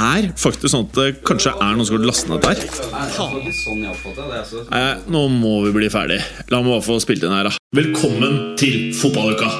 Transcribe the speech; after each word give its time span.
er 0.00 0.30
faktisk 0.38 0.72
sånn 0.72 0.86
at 0.88 0.96
det 0.96 1.08
kanskje 1.28 1.52
er 1.52 1.76
noen 1.76 1.86
som 1.88 1.98
har 1.98 2.06
lastet 2.08 2.30
ned 2.32 2.44
der. 2.44 2.56
Nei, 4.70 4.86
nå 5.12 5.24
må 5.34 5.54
vi 5.66 5.74
bli 5.76 5.90
ferdig. 5.92 6.20
La 6.52 6.62
meg 6.62 6.72
bare 6.76 6.86
få 6.86 7.00
spilt 7.02 7.24
inn 7.26 7.34
her, 7.34 7.50
da. 7.50 7.56
Velkommen 7.76 8.56
til 8.60 8.90
fotballuka! 8.96 9.50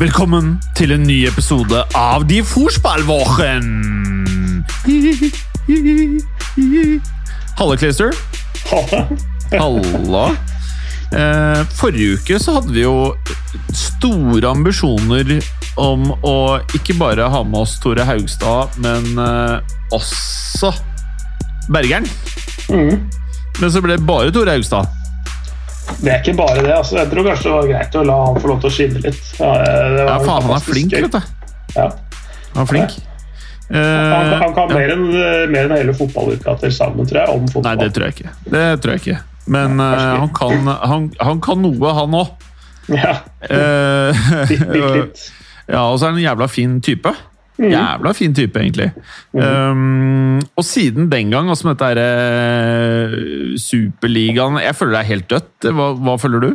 Velkommen 0.00 0.54
til 0.78 0.94
en 0.94 1.02
ny 1.04 1.18
episode 1.28 1.82
av 1.98 2.22
De 2.30 2.38
Forspallwochen! 2.46 3.66
Halle, 7.58 7.76
Klister. 7.76 8.16
Halla. 9.60 10.24
Eh, 11.10 11.62
forrige 11.74 12.18
uke 12.20 12.36
så 12.38 12.52
hadde 12.58 12.70
vi 12.74 12.84
jo 12.84 13.16
store 13.74 14.46
ambisjoner 14.52 15.32
om 15.80 16.10
å 16.26 16.34
ikke 16.76 16.94
bare 17.00 17.26
ha 17.32 17.40
med 17.46 17.58
oss 17.64 17.76
Tore 17.82 18.04
Haugstad, 18.06 18.76
men 18.82 19.10
eh, 19.18 19.74
også 19.96 20.70
Bergeren. 21.70 22.06
Men 22.70 23.70
så 23.70 23.82
ble 23.82 23.96
det 23.98 24.06
bare 24.06 24.30
Tore 24.34 24.54
Haugstad. 24.54 24.86
Det 26.00 26.12
er 26.12 26.20
ikke 26.22 26.36
bare 26.38 26.62
det. 26.62 26.70
altså. 26.76 27.00
Jeg 27.00 27.10
tror 27.10 27.26
kanskje 27.26 27.48
det 27.48 27.54
var 27.56 27.68
greit 27.72 27.96
å 27.98 28.02
la 28.06 28.16
han 28.28 28.36
få 28.40 28.50
lov 28.52 28.60
til 28.62 28.70
å 28.70 28.74
skinne 28.74 29.02
litt. 29.02 29.22
Ja, 29.40 29.50
det 29.58 30.04
var 30.06 30.10
Ja, 30.12 30.18
faen, 30.22 30.44
han 30.46 30.54
er 30.56 30.66
flink, 30.66 30.92
gøy. 30.94 31.06
vet 31.08 31.16
du. 31.16 31.74
Ja. 31.76 31.88
Han 32.54 32.62
er 32.62 32.70
flink. 32.70 32.98
Han, 33.70 34.32
han 34.42 34.54
kan 34.54 34.70
Eh, 34.70 34.70
ja. 34.70 34.74
mer 34.74 34.92
enn 34.96 35.02
mer 35.52 35.66
enn 35.68 35.74
hele 35.76 35.92
fotballuka 35.94 36.56
til 36.58 36.72
sammen, 36.74 37.06
tror 37.06 37.20
jeg, 37.20 37.34
om 37.36 37.62
Nei, 37.62 37.74
det 37.78 37.92
tror 37.94 38.08
jeg 38.08 38.16
ikke. 38.16 38.32
Det 38.50 38.64
tror 38.82 38.96
jeg 38.96 39.02
ikke. 39.04 39.18
Men 39.50 39.80
uh, 39.82 40.22
han, 40.22 40.30
kan, 40.36 40.70
han, 40.90 41.10
han 41.20 41.42
kan 41.42 41.60
noe, 41.64 41.96
han 41.96 42.22
òg. 42.22 42.46
Ja, 42.90 43.18
Uh, 43.40 44.12
litt, 44.50 44.64
litt. 44.74 45.20
ja, 45.72 45.86
og 45.88 45.94
så 45.96 46.06
er 46.06 46.10
han 46.10 46.18
en 46.18 46.24
jævla 46.26 46.48
fin 46.52 46.74
type. 46.84 47.12
Mm. 47.60 47.70
Jævla 47.72 48.12
fin 48.16 48.34
type, 48.36 48.60
egentlig. 48.60 48.90
Um, 49.32 50.40
og 50.56 50.64
siden 50.64 51.10
den 51.12 51.30
gang, 51.32 51.48
altså 51.48 51.68
med 51.68 51.76
dette 51.76 51.88
her, 51.90 52.00
eh, 52.02 53.56
Superligaen 53.60 54.58
Jeg 54.60 54.76
føler 54.76 54.96
det 54.96 55.00
er 55.00 55.10
helt 55.10 55.30
dødt. 55.30 55.68
Hva, 55.76 55.90
hva 56.00 56.16
føler 56.20 56.44
du? 56.44 56.50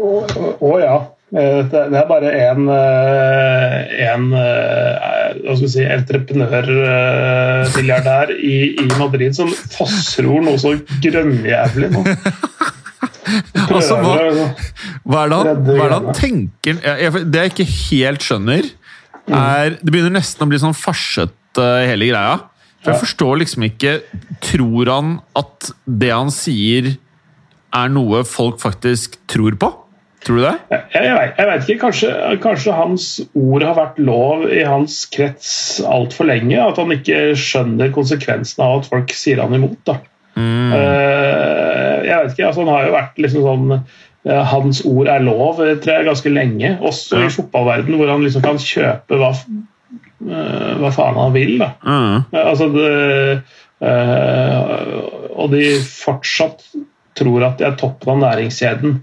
Å 0.00 0.12
å, 0.58 0.72
ja. 0.82 0.96
Eh, 1.30 1.62
Det 1.70 1.94
er 1.94 2.06
bare 2.08 2.30
én 2.34 2.64
en, 2.66 4.24
eh, 4.34 5.30
hva 5.44 5.54
skal 5.54 5.66
vi 5.66 5.68
si, 5.70 5.84
entreprenørmilliardær 5.86 8.30
i, 8.34 8.74
i 8.82 8.84
Madrid 8.98 9.30
som 9.38 9.46
fossror 9.50 10.42
noe 10.42 10.58
så 10.58 10.74
grønnjævlig 11.04 11.90
nå. 11.94 12.02
Altså, 13.70 13.94
hva, 14.02 14.14
hva 15.06 15.18
er 15.22 15.28
det 15.30 15.36
han, 15.38 15.46
hva 15.62 15.84
er 15.84 15.90
det 15.92 15.98
han 16.00 16.10
tenker 16.18 16.74
jeg, 16.82 17.10
Det 17.30 17.38
jeg 17.44 17.50
ikke 17.52 17.70
helt 17.70 18.22
skjønner, 18.26 18.64
er 19.30 19.78
Det 19.78 19.86
begynner 19.92 20.10
nesten 20.16 20.42
å 20.42 20.48
bli 20.50 20.58
sånn 20.58 20.74
farsete, 20.74 21.62
hele 21.86 22.08
greia. 22.10 22.42
For 22.80 22.90
jeg 22.90 22.98
forstår 23.04 23.34
liksom 23.44 23.62
ikke 23.68 23.92
Tror 24.42 24.84
han 24.90 25.08
at 25.38 25.70
det 25.86 26.10
han 26.10 26.30
sier, 26.34 26.96
er 27.76 27.88
noe 27.94 28.24
folk 28.26 28.58
faktisk 28.58 29.14
tror 29.30 29.54
på? 29.60 29.68
Tror 30.20 30.36
du 30.36 30.42
det? 30.44 30.52
Jeg, 30.68 30.82
jeg, 30.92 31.14
vet, 31.16 31.38
jeg 31.38 31.48
vet 31.48 31.64
ikke, 31.64 31.80
kanskje, 31.86 32.10
kanskje 32.44 32.76
hans 32.76 33.06
ord 33.38 33.64
har 33.64 33.76
vært 33.78 34.00
lov 34.04 34.44
i 34.52 34.60
hans 34.68 34.98
krets 35.14 35.52
altfor 35.80 36.28
lenge. 36.28 36.58
At 36.60 36.80
han 36.80 36.92
ikke 36.92 37.30
skjønner 37.40 37.92
konsekvensen 37.94 38.64
av 38.66 38.82
at 38.82 38.90
folk 38.92 39.14
sier 39.16 39.40
han 39.40 39.56
imot. 39.56 39.80
Da. 39.88 39.96
Mm. 40.36 40.74
jeg 42.06 42.14
vet 42.20 42.30
ikke, 42.32 42.46
altså 42.46 42.62
Han 42.62 42.70
har 42.70 42.84
jo 42.86 42.92
vært 42.94 43.16
liksom 43.18 43.42
sånn 43.44 43.72
eh, 43.74 44.44
Hans 44.46 44.78
ord 44.86 45.08
er 45.10 45.24
lov 45.26 45.58
eh, 45.64 45.72
tror 45.82 45.96
jeg, 45.96 46.06
ganske 46.06 46.32
lenge, 46.32 46.70
også 46.86 47.24
i 47.24 47.32
fotballverdenen, 47.34 47.98
hvor 47.98 48.12
han 48.12 48.22
liksom 48.24 48.44
kan 48.44 48.60
kjøpe 48.62 49.18
hva, 49.20 49.32
eh, 49.34 50.70
hva 50.80 50.92
faen 50.94 51.18
han 51.18 51.34
vil. 51.34 51.56
da. 51.64 51.72
Mm. 51.82 52.16
Eh, 52.30 52.44
Altså 52.44 52.70
det, 52.76 52.92
eh, 53.82 54.94
og 55.34 55.52
de 55.56 55.64
fortsatt 55.88 56.66
tror 57.18 57.44
at 57.48 57.58
de 57.58 57.66
er 57.66 57.78
toppen 57.80 58.14
av 58.14 58.22
næringskjeden. 58.22 59.00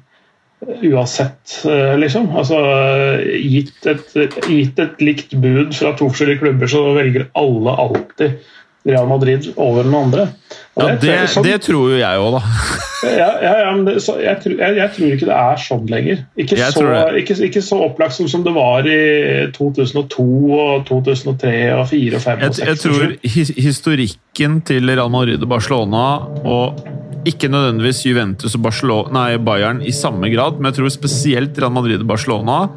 Uansett, 0.66 1.66
eh, 1.70 1.94
liksom. 2.00 2.32
Altså, 2.36 2.58
gitt 3.38 3.86
et, 3.86 4.16
gitt 4.50 4.80
et 4.82 5.02
likt 5.04 5.36
bud 5.38 5.76
fra 5.78 5.94
to 5.98 6.10
forskjellige 6.10 6.42
klubber, 6.42 6.72
så 6.72 6.82
velger 6.98 7.28
alle 7.38 7.76
alltid 7.86 8.40
Real 8.88 9.08
Madrid 9.10 9.50
over 9.60 9.84
noen 9.84 10.08
andre. 10.08 10.28
Ja, 10.78 10.92
det, 10.96 11.10
jeg- 11.10 11.30
sånn- 11.34 11.44
det 11.44 11.56
tror 11.66 11.90
jo 11.92 11.98
jeg 12.00 12.20
òg, 12.22 12.38
da. 12.38 12.42
ja, 13.18 13.30
ja, 13.44 13.54
ja, 13.64 13.72
men 13.76 13.86
det, 13.86 13.96
så, 14.06 14.16
jeg, 14.22 14.38
tror- 14.44 14.58
jeg, 14.62 14.76
jeg 14.78 14.92
tror 14.96 15.14
ikke 15.16 15.28
det 15.30 15.38
er 15.38 15.62
sånn 15.64 15.88
lenger. 15.92 16.22
Ikke, 16.38 16.58
så, 16.72 16.86
ikke, 17.22 17.38
ikke 17.50 17.64
så 17.66 17.80
opplagt 17.88 18.14
som, 18.18 18.28
som 18.32 18.44
det 18.46 18.54
var 18.56 18.86
i 18.88 19.00
2002 19.58 20.28
og 20.58 20.86
2003 20.88 21.56
og 21.78 21.88
2004 21.90 22.16
og 22.16 22.22
2005 22.22 22.38
og 22.38 22.54
2006. 22.54 22.68
jeg 22.68 22.78
tror 22.86 23.18
his, 23.36 23.52
historikken 23.68 24.62
til 24.70 24.90
Real 24.94 25.10
Madrid 25.14 25.42
og 25.44 25.50
Barcelona, 25.50 26.06
og 26.46 26.80
ikke 27.28 27.50
nødvendigvis 27.52 28.06
Juventus 28.06 28.56
og 28.56 28.62
Barcelona, 28.64 29.12
nei, 29.18 29.38
Bayern 29.44 29.82
i 29.84 29.92
samme 29.92 30.30
grad, 30.32 30.62
men 30.62 30.70
jeg 30.72 30.78
tror 30.80 30.94
spesielt 30.94 31.58
Real 31.60 31.74
Madrid 31.76 32.00
og 32.00 32.08
Barcelona 32.08 32.68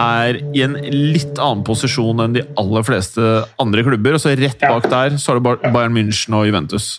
er 0.00 0.40
i 0.54 0.64
en 0.64 0.76
litt 0.92 1.38
annen 1.38 1.64
posisjon 1.66 2.22
enn 2.24 2.36
de 2.36 2.44
aller 2.60 2.84
fleste 2.86 3.22
andre 3.62 3.84
klubber. 3.86 4.18
Og 4.18 4.22
så 4.22 4.34
rett 4.38 4.60
bak 4.62 4.88
der 4.92 5.16
så 5.20 5.32
har 5.32 5.40
du 5.40 5.72
Bayern 5.72 5.96
München 5.96 6.36
og 6.38 6.46
Juventus. 6.48 6.94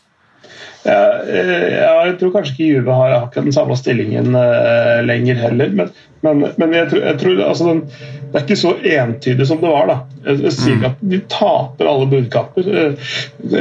Ja, 0.84 1.24
eh, 1.24 1.78
jeg 1.80 2.18
tror 2.20 2.34
kanskje 2.34 2.54
ikke 2.54 2.72
Juve 2.74 2.96
har 2.98 3.14
akkurat 3.16 3.48
den 3.48 3.56
samme 3.56 3.78
stillingen 3.80 4.36
eh, 4.36 5.00
lenger 5.06 5.40
heller. 5.40 5.72
Men, 5.72 5.94
men, 6.26 6.44
men 6.60 6.76
jeg 6.76 6.90
tror, 6.92 7.06
jeg 7.08 7.20
tror 7.22 7.44
altså 7.48 7.70
den, 7.70 7.84
det 8.34 8.40
er 8.40 8.46
ikke 8.48 8.58
så 8.58 8.72
entydig 8.82 9.46
som 9.46 9.60
det 9.62 9.70
var. 9.70 9.86
da. 9.92 9.96
Jeg, 10.26 10.52
sier 10.56 10.76
ikke 10.80 10.90
at 10.90 11.02
de 11.14 11.20
taper 11.30 11.90
alle 11.92 12.08
budkamper 12.10 12.70
eh, 12.74 13.12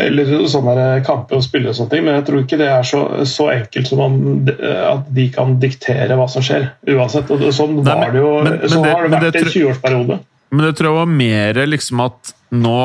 eller 0.00 0.32
sånne 0.48 0.86
kamper 1.04 1.36
og 1.36 1.44
spiller 1.44 1.74
og 1.74 1.76
sånne 1.76 1.92
ting, 1.92 2.04
men 2.06 2.16
jeg 2.16 2.24
tror 2.30 2.40
ikke 2.46 2.58
det 2.62 2.68
er 2.72 2.86
så, 2.88 3.02
så 3.28 3.50
enkelt 3.52 3.90
som 3.90 4.00
om 4.06 4.16
at 4.48 5.10
de 5.12 5.26
kan 5.34 5.58
diktere 5.62 6.16
hva 6.16 6.26
som 6.32 6.44
skjer. 6.46 6.70
Uansett. 6.88 7.30
Og 7.34 7.44
sånn 7.52 7.76
Nei, 7.78 7.84
men- 7.84 8.00
var 8.02 8.12
det 8.16 8.22
jo, 8.24 8.32
men- 8.42 8.58
men 8.58 8.68
sånn 8.72 8.82
det- 8.88 8.94
har 8.96 9.08
det 9.08 9.18
vært 9.18 9.34
i 9.36 9.44
en 9.44 9.52
20-årsperiode. 9.56 10.20
Men 10.52 10.66
det 10.66 10.76
tror 10.76 10.88
jeg 10.88 11.00
var 11.00 11.06
mer 11.06 11.54
liksom 11.66 12.00
at 12.04 12.32
nå 12.52 12.78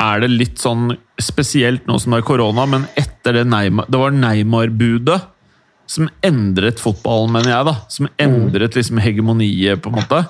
er 0.00 0.20
det 0.20 0.30
litt 0.30 0.56
sånn 0.58 0.96
Spesielt 1.20 1.84
nå 1.86 1.98
som 2.00 2.12
det 2.12 2.22
er 2.22 2.24
korona, 2.24 2.64
men 2.66 2.86
etter 2.96 3.34
det 3.36 3.42
Neymar 3.46 3.84
Det 3.92 3.98
var 4.00 4.10
Neymar-budet 4.16 5.20
som 5.90 6.08
endret 6.22 6.78
fotballen, 6.78 7.32
mener 7.34 7.50
jeg, 7.50 7.64
da. 7.66 7.72
Som 7.90 8.08
endret 8.22 8.76
liksom 8.78 9.00
hegemoniet, 9.02 9.80
på 9.82 9.90
en 9.90 9.96
måte. 9.98 10.20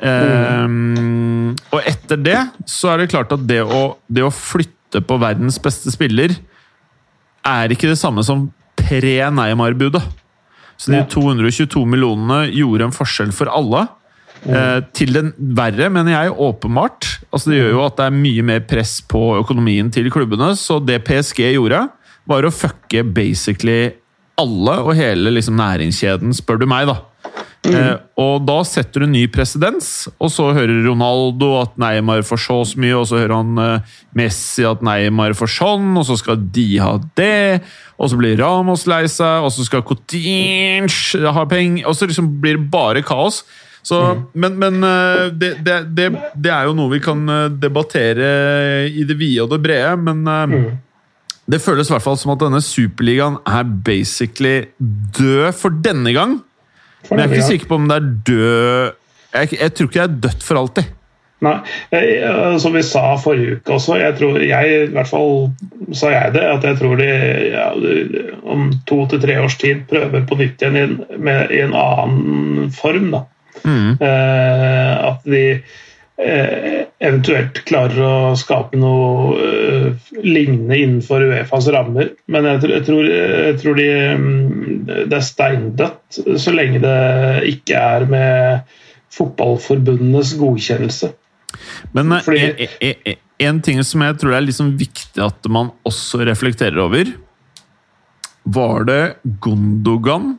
Ehm, 0.00 1.52
og 1.70 1.82
etter 1.84 2.20
det 2.20 2.38
så 2.68 2.92
er 2.92 3.02
det 3.02 3.10
klart 3.12 3.32
at 3.36 3.42
det 3.48 3.60
å, 3.64 3.98
det 4.08 4.24
å 4.24 4.32
flytte 4.32 5.02
på 5.04 5.18
verdens 5.20 5.60
beste 5.62 5.92
spiller 5.92 6.34
er 7.46 7.72
ikke 7.72 7.90
det 7.90 8.00
samme 8.00 8.24
som 8.26 8.48
pre-Neymar-budet. 8.80 10.02
Så 10.80 10.94
de 10.94 11.00
222 11.12 11.82
millionene 11.84 12.46
gjorde 12.56 12.88
en 12.88 12.94
forskjell 12.96 13.34
for 13.36 13.50
alle. 13.52 13.84
Eh, 14.48 14.78
til 14.96 15.12
den 15.12 15.34
verre, 15.36 15.90
mener 15.92 16.14
jeg, 16.14 16.32
åpenbart. 16.32 17.08
Altså, 17.28 17.50
det 17.50 17.58
gjør 17.58 17.74
jo 17.74 17.82
at 17.84 17.98
det 17.98 18.06
er 18.06 18.16
mye 18.16 18.44
mer 18.48 18.62
press 18.68 18.94
på 19.04 19.20
økonomien 19.42 19.90
til 19.92 20.08
klubbene. 20.12 20.54
Så 20.56 20.78
det 20.80 21.02
PSG 21.04 21.50
gjorde, 21.52 21.84
var 22.30 22.46
å 22.46 22.54
fucke 22.54 23.04
basically 23.04 23.92
alle 24.40 24.78
og 24.80 24.94
hele 24.96 25.34
liksom, 25.36 25.58
næringskjeden, 25.60 26.32
spør 26.36 26.62
du 26.62 26.66
meg, 26.70 26.88
da. 26.88 26.96
Eh, 27.68 27.96
og 28.16 28.46
da 28.48 28.62
setter 28.64 29.04
du 29.04 29.10
ny 29.12 29.26
presedens, 29.28 30.08
og 30.16 30.30
så 30.32 30.46
hører 30.56 30.80
Ronaldo 30.86 31.52
at 31.60 31.74
Neymar 31.80 32.24
får 32.24 32.40
så 32.46 32.58
så 32.70 32.80
mye, 32.80 32.96
og 32.96 33.04
så 33.10 33.18
hører 33.20 33.36
han 33.36 33.60
eh, 33.60 33.96
Messi 34.16 34.64
at 34.64 34.80
Neymar 34.86 35.36
får 35.36 35.52
sånn, 35.58 35.90
og 36.00 36.06
så 36.08 36.16
skal 36.16 36.40
de 36.40 36.68
ha 36.80 36.94
det, 37.20 37.60
og 38.00 38.08
så 38.08 38.20
blir 38.20 38.40
Ramos 38.40 38.86
lei 38.88 39.04
seg, 39.12 39.44
og 39.44 39.52
så 39.52 39.66
skal 39.68 39.84
Coutinho 39.84 41.34
ha 41.36 41.44
penger, 41.50 41.84
og 41.84 41.98
så 41.98 42.08
liksom 42.08 42.32
blir 42.40 42.56
det 42.56 42.70
bare 42.72 43.04
kaos. 43.04 43.44
Så, 43.82 43.96
Men, 44.36 44.58
men 44.60 44.84
eh, 44.84 45.28
det, 45.32 45.54
det, 45.64 45.78
det, 45.96 46.10
det 46.36 46.52
er 46.52 46.68
jo 46.68 46.76
noe 46.76 46.92
vi 46.92 47.00
kan 47.04 47.22
eh, 47.28 47.48
debattere 47.60 48.28
i 48.88 49.06
det 49.08 49.16
vide 49.20 49.46
og 49.46 49.54
det 49.54 49.62
brede, 49.64 49.94
men 50.00 50.24
eh, 50.28 50.72
det 51.50 51.62
føles 51.64 51.88
i 51.88 51.94
hvert 51.94 52.04
fall 52.04 52.18
som 52.20 52.34
at 52.34 52.42
denne 52.44 52.60
superligaen 52.62 53.40
er 53.48 53.64
basically 53.84 54.70
død 54.78 55.56
for 55.56 55.76
denne 55.84 56.12
gang. 56.16 56.38
Men 57.08 57.22
jeg 57.22 57.26
er 57.26 57.36
ikke 57.36 57.50
sikker 57.54 57.70
på 57.70 57.78
om 57.80 57.88
det 57.88 57.96
er 57.96 58.08
død 58.28 58.96
jeg, 59.30 59.52
jeg 59.60 59.74
tror 59.74 59.86
ikke 59.88 60.00
det 60.00 60.08
er 60.08 60.22
dødt 60.26 60.42
for 60.42 60.58
alltid. 60.58 60.88
Nei. 61.40 61.56
Eh, 61.96 62.56
som 62.60 62.74
vi 62.76 62.82
sa 62.84 63.14
forrige 63.20 63.60
uke 63.60 63.76
også, 63.78 63.96
jeg 63.96 64.16
tror 64.18 64.40
jeg, 64.44 64.72
i 64.84 64.92
hvert 64.92 65.08
fall 65.08 65.94
sa 65.96 66.10
jeg 66.12 66.34
det, 66.34 66.42
at 66.44 66.66
jeg 66.68 66.78
tror 66.80 67.00
de 67.00 67.06
ja, 67.54 67.68
om 68.44 68.66
to 68.88 69.04
til 69.08 69.22
tre 69.22 69.38
års 69.40 69.56
tid 69.60 69.86
prøver 69.88 70.26
på 70.28 70.36
nytt 70.40 70.60
igjen 70.60 70.76
i 70.76 70.82
en, 70.84 70.96
med, 71.16 71.54
i 71.54 71.62
en 71.64 71.76
annen 71.78 72.74
form. 72.76 73.08
da. 73.14 73.22
Mm. 73.64 73.96
Eh, 73.96 74.92
at 75.08 75.24
de 75.24 75.44
eventuelt 76.20 77.62
klarer 77.68 78.00
å 78.04 78.34
skape 78.38 78.78
noe 78.78 79.36
eh, 79.40 80.10
lignende 80.20 80.76
innenfor 80.76 81.24
Uefas 81.30 81.70
rammer. 81.72 82.12
Men 82.30 82.48
jeg, 82.48 82.68
jeg, 82.74 82.84
tror, 82.88 83.08
jeg 83.08 83.56
tror 83.62 83.78
de, 83.80 83.88
mm, 84.20 84.82
det 85.08 85.16
er 85.16 85.24
steindødt 85.24 86.20
så 86.42 86.54
lenge 86.54 86.82
det 86.84 86.98
ikke 87.54 87.80
er 87.80 88.06
med 88.10 88.76
fotballforbundenes 89.16 90.34
godkjennelse. 90.40 91.12
Men 91.96 92.12
eh, 92.18 92.22
Fordi- 92.26 92.68
en, 92.68 92.76
en, 92.90 93.24
en 93.48 93.64
ting 93.64 93.80
som 93.86 94.04
jeg 94.04 94.20
tror 94.20 94.36
er 94.36 94.44
liksom 94.44 94.76
viktig 94.80 95.24
at 95.24 95.50
man 95.50 95.72
også 95.88 96.22
reflekterer 96.28 96.78
over 96.84 97.08
Var 98.44 98.86
det 98.88 99.02
Gondogan? 99.40 100.34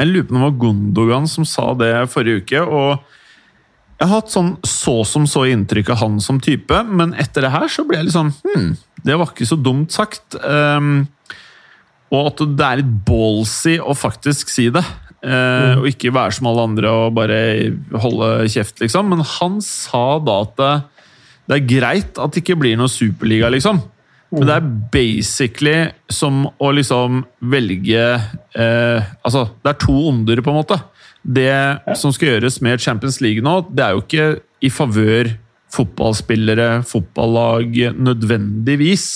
Jeg 0.00 0.10
lurer 0.10 0.26
på 0.26 0.34
om 0.34 0.40
det 0.40 0.46
var 0.48 0.60
Gondogan 0.64 1.26
som 1.28 1.46
sa 1.46 1.70
det 1.78 1.94
forrige 2.10 2.42
uke. 2.42 2.60
og 2.66 3.18
jeg 4.00 4.08
har 4.08 4.14
hatt 4.22 4.32
sånn 4.32 4.54
så 4.64 4.94
som 5.04 5.26
så 5.28 5.42
inntrykk 5.52 5.90
av 5.92 5.98
han 6.00 6.14
som 6.24 6.38
type, 6.40 6.78
men 6.88 7.12
etter 7.20 7.44
det 7.44 7.50
her 7.52 7.68
så 7.68 7.84
ble 7.84 7.98
jeg 8.00 8.06
litt 8.08 8.14
sånn 8.16 8.30
Hm, 8.46 8.70
det 9.04 9.16
var 9.20 9.28
ikke 9.32 9.48
så 9.48 9.58
dumt 9.60 9.92
sagt. 9.92 10.38
Um, 10.40 11.02
og 12.10 12.30
at 12.32 12.40
det 12.56 12.64
er 12.66 12.80
litt 12.80 12.94
ballsy 13.06 13.76
å 13.78 13.92
faktisk 13.96 14.48
si 14.50 14.66
det. 14.74 14.82
eh, 15.22 15.76
Og 15.78 15.86
ikke 15.92 16.10
være 16.16 16.32
som 16.32 16.48
alle 16.50 16.64
andre 16.66 16.90
og 16.90 17.14
bare 17.14 17.38
holde 18.02 18.48
kjeft, 18.50 18.80
liksom. 18.82 19.08
Men 19.12 19.20
han 19.36 19.60
sa 19.62 20.18
da 20.18 20.40
at 20.42 20.56
det, 20.58 20.72
det 21.46 21.58
er 21.58 21.68
greit 21.70 22.18
at 22.18 22.32
det 22.34 22.42
ikke 22.42 22.58
blir 22.58 22.76
noe 22.80 22.88
superliga, 22.90 23.48
liksom. 23.52 23.78
Men 24.32 24.46
det 24.46 24.56
er 24.56 24.68
basically 24.94 25.78
som 26.10 26.44
å 26.62 26.68
liksom 26.74 27.24
velge 27.50 28.02
eh, 28.54 29.08
Altså, 29.24 29.48
det 29.62 29.72
er 29.72 29.80
to 29.82 29.94
onder, 30.08 30.40
på 30.42 30.50
en 30.52 30.60
måte. 30.60 30.80
Det 31.22 31.52
som 32.00 32.14
skal 32.14 32.34
gjøres 32.34 32.60
med 32.64 32.80
Champions 32.80 33.20
League 33.20 33.44
nå, 33.44 33.60
det 33.68 33.84
er 33.84 33.96
jo 33.96 34.04
ikke 34.04 34.28
i 34.64 34.70
favør 34.72 35.34
fotballspillere, 35.70 36.82
fotballag, 36.88 37.76
nødvendigvis. 37.94 39.06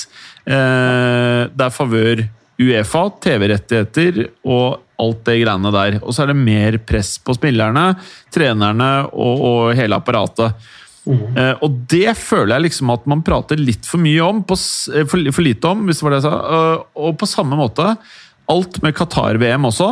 Eh, 0.47 1.51
det 1.51 1.67
er 1.67 1.75
favør 1.75 2.25
Uefa, 2.63 3.09
TV-rettigheter 3.25 4.21
og 4.47 4.85
alt 5.03 5.25
det 5.27 5.41
greiene 5.43 5.73
der. 5.75 5.99
Og 6.03 6.15
så 6.15 6.25
er 6.25 6.31
det 6.31 6.39
mer 6.39 6.79
press 6.87 7.17
på 7.19 7.35
spillerne, 7.35 7.89
trenerne 8.35 8.91
og, 9.11 9.45
og 9.49 9.61
hele 9.79 9.99
apparatet. 9.99 10.71
Mm. 11.05 11.37
og 11.61 11.75
det 11.93 12.15
føler 12.17 12.55
jeg 12.55 12.65
liksom 12.65 12.89
at 12.95 13.03
man 13.13 13.21
prater 13.21 13.59
litt 13.61 13.85
for 13.85 14.01
mye 14.01 14.23
om, 14.25 14.39
på, 14.49 14.57
eh, 14.95 15.05
for, 15.05 15.21
for 15.37 15.45
lite 15.45 15.69
om, 15.69 15.83
hvis 15.85 16.01
det 16.01 16.07
var 16.07 16.15
det 16.15 16.21
jeg 16.23 16.29
sa. 16.31 16.37
Eh, 16.57 16.85
og 17.05 17.19
på 17.21 17.29
samme 17.29 17.59
måte, 17.61 17.91
alt 18.55 18.79
med 18.85 18.97
Qatar-VM 18.97 19.69
også. 19.69 19.91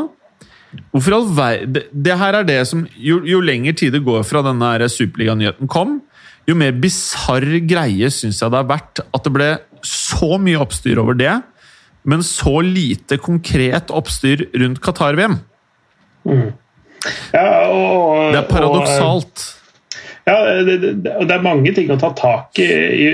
Hvorfor 0.93 1.17
all 1.19 1.29
ver 1.37 1.67
det, 1.69 1.83
det 1.93 2.17
her 2.17 2.39
er 2.39 2.47
det 2.49 2.61
som 2.69 2.87
Jo, 2.97 3.19
jo 3.29 3.43
lenger 3.45 3.77
tid 3.77 3.93
det 3.93 4.05
går 4.07 4.25
fra 4.25 4.41
denne 4.47 4.89
superliganyheten 4.89 5.69
kom, 5.71 5.99
jo 6.49 6.57
mer 6.59 6.73
bisarr 6.83 7.45
greie 7.69 8.09
syns 8.11 8.41
jeg 8.43 8.51
det 8.51 8.61
har 8.63 8.71
vært 8.71 9.03
at 9.05 9.27
det 9.27 9.33
ble 9.35 9.51
så 9.87 10.39
mye 10.41 10.61
oppstyr 10.63 10.99
over 11.03 11.17
det, 11.19 11.35
men 12.07 12.23
så 12.27 12.61
lite 12.65 13.19
konkret 13.23 13.91
oppstyr 13.95 14.47
rundt 14.59 14.81
Qatar-VM. 14.83 15.39
Ja, 16.27 17.47
Det 18.31 18.39
er 18.39 18.49
paradoksalt. 18.51 19.47
Ja, 20.29 20.37
det, 20.63 20.77
det, 20.83 21.01
det 21.03 21.35
er 21.35 21.43
mange 21.43 21.73
ting 21.75 21.89
å 21.91 21.99
ta 21.99 22.13
tak 22.15 22.59
i 22.63 22.67
i, 22.67 23.07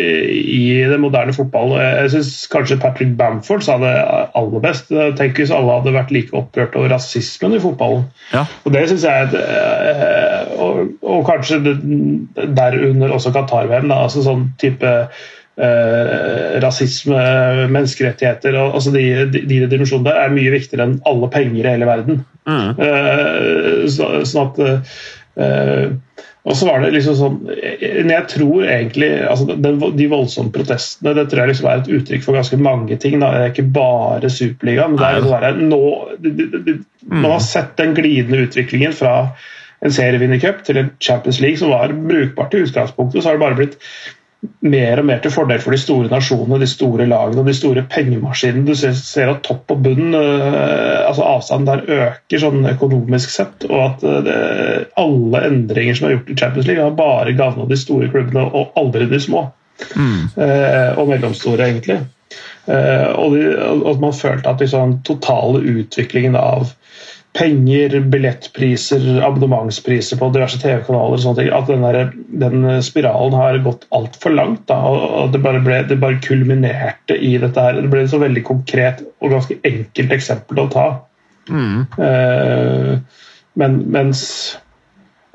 i 0.58 0.62
det 0.90 0.98
moderne 1.00 1.32
fotball. 1.32 1.72
Jeg 1.80 2.12
syns 2.12 2.32
kanskje 2.52 2.76
Patrick 2.82 3.14
Bamford 3.16 3.64
sa 3.64 3.78
det 3.80 3.94
aller 4.36 4.64
best. 4.64 4.92
Tenk 5.16 5.40
hvis 5.40 5.54
alle 5.54 5.78
hadde 5.78 5.94
vært 5.96 6.12
like 6.14 6.36
opprørt 6.36 6.76
over 6.76 6.92
rasismen 6.92 7.56
i 7.56 7.62
fotballen. 7.62 8.04
Ja. 8.34 8.44
Og 8.64 8.76
det 8.76 8.84
syns 8.90 9.06
jeg 9.08 9.24
er 9.24 9.40
eh, 9.40 10.54
og, 10.60 10.94
og 11.00 11.24
kanskje 11.28 11.60
derunder 11.64 13.14
også 13.14 13.32
Qatar-VM. 13.34 13.92
altså 13.94 14.24
sånn 14.26 14.50
type 14.60 14.92
eh, 15.58 16.58
rasisme, 16.62 17.22
menneskerettigheter 17.72 18.58
og 18.58 18.78
altså 18.78 18.92
de, 18.94 19.04
de, 19.32 19.44
de 19.48 19.62
dimensjonene 19.70 20.10
der 20.10 20.20
er 20.24 20.34
mye 20.34 20.52
viktigere 20.54 20.88
enn 20.88 20.98
alle 21.08 21.30
penger 21.32 21.64
i 21.64 21.72
hele 21.72 21.88
verden. 21.88 22.20
Mm. 22.48 22.68
Eh, 22.84 23.88
så, 23.92 24.12
sånn 24.28 24.52
at 24.52 24.62
eh, 24.66 25.88
Og 26.46 26.56
så 26.56 26.68
var 26.68 26.80
det 26.80 26.92
liksom 26.94 27.16
sånn 27.18 27.38
jeg 27.50 28.24
tror 28.30 28.62
egentlig 28.62 29.08
altså 29.26 29.56
den, 29.58 29.80
De 29.98 30.06
voldsomme 30.10 30.52
protestene 30.54 31.14
det 31.18 31.26
tror 31.28 31.42
jeg 31.42 31.52
liksom 31.52 31.68
er 31.68 31.82
et 31.82 31.92
uttrykk 31.98 32.24
for 32.24 32.38
ganske 32.38 32.58
mange 32.62 32.98
ting. 33.02 33.18
Da. 33.20 33.32
Det 33.34 33.44
er 33.44 33.54
ikke 33.54 33.68
bare 33.74 34.30
Superligaen. 34.32 34.94
men 34.94 35.02
det 35.02 35.10
er 35.10 35.26
sånn 35.26 35.46
der, 35.46 35.62
nå, 35.74 35.82
Man 37.08 37.32
har 37.34 37.44
sett 37.44 37.76
den 37.80 37.94
glidende 37.98 38.46
utviklingen 38.46 38.94
fra 38.96 39.14
en 39.84 39.94
serievinnercup 39.94 40.64
til 40.66 40.80
en 40.80 40.88
Champions 41.02 41.38
League 41.42 41.60
som 41.60 41.70
var 41.70 41.92
brukbart 41.94 42.54
i 42.54 42.64
utgangspunktet. 42.64 43.22
Så 43.22 43.28
har 43.28 43.38
det 43.38 43.44
bare 43.44 43.58
blitt 43.58 43.76
mer 44.62 45.00
og 45.00 45.06
mer 45.08 45.18
til 45.22 45.32
fordel 45.34 45.60
for 45.62 45.74
de 45.74 45.80
store 45.82 46.10
nasjonene, 46.12 46.60
de 46.62 46.68
store 46.70 47.06
lagene 47.10 47.42
og 47.42 47.48
de 47.48 47.54
store 47.56 47.82
pengemaskinene. 47.90 48.66
Du 48.68 48.78
ser, 48.78 48.94
ser 48.94 49.32
at 49.32 49.42
topp 49.46 49.74
og 49.74 49.80
bunn, 49.86 50.12
øh, 50.14 51.08
altså 51.08 51.26
avstanden 51.26 51.68
der 51.70 52.04
øker 52.06 52.42
sånn 52.44 52.68
økonomisk 52.70 53.34
sett. 53.34 53.66
Og 53.70 53.80
at 53.82 54.04
øh, 54.06 54.20
det, 54.26 54.36
alle 55.00 55.42
endringer 55.48 55.98
som 55.98 56.08
er 56.08 56.16
gjort 56.16 56.30
i 56.30 56.38
Champions 56.38 56.70
League, 56.70 56.84
har 56.84 56.98
bare 56.98 57.34
gagna 57.38 57.66
de 57.66 57.80
store 57.80 58.10
klubbene 58.12 58.46
og 58.46 58.78
aldri 58.78 59.08
de 59.10 59.20
små. 59.22 59.48
Eh, 59.78 60.98
og 60.98 61.10
mellomstore, 61.10 61.66
egentlig. 61.66 62.00
Eh, 62.68 63.10
og, 63.14 63.34
de, 63.34 63.44
og 63.56 63.86
at 63.94 64.02
man 64.02 64.16
følte 64.16 64.50
at 64.50 64.62
liksom, 64.62 64.98
totale 65.06 65.62
utviklingen 65.74 66.38
av 66.38 66.74
penger, 67.36 68.00
billettpriser, 68.10 69.04
abonnementspriser 69.22 70.18
på 70.18 70.30
diverse 70.34 70.58
TV-kanaler 70.62 71.16
og 71.16 71.22
sånne 71.22 71.42
ting, 71.42 71.50
At 71.54 71.68
den, 71.70 71.84
der, 71.84 72.12
den 72.44 72.82
spiralen 72.82 73.36
har 73.38 73.60
gått 73.64 73.86
altfor 73.94 74.34
langt. 74.34 74.64
Da, 74.70 74.78
og 74.80 75.34
det 75.34 75.42
bare, 75.44 75.62
ble, 75.64 75.82
det 75.88 76.00
bare 76.02 76.20
kulminerte 76.24 77.18
i 77.18 77.36
dette 77.40 77.66
her. 77.66 77.78
Det 77.82 77.92
ble 77.92 78.06
et 78.06 78.14
så 78.14 78.22
veldig 78.22 78.44
konkret 78.48 79.04
og 79.20 79.36
ganske 79.36 79.58
enkelt 79.68 80.16
eksempel 80.16 80.64
å 80.64 80.70
ta. 80.72 80.88
Eh, 82.02 82.96
men, 83.58 83.78
mens 83.92 84.24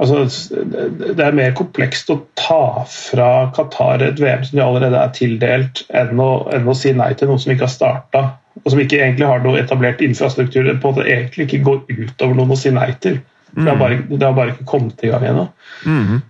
Altså, 0.01 0.23
det 0.57 1.21
er 1.21 1.35
mer 1.37 1.51
komplekst 1.55 2.09
å 2.09 2.15
ta 2.35 2.81
fra 2.89 3.27
Qatar 3.53 4.01
et 4.01 4.17
VM 4.19 4.41
som 4.43 4.57
de 4.57 4.63
allerede 4.65 4.97
er 4.99 5.11
tildelt, 5.15 5.83
enn 5.93 6.17
å, 6.19 6.31
enn 6.51 6.65
å 6.67 6.73
si 6.75 6.91
nei 6.97 7.11
til 7.15 7.29
noe 7.29 7.39
som 7.39 7.53
ikke 7.53 7.67
har 7.67 7.71
starta, 7.71 8.23
og 8.61 8.69
som 8.69 8.81
ikke 8.83 8.99
egentlig 9.01 9.29
har 9.29 9.43
noe 9.43 9.59
etablert 9.61 10.01
infrastruktur. 10.05 10.69
På 10.81 10.91
en 10.91 10.97
måte 10.97 11.09
egentlig 11.09 11.47
ikke 11.47 11.63
går 11.65 11.81
utover 11.89 12.37
noen 12.37 12.53
å 12.53 12.59
si 12.59 12.73
nei 12.73 12.91
til. 13.03 13.19
For 13.53 13.61
det, 13.61 13.69
har 13.69 13.81
bare, 13.81 13.99
det 14.09 14.25
har 14.25 14.37
bare 14.37 14.53
ikke 14.55 14.69
kommet 14.69 15.03
i 15.05 15.11
gang 15.11 15.25
ennå. 15.29 15.47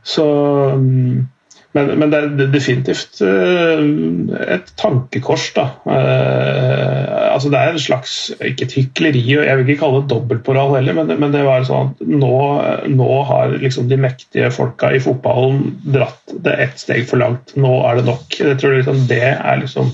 Så 0.07 0.25
mm, 0.79 1.21
men, 1.73 1.89
men 1.97 2.11
det 2.13 2.19
er 2.19 2.51
definitivt 2.53 3.21
eh, 3.25 3.79
et 4.53 4.67
tankekors, 4.77 5.47
da. 5.55 5.65
Eh, 5.89 7.31
altså 7.33 7.49
det 7.49 7.59
er 7.59 7.73
en 7.73 7.81
slags 7.81 8.13
Ikke 8.45 8.67
et 8.67 8.75
hykleri, 8.77 9.23
og 9.39 9.47
jeg 9.47 9.57
vil 9.59 9.71
ikke 9.73 9.81
kalle 9.81 10.03
det 10.03 10.11
dobbeltmoral 10.11 10.75
heller, 10.77 10.99
men, 10.99 11.15
men 11.23 11.33
det 11.33 11.41
var 11.47 11.65
sånn 11.65 11.95
at 11.95 12.05
nå, 12.05 12.35
nå 12.93 13.09
har 13.29 13.57
liksom 13.57 13.89
de 13.89 13.97
mektige 14.05 14.51
folka 14.53 14.91
i 14.93 15.01
fotballen 15.01 15.73
dratt 15.95 16.37
det 16.45 16.53
ett 16.67 16.77
steg 16.81 17.07
for 17.09 17.23
langt. 17.23 17.55
Nå 17.57 17.73
er 17.89 17.99
det 17.99 18.07
nok. 18.11 18.37
Jeg 18.37 18.61
tror 18.61 18.77
liksom 18.77 19.07
det 19.09 19.25
er 19.33 19.61
liksom 19.63 19.89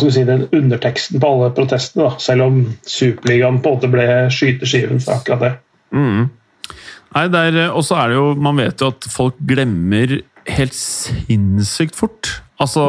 si, 0.00 0.24
den 0.24 0.46
underteksten 0.52 1.20
på 1.20 1.28
alle 1.34 1.50
protestene, 1.56 2.08
da. 2.08 2.18
selv 2.22 2.46
om 2.46 2.60
Superligaen 2.88 3.60
på 3.62 3.72
en 3.72 3.76
måte 3.78 3.90
ble 3.92 4.06
skyteskiven 4.32 5.02
for 5.04 5.18
akkurat 5.18 5.44
det. 5.44 5.52
Nei, 7.14 7.26
der, 7.30 7.52
er, 7.54 7.70
og 7.70 7.84
så 7.86 7.94
er 8.00 8.10
det 8.10 8.16
jo 8.16 8.24
Man 8.42 8.58
vet 8.58 8.80
jo 8.82 8.88
at 8.90 9.06
folk 9.12 9.36
glemmer 9.46 10.16
helt 10.50 10.74
sinnssykt 10.74 11.94
fort. 11.96 12.32
Altså 12.60 12.84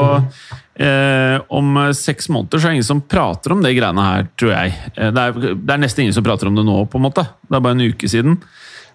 eh, 0.82 1.38
Om 1.54 1.78
seks 1.98 2.28
måneder 2.34 2.60
så 2.60 2.68
er 2.68 2.74
det 2.74 2.80
ingen 2.80 2.88
som 2.90 3.04
prater 3.06 3.54
om 3.56 3.62
de 3.64 3.72
greiene 3.78 4.06
her, 4.08 4.28
tror 4.40 4.54
jeg. 4.56 4.74
Eh, 4.96 5.12
Det 5.14 5.24
er, 5.28 5.40
det 5.56 5.76
er 5.76 5.82
nesten 5.84 6.06
ingen 6.06 6.18
som 6.18 6.26
prater 6.26 6.50
om 6.50 6.58
det 6.58 6.66
nå, 6.68 6.82
på 6.90 7.00
en 7.00 7.06
måte. 7.08 7.28
Det 7.46 7.60
er 7.60 7.66
bare 7.68 7.78
en 7.78 7.86
uke 7.86 8.10
siden. 8.12 8.40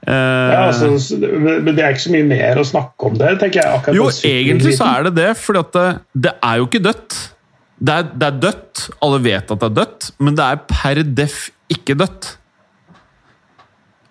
Eh, 0.06 0.12
Ja, 0.12 0.66
altså, 0.68 0.90
men 1.20 1.70
det 1.74 1.84
er 1.84 1.94
ikke 1.94 2.06
så 2.08 2.14
mye 2.16 2.28
mer 2.30 2.60
å 2.60 2.66
snakke 2.66 3.10
om 3.10 3.18
det, 3.20 3.34
tenker 3.42 3.62
jeg. 3.62 3.96
jo, 3.96 4.08
egentlig 4.26 4.76
så 4.78 4.90
er 4.96 5.08
det 5.08 5.14
det, 5.18 5.30
for 5.38 5.60
det, 5.60 5.86
det 6.28 6.34
er 6.42 6.60
jo 6.60 6.68
ikke 6.68 6.82
dødt. 6.90 7.18
Det 7.80 7.94
er, 7.96 8.08
det 8.12 8.26
er 8.28 8.40
dødt. 8.42 8.86
Alle 9.04 9.20
vet 9.24 9.52
at 9.54 9.62
det 9.62 9.68
er 9.70 9.76
dødt, 9.80 10.10
men 10.20 10.36
det 10.36 10.46
er 10.46 10.62
per 10.68 11.02
def 11.16 11.42
ikke 11.72 11.96
dødt. 11.96 12.34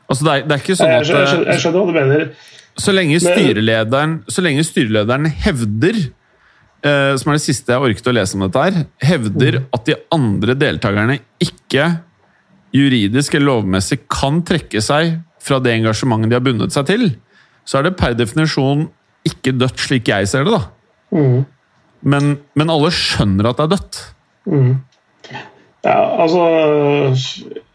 Altså, 0.09 0.25
det 0.25 0.31
er, 0.33 0.45
det 0.47 0.55
er 0.55 0.63
ikke 0.63 0.77
sånn 0.79 0.89
at 0.89 0.95
jeg, 0.97 1.09
skjønner, 1.09 1.51
jeg 1.51 1.63
skjønner 1.63 1.83
hva 1.83 1.89
du 1.91 1.99
mener. 1.99 2.23
Så 2.79 2.93
lenge 2.95 3.19
styrelederen, 3.21 4.13
så 4.31 4.43
lenge 4.45 4.63
styrelederen 4.63 5.27
hevder 5.43 5.97
eh, 5.99 7.15
Som 7.19 7.33
er 7.33 7.35
det 7.35 7.43
siste 7.43 7.73
jeg 7.73 7.83
orket 7.83 8.07
å 8.07 8.13
lese 8.15 8.37
om 8.37 8.45
dette 8.45 8.63
her. 8.63 8.77
Hevder 9.03 9.59
at 9.75 9.89
de 9.89 9.97
andre 10.15 10.55
deltakerne 10.57 11.19
ikke 11.43 11.89
juridisk 12.75 13.35
eller 13.35 13.49
lovmessig 13.49 13.99
kan 14.11 14.41
trekke 14.45 14.81
seg 14.85 15.17
fra 15.43 15.59
det 15.63 15.73
engasjementet 15.79 16.31
de 16.31 16.37
har 16.37 16.43
bundet 16.45 16.75
seg 16.75 16.87
til, 16.89 17.05
så 17.65 17.79
er 17.79 17.87
det 17.87 17.97
per 17.99 18.15
definisjon 18.17 18.87
ikke 19.27 19.53
dødt, 19.57 19.81
slik 19.81 20.09
jeg 20.11 20.27
ser 20.29 20.45
det. 20.45 20.57
da. 20.57 21.15
Mm. 21.15 21.39
Men, 22.01 22.37
men 22.55 22.71
alle 22.71 22.91
skjønner 22.95 23.49
at 23.49 23.59
det 23.59 23.65
er 23.65 23.73
dødt. 23.75 23.99
Ja, 25.85 25.99
altså 26.19 26.43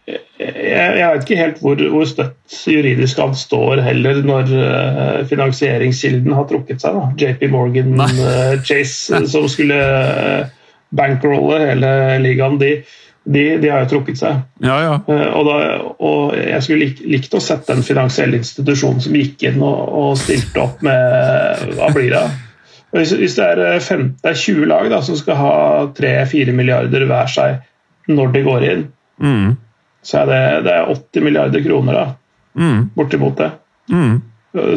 Jeg, 0.04 0.96
jeg 0.98 1.04
vet 1.08 1.22
ikke 1.22 1.38
helt 1.38 1.60
hvor, 1.64 1.80
hvor 1.94 2.08
støtt 2.08 2.56
juridisk 2.68 3.20
han 3.22 3.32
står 3.38 3.80
heller, 3.86 4.20
når 4.26 4.50
eh, 4.58 5.20
finansieringskilden 5.30 6.34
har 6.36 6.44
trukket 6.50 6.84
seg. 6.84 6.98
da. 6.98 7.06
JP 7.16 7.46
Morgan 7.54 7.94
eh, 8.04 8.58
Chase, 8.66 9.22
som 9.32 9.48
skulle 9.48 9.78
eh, 9.78 10.52
bankrolle 10.94 11.62
hele 11.62 11.94
ligaen, 12.20 12.58
de, 12.60 12.74
de, 13.24 13.46
de 13.62 13.70
har 13.72 13.86
jo 13.86 13.92
trukket 13.94 14.20
seg. 14.20 14.42
Ja, 14.60 14.76
ja. 14.84 14.98
Og, 15.08 15.48
da, 15.48 15.56
og 16.04 16.34
jeg 16.36 16.60
skulle 16.66 16.90
lik, 16.90 17.00
likt 17.16 17.38
å 17.38 17.40
sett 17.40 17.64
den 17.70 17.80
finansielle 17.86 18.42
institusjonen 18.42 19.00
som 19.06 19.16
gikk 19.16 19.46
inn 19.48 19.64
og, 19.64 19.80
og 19.88 20.18
stilte 20.20 20.66
opp 20.66 20.84
med 20.84 21.78
Hva 21.78 21.88
blir 21.96 22.12
det? 22.12 22.26
Hvis, 22.94 23.12
hvis 23.18 23.34
det 23.38 23.44
er, 23.44 23.62
eh, 23.74 23.80
fem, 23.82 24.04
det 24.22 24.30
er 24.30 24.38
20 24.38 24.68
lag 24.70 24.90
da, 24.92 25.00
som 25.02 25.16
skal 25.18 25.38
ha 25.40 25.54
3-4 25.96 26.54
milliarder 26.54 27.06
hver 27.10 27.30
seg 27.30 27.56
når 28.12 28.32
de 28.36 28.42
går 28.46 28.68
inn, 28.70 28.84
Mm. 29.22 29.56
så 30.02 30.20
er 30.22 30.26
det, 30.26 30.64
det 30.66 30.72
er 30.74 30.88
80 30.90 31.22
milliarder 31.22 31.62
kroner 31.64 31.92
da, 31.94 32.06
Mm. 32.58 32.90
bortimot 32.96 33.36
det. 33.38 33.50
Mm. 33.90 34.22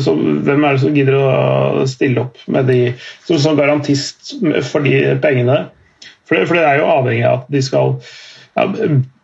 Så 0.01 0.13
hvem 0.17 0.63
er 0.65 0.71
det 0.73 0.81
som 0.81 0.93
gidder 0.93 1.13
å 1.13 1.85
stille 1.85 2.21
opp 2.21 2.37
med 2.47 2.65
de 2.65 2.93
som, 3.25 3.37
som 3.37 3.57
garantist 3.57 4.33
for 4.71 4.81
de 4.81 5.15
pengene? 5.21 5.67
For 6.25 6.35
det, 6.35 6.47
for 6.47 6.57
det 6.57 6.63
er 6.65 6.79
jo 6.79 6.89
avhengig 6.89 7.25
av 7.25 7.43
at 7.43 7.51
de 7.53 7.61
skal 7.61 7.93
ja, 8.57 8.65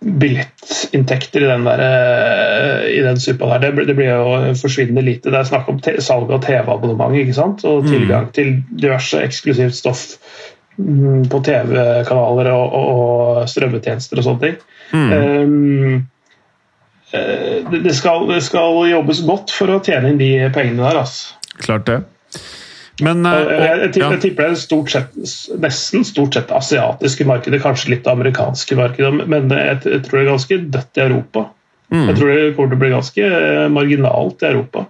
Billettinntekter 0.03 1.41
i 1.41 1.49
den, 1.49 1.65
der, 1.65 1.81
eh, 1.81 2.87
i 2.93 3.01
den 3.05 3.19
suppa 3.19 3.47
der, 3.53 3.59
det, 3.65 3.71
blir- 3.75 3.87
det 3.89 3.95
blir 3.97 4.11
jo 4.11 4.53
forsvinnende 4.59 5.01
lite. 5.05 5.31
Det 5.31 5.39
er 5.39 5.49
snakk 5.49 5.69
om 5.71 5.79
salg 5.81 6.31
av 6.31 6.43
TV-abonnement 6.45 7.15
ikke 7.17 7.35
sant? 7.37 7.63
og 7.65 7.87
tilgang 7.87 8.29
til 8.35 8.59
diverse 8.69 9.21
eksklusivt 9.23 9.75
stoff 9.77 10.03
mm, 10.77 11.29
på 11.31 11.41
TV-kanaler 11.47 12.51
og, 12.53 12.75
og, 12.79 13.43
strømmetjenester 13.49 14.19
og 14.21 14.27
sånne 14.27 14.43
ting. 14.45 14.59
Um, 14.93 16.03
eh, 17.13 17.63
det, 17.71 17.83
det, 17.87 17.95
skal, 17.97 18.27
det 18.29 18.43
skal 18.45 18.83
jobbes 18.91 19.23
godt 19.25 19.55
for 19.55 19.73
å 19.73 19.81
tjene 19.83 20.13
inn 20.13 20.21
de 20.21 20.33
pengene 20.53 20.83
der. 20.83 21.01
Altså. 21.05 21.39
Klart 21.63 21.87
det. 21.89 22.01
Men 23.01 23.25
Jeg, 23.25 23.45
eh, 23.49 23.63
jeg, 23.63 23.79
jeg, 23.81 23.91
tipper, 23.95 24.05
ja. 24.05 24.11
jeg 24.13 24.21
tipper 24.27 24.45
det 24.45 24.53
er 24.53 24.61
stort 24.61 24.93
sett, 24.93 25.15
nesten 25.63 26.05
stort 26.05 26.37
sett 26.37 26.53
asiatiske 26.53 27.25
markedet, 27.25 27.61
kanskje 27.63 27.95
litt 27.95 28.09
amerikanske 28.09 28.77
markedet, 28.77 29.13
men 29.25 29.49
jeg, 29.49 29.79
jeg 29.87 30.03
tror 30.05 30.19
det 30.19 30.23
er 30.23 30.29
ganske 30.29 30.59
dødt 30.75 30.99
i 30.99 31.05
Europa. 31.07 31.47
Mm. 31.93 32.07
Jeg 32.09 32.17
tror 32.19 32.29
det 32.33 32.43
kommer 32.57 32.73
til 32.73 32.77
å 32.77 32.83
bli 32.83 32.91
ganske 32.93 33.29
eh, 33.39 33.69
marginalt 33.73 34.45
i 34.45 34.49
Europa. 34.51 34.85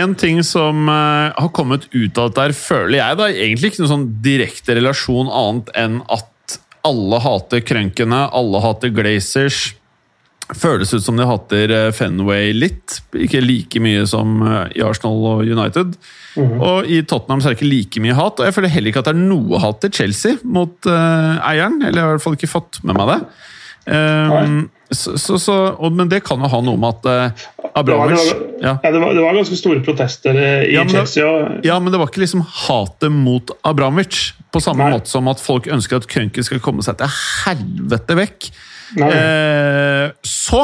En 0.00 0.14
ting 0.14 0.38
som 0.46 0.86
uh, 0.86 1.32
har 1.34 1.50
kommet 1.56 1.88
ut 1.90 2.18
av 2.20 2.30
dette, 2.30 2.54
føler 2.60 3.00
jeg 3.00 3.18
da, 3.18 3.30
egentlig 3.32 3.72
ikke 3.72 3.82
noen 3.82 3.94
sånn 3.94 4.08
direkte 4.22 4.76
relasjon 4.78 5.32
annet 5.32 5.72
enn 5.78 5.98
at 6.12 6.58
alle 6.86 7.18
hater 7.20 7.64
krønkene, 7.66 8.22
alle 8.36 8.62
hater 8.64 8.92
Glazers. 8.94 9.72
Føles 10.58 10.90
ut 10.94 11.04
som 11.04 11.18
de 11.18 11.26
hater 11.28 11.70
eh, 11.74 11.90
Fenway 11.94 12.54
litt, 12.56 12.98
ikke 13.14 13.42
like 13.44 13.82
mye 13.82 14.02
som 14.08 14.40
eh, 14.42 14.72
i 14.80 14.82
Arsenal 14.86 15.22
og 15.34 15.44
United. 15.46 15.94
Og 16.40 16.88
i 16.90 17.00
Tottenham 17.06 17.42
så 17.42 17.50
er 17.50 17.54
det 17.54 17.60
ikke 17.60 17.70
like 17.70 18.02
mye 18.02 18.16
hat, 18.18 18.40
og 18.40 18.48
jeg 18.48 18.56
føler 18.56 18.72
heller 18.72 18.92
ikke 18.92 19.02
at 19.02 19.10
det 19.10 19.14
er 19.16 19.22
noe 19.22 19.60
hat 19.62 19.80
til 19.84 19.94
Chelsea 20.00 20.38
mot 20.42 20.90
uh, 20.90 21.38
eieren. 21.46 21.80
Eller 21.82 22.00
jeg 22.00 22.06
har 22.06 22.12
i 22.12 22.18
hvert 22.18 22.24
fall 22.26 22.38
ikke 22.38 22.50
fått 22.50 22.80
med 22.86 22.98
meg 22.98 23.10
det. 23.10 23.18
Um, 23.90 24.60
så, 24.90 25.16
så, 25.18 25.38
så, 25.40 25.56
og, 25.72 25.94
men 25.96 26.10
det 26.10 26.20
kan 26.26 26.42
jo 26.42 26.50
ha 26.52 26.60
noe 26.62 26.78
med 26.78 26.98
at 27.00 27.08
uh, 27.08 27.70
Abramovic 27.78 28.20
ja. 28.60 28.74
ja, 28.82 28.90
det, 28.92 28.98
var, 29.00 29.14
det 29.16 29.22
var 29.24 29.38
ganske 29.38 29.56
store 29.56 29.80
protester 29.86 30.36
i 30.36 30.74
Ja, 30.74 30.84
men 30.84 30.92
Chelsea. 30.92 31.26
Og, 31.26 31.64
Ja, 31.66 31.78
men 31.82 31.94
det 31.94 32.00
var 32.02 32.10
ikke 32.10 32.22
liksom 32.24 32.44
hatet 32.66 33.14
mot 33.14 33.54
Abramovic. 33.66 34.34
På 34.50 34.62
samme 34.62 34.86
Nei. 34.86 34.98
måte 34.98 35.10
som 35.10 35.30
at 35.30 35.42
folk 35.42 35.70
ønsker 35.70 36.02
at 36.02 36.10
Krønke 36.10 36.42
skal 36.46 36.62
komme 36.62 36.82
seg 36.86 36.98
til 36.98 37.10
helvete 37.46 38.18
vekk. 38.18 38.50
Eh, 38.98 40.10
så 40.26 40.62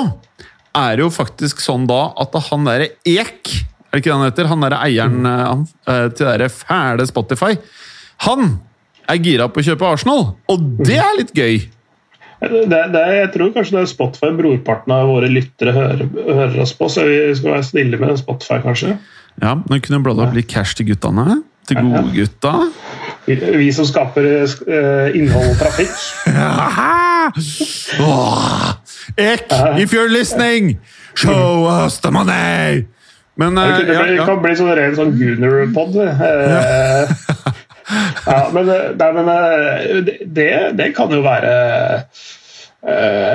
er 0.76 0.96
det 0.96 1.04
jo 1.04 1.12
faktisk 1.14 1.62
sånn 1.62 1.86
da 1.88 2.10
at 2.18 2.34
han 2.48 2.66
derre 2.66 2.90
Ek, 3.06 3.52
er 3.52 3.94
det 3.94 4.02
ikke 4.02 4.10
det 4.10 4.16
han 4.16 4.26
heter? 4.26 4.50
Han 4.50 4.66
derre 4.66 4.82
eieren 4.84 5.28
eh, 5.28 5.44
han, 5.44 5.64
eh, 5.88 6.08
til 6.16 6.32
det 6.42 6.50
fæle 6.54 7.06
Spotify. 7.08 7.54
Han 8.26 8.58
er 9.06 9.22
gira 9.22 9.48
på 9.48 9.62
å 9.62 9.66
kjøpe 9.66 9.88
Arsenal, 9.88 10.30
og 10.50 10.68
det 10.82 10.98
er 10.98 11.18
litt 11.20 11.32
gøy. 11.36 11.60
det, 12.42 12.80
det, 12.92 13.04
jeg 13.20 13.28
tror 13.36 13.52
kanskje 13.54 13.76
det 13.76 13.82
er 13.84 13.92
Spotify 13.92 14.32
brorparten 14.36 14.96
av 14.96 15.12
våre 15.12 15.30
lyttere 15.30 15.74
hører, 15.76 16.08
hører 16.26 16.58
oss 16.64 16.74
på, 16.76 16.90
så 16.90 17.06
vi 17.06 17.20
skal 17.38 17.54
være 17.54 17.68
snille 17.70 18.00
med 18.02 18.18
Spotify, 18.20 18.58
kanskje. 18.64 18.96
Ja, 19.42 19.54
men 19.60 19.84
kunne 19.84 20.02
bladd 20.04 20.22
opp 20.24 20.34
litt 20.36 20.50
cash 20.50 20.76
til 20.76 20.90
guttene? 20.90 21.42
Til 21.68 21.82
godgutta? 21.82 22.52
Vi, 23.26 23.36
vi 23.58 23.72
som 23.74 23.86
skaper 23.88 24.26
uh, 24.46 25.16
innhold 25.18 25.54
og 25.54 25.60
trafikk. 25.60 25.96
Åh, 28.00 28.72
Ek, 29.16 29.46
if 29.80 29.92
you're 29.92 30.08
listening, 30.10 30.78
show 31.14 31.66
us 31.66 31.98
the 32.00 32.10
money! 32.10 32.86
Men 33.36 33.54
Det, 33.54 33.62
eh, 33.62 33.78
det, 33.86 33.92
ja, 33.94 34.02
blir- 34.02 34.16
ja. 34.16 34.24
kan 34.24 34.42
bli 34.42 34.54
sånn 34.56 34.72
ren 34.76 34.94
sånn 34.96 35.12
Gunner-pod. 35.18 35.96
Eh, 35.96 37.10
ja, 38.26 38.38
men, 38.52 38.68
eh, 38.68 38.88
nei, 38.98 39.10
men 39.12 39.28
det, 40.06 40.16
det, 40.34 40.48
det 40.78 40.88
kan 40.96 41.12
jo 41.12 41.20
være 41.22 41.52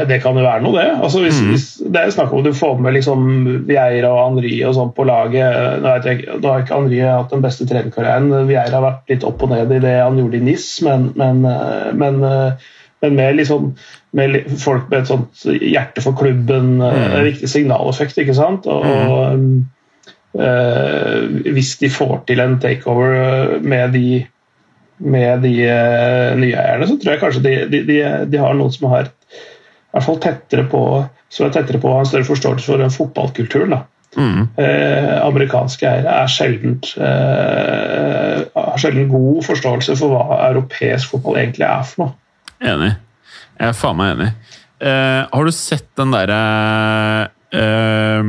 det 0.08 0.22
kan 0.24 0.38
jo 0.38 0.44
være 0.46 0.62
noe, 0.64 0.78
det. 0.80 0.92
Altså, 1.04 1.20
hvis, 1.26 1.40
hvis 1.44 1.64
det 1.92 2.00
er 2.02 2.12
snakk 2.14 2.32
om 2.34 2.44
du 2.46 2.54
får 2.56 2.78
med 2.80 2.94
liksom 2.96 3.24
Vieira 3.68 4.08
og 4.14 4.20
Henri 4.38 4.54
og 4.64 4.76
sånn 4.78 4.94
på 4.96 5.04
laget 5.10 5.82
Nå 5.84 5.96
jeg, 6.06 6.22
nå 6.40 6.48
har 6.54 6.62
ikke 6.64 6.78
Henri 6.78 7.00
hatt 7.04 7.34
den 7.34 7.44
beste 7.44 7.68
trenerkarrieren. 7.68 8.30
Vieira 8.48 8.78
har 8.78 8.86
vært 8.86 9.12
litt 9.12 9.26
opp 9.28 9.44
og 9.44 9.52
ned 9.52 9.74
i 9.76 9.80
det 9.84 9.96
han 10.00 10.20
gjorde 10.22 10.40
i 10.40 10.46
NIS, 10.46 10.68
men, 10.88 11.10
men, 11.20 11.44
men, 12.00 12.22
men 13.02 13.16
med, 13.18 13.36
liksom, 13.40 13.72
med 14.18 14.40
folk 14.62 14.90
med 14.92 15.00
et 15.02 15.10
sånt 15.10 15.46
hjerte 15.46 16.04
for 16.06 16.18
klubben, 16.18 16.76
mm. 16.78 16.98
en 17.18 17.26
viktig 17.26 17.50
signaleffekt, 17.50 18.20
ikke 18.22 18.38
sant? 18.38 18.68
Og, 18.70 18.86
um, 19.34 19.64
Eh, 20.32 21.24
hvis 21.52 21.76
de 21.82 21.90
får 21.92 22.22
til 22.30 22.40
en 22.40 22.54
takeover 22.64 23.16
eh, 23.20 23.56
med 23.62 23.92
de, 23.92 24.22
med 25.04 25.42
de 25.44 25.56
eh, 25.68 26.38
nye 26.40 26.56
eierne, 26.56 26.88
så 26.88 26.96
tror 26.96 27.16
jeg 27.16 27.24
kanskje 27.24 27.44
de, 27.44 27.56
de, 27.72 27.82
de, 27.90 27.98
de 28.32 28.40
har 28.40 28.56
noen 28.56 28.72
som 28.72 28.88
har 28.94 29.10
i 29.10 29.92
hvert 29.92 30.08
fall 30.08 30.22
tettere 30.24 30.64
på, 30.72 30.84
som 31.28 31.48
er 31.48 31.56
tettere 31.58 31.82
på 31.84 31.90
å 31.90 31.98
ha 31.98 32.06
en 32.06 32.08
større 32.08 32.30
forståelse 32.30 32.70
for 32.70 32.80
den 32.80 32.94
fotballkulturen. 32.96 33.76
da. 33.76 33.82
Mm. 34.16 34.48
Eh, 34.60 35.18
amerikanske 35.24 35.88
eiere 35.88 36.16
er 36.24 36.32
sjeldent, 36.32 36.94
eh, 36.96 38.40
har 38.56 38.80
sjelden 38.80 39.12
god 39.12 39.44
forståelse 39.50 39.98
for 40.00 40.16
hva 40.16 40.40
europeisk 40.48 41.12
fotball 41.12 41.42
egentlig 41.44 41.68
er 41.68 41.84
for 41.88 42.06
noe. 42.06 42.18
Enig. 42.62 42.94
Jeg 43.58 43.72
er 43.72 43.78
faen 43.78 43.98
meg 44.00 44.16
enig. 44.16 44.32
Uh, 44.82 45.28
har 45.30 45.46
du 45.46 45.54
sett 45.54 45.86
den 46.00 46.10
derre 46.10 46.38
uh, 47.54 48.22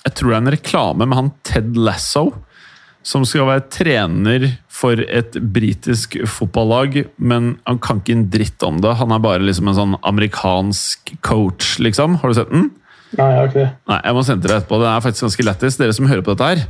Jeg 0.00 0.12
tror 0.16 0.30
det 0.30 0.36
er 0.38 0.38
en 0.38 0.52
reklame 0.54 1.08
med 1.08 1.18
han 1.18 1.32
Ted 1.46 1.76
Lasso. 1.76 2.30
Som 3.08 3.24
skal 3.28 3.48
være 3.48 3.68
trener 3.72 4.46
for 4.78 5.00
et 5.00 5.36
britisk 5.54 6.18
fotballag, 6.28 7.00
men 7.16 7.54
han 7.64 7.78
kan 7.82 8.02
ikke 8.02 8.16
en 8.16 8.26
dritt 8.32 8.64
om 8.66 8.82
det. 8.84 8.96
Han 9.00 9.14
er 9.14 9.22
bare 9.24 9.44
liksom 9.46 9.70
en 9.70 9.78
sånn 9.78 9.94
amerikansk 10.06 11.14
coach, 11.24 11.78
liksom. 11.80 12.18
Har 12.20 12.28
du 12.28 12.36
sett 12.36 12.52
den? 12.52 12.68
Nei, 13.16 13.30
jeg 13.30 13.38
har 13.38 13.48
ikke 13.48 13.62
det. 13.62 13.70
Nei, 13.88 13.98
jeg 14.04 14.16
må 14.18 14.24
sende 14.26 14.44
til 14.44 14.52
deg 14.52 14.60
etterpå. 14.60 14.80
Den 14.82 14.90
er 14.90 15.04
faktisk 15.06 15.24
ganske 15.24 15.46
lættis. 15.48 15.78
Dere 15.80 15.96
som 15.96 16.10
hører 16.10 16.26
på 16.26 16.34
dette 16.34 16.50
her, 16.50 16.66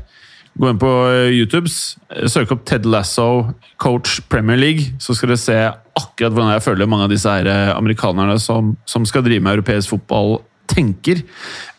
gå 0.56 0.70
inn 0.70 0.80
på 0.80 0.90
YouTubes, 1.34 1.76
YouTube, 2.08 2.28
søk 2.32 2.52
opp 2.54 2.64
Ted 2.68 2.86
Lasso, 2.88 3.54
coach 3.80 4.20
Premier 4.30 4.58
League, 4.58 4.94
så 5.02 5.14
skal 5.16 5.32
dere 5.32 5.42
se 5.42 5.58
akkurat 5.98 6.34
hvordan 6.34 6.54
jeg 6.54 6.64
føler 6.64 6.90
mange 6.90 7.08
av 7.08 7.12
disse 7.12 7.30
her 7.30 7.48
eh, 7.50 7.72
amerikanerne 7.74 8.38
som, 8.42 8.76
som 8.88 9.06
skal 9.08 9.26
drive 9.26 9.44
med 9.44 9.58
europeisk 9.58 9.94
fotball, 9.94 10.38
tenker. 10.68 11.22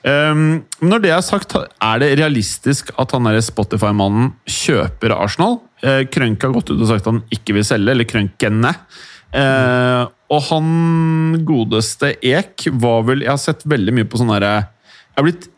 Um, 0.01 0.63
når 0.81 1.03
det 1.03 1.11
er 1.13 1.21
sagt, 1.21 1.53
er 1.53 1.99
det 2.01 2.15
realistisk 2.17 2.89
at 2.97 3.13
han 3.13 3.29
Spotify-mannen 3.45 4.31
kjøper 4.49 5.13
Arsenal? 5.13 5.59
Uh, 5.85 6.01
Krønk 6.09 6.41
har 6.41 6.55
gått 6.55 6.71
ut 6.73 6.79
og 6.79 6.89
sagt 6.89 7.05
at 7.05 7.11
han 7.13 7.21
ikke 7.35 7.59
vil 7.59 7.67
selge, 7.67 7.93
eller 7.93 8.09
Krønkene. 8.09 8.73
Eh, 9.29 10.03
og 10.33 10.39
han 10.47 11.35
godeste 11.45 12.15
Ek 12.25 12.63
var 12.81 13.03
vel 13.05 13.21
Jeg 13.21 13.29
har 13.29 13.37
sett 13.37 13.61
veldig 13.69 13.93
mye 13.93 14.07
på 14.09 14.17
sånn 14.17 14.31
derre 14.33 14.55
jeg, 14.55 15.19
har 15.19 15.27
blitt- 15.27 15.49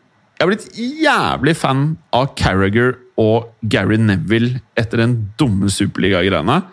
jeg 0.41 0.47
har 0.47 0.55
blitt 0.55 1.03
jævlig 1.05 1.53
fan 1.53 1.81
av 2.17 2.31
Carragher 2.33 2.95
og 3.21 3.51
Gary 3.69 3.99
Neville 4.01 4.63
etter 4.79 5.03
den 5.03 5.13
dumme 5.37 5.69
Superliga-greiene. 5.69 6.63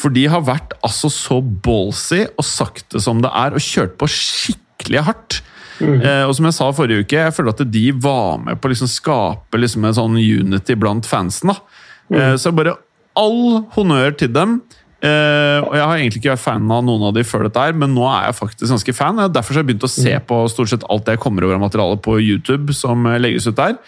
For 0.00 0.14
de 0.14 0.22
har 0.32 0.46
vært 0.46 0.72
altså 0.86 1.10
så 1.12 1.36
ballsy 1.44 2.22
og 2.30 2.46
sagt 2.48 2.86
det 2.94 3.02
som 3.04 3.20
det 3.20 3.28
er, 3.36 3.52
og 3.52 3.60
kjørt 3.60 3.98
på 4.00 4.08
skikkelig 4.14 5.04
hardt. 5.10 5.40
Eh, 5.82 6.24
og 6.24 6.32
som 6.38 6.48
jeg 6.48 6.56
sa 6.56 6.70
forrige 6.72 7.04
uke, 7.04 7.20
jeg 7.20 7.34
føler 7.36 7.52
at 7.52 7.60
de 7.74 7.84
var 8.00 8.40
med 8.46 8.56
på 8.56 8.70
å 8.70 8.72
liksom 8.72 8.88
skape 8.90 9.60
liksom 9.60 9.84
en 9.84 9.98
sånn 10.00 10.16
unity 10.16 10.78
blant 10.80 11.04
fansen. 11.06 11.52
da. 11.52 11.84
Eh, 12.16 12.34
så 12.40 12.54
bare 12.56 12.78
all 13.18 13.66
honnør 13.76 14.16
til 14.16 14.32
dem. 14.32 14.62
Eh, 14.98 15.60
og 15.62 15.76
Jeg 15.78 15.84
har 15.86 15.94
egentlig 15.94 16.18
ikke 16.18 16.32
vært 16.32 16.42
fan 16.42 16.72
av 16.74 16.82
noen 16.82 17.04
av 17.06 17.14
de 17.14 17.22
før 17.26 17.46
dette, 17.46 17.62
her, 17.62 17.76
men 17.78 17.94
nå 17.94 18.02
er 18.10 18.28
jeg 18.28 18.38
faktisk 18.40 18.74
ganske 18.74 18.94
fan. 18.96 19.22
Derfor 19.30 19.54
har 19.54 19.62
jeg 19.62 19.70
begynt 19.70 19.86
å 19.86 19.92
se 19.92 20.14
på 20.26 20.40
stort 20.50 20.72
sett 20.72 20.86
alt 20.90 21.10
jeg 21.10 21.22
kommer 21.22 21.46
over 21.46 21.58
av 21.58 21.62
materiale 21.68 22.00
på 22.02 22.18
YouTube 22.18 22.74
som 22.74 23.06
eh, 23.06 23.20
legges 23.22 23.46
ut 23.46 23.58
der. 23.58 23.78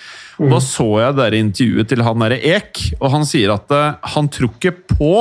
Og 0.40 0.54
Da 0.54 0.62
så 0.64 0.88
jeg 1.02 1.18
der 1.18 1.36
intervjuet 1.36 1.90
til 1.90 2.06
han 2.06 2.22
derre 2.22 2.38
Ek, 2.54 2.78
og 3.00 3.10
han 3.12 3.26
sier 3.28 3.52
at 3.52 3.72
uh, 3.74 3.98
han 4.14 4.30
tror 4.32 4.54
ikke 4.54 4.72
på 4.94 5.12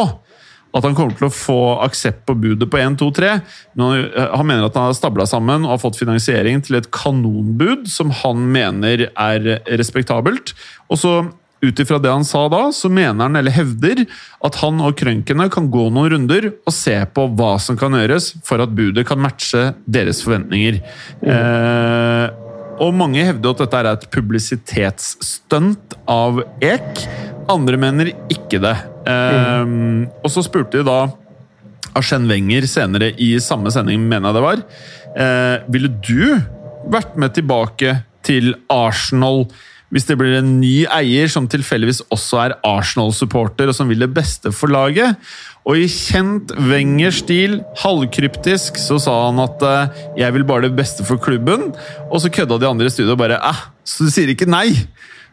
at 0.69 0.85
han 0.85 0.93
kommer 0.95 1.17
til 1.17 1.27
å 1.27 1.33
få 1.33 1.57
aksept 1.83 2.21
på 2.29 2.35
budet 2.37 2.69
på 2.69 2.77
1, 2.79 2.95
2, 3.01 3.09
3. 3.17 3.31
Men 3.73 3.83
han, 3.83 4.05
han 4.37 4.47
mener 4.47 4.67
at 4.67 4.77
han 4.77 4.87
har 4.87 4.95
stabla 4.95 5.25
sammen 5.27 5.65
og 5.65 5.73
har 5.73 5.81
fått 5.81 5.97
finansiering 5.99 6.61
til 6.63 6.77
et 6.77 6.87
kanonbud 6.93 7.89
som 7.91 8.13
han 8.21 8.45
mener 8.53 9.09
er 9.09 9.49
respektabelt. 9.81 10.53
Og 10.87 11.01
så 11.01 11.13
ut 11.61 11.79
ifra 11.83 11.99
det 11.99 12.11
han 12.11 12.25
sa 12.27 12.45
da, 12.51 12.61
så 12.75 12.89
mener 12.91 13.27
han, 13.27 13.35
eller 13.39 13.53
hevder, 13.53 14.05
at 14.45 14.59
han 14.61 14.79
og 14.83 14.95
krønkene 14.99 15.49
kan 15.51 15.69
gå 15.71 15.87
noen 15.91 16.13
runder 16.13 16.51
og 16.53 16.75
se 16.75 16.95
på 17.13 17.25
hva 17.35 17.53
som 17.61 17.77
kan 17.79 17.97
gjøres 17.97 18.31
for 18.47 18.63
at 18.63 18.75
budet 18.75 19.05
kan 19.09 19.19
matche 19.21 19.73
deres 19.85 20.23
forventninger. 20.25 20.79
Eh, 21.19 22.27
og 22.79 22.95
mange 22.95 23.25
hevder 23.27 23.51
at 23.51 23.63
dette 23.65 23.79
er 23.81 23.89
et 23.91 24.05
publisitetsstunt 24.13 25.97
av 26.07 26.39
Ek. 26.63 27.03
Andre 27.51 27.79
mener 27.81 28.13
ikke 28.31 28.61
det. 28.63 28.75
Eh, 29.09 29.73
Og 30.23 30.31
så 30.31 30.45
spurte 30.45 30.79
de 30.79 30.87
da 30.87 31.01
Arsène 31.97 32.29
Wenger 32.29 32.67
senere 32.69 33.11
i 33.19 33.33
samme 33.43 33.71
sending, 33.73 34.05
mener 34.07 34.29
jeg 34.29 34.37
det 34.37 34.45
var. 34.45 34.63
Eh, 35.17 35.55
ville 35.73 35.91
du 36.05 36.39
vært 36.89 37.17
med 37.19 37.33
tilbake 37.35 37.97
til 38.23 38.53
Arsenal 38.71 39.47
hvis 39.89 40.05
det 40.05 40.17
blir 40.19 40.37
en 40.37 40.57
ny 40.61 40.83
eier 40.85 41.29
som 41.31 41.47
tilfeldigvis 41.49 42.03
også 42.13 42.41
er 42.43 42.57
Arsenal-supporter 42.67 43.71
og 43.71 43.77
som 43.77 43.89
vil 43.89 44.05
det 44.05 44.11
beste 44.13 44.53
for 44.55 44.71
laget? 44.71 45.17
Og 45.69 45.81
i 45.81 45.89
kjent 45.91 46.53
Wenger-stil, 46.55 47.59
halvkryptisk, 47.81 48.79
så 48.81 48.97
sa 49.01 49.15
han 49.27 49.41
at 49.43 49.61
eh, 49.65 49.89
'jeg 50.17 50.33
vil 50.33 50.45
bare 50.45 50.69
det 50.69 50.77
beste 50.77 51.05
for 51.05 51.17
klubben', 51.17 51.75
og 52.09 52.21
så 52.21 52.29
kødda 52.29 52.59
de 52.59 52.69
andre 52.69 52.85
i 52.85 52.89
studio 52.89 53.11
og 53.11 53.21
bare 53.21 53.41
'æh, 53.41 53.59
så 53.83 54.05
du 54.05 54.09
sier 54.09 54.29
ikke 54.29 54.49
nei'? 54.49 54.87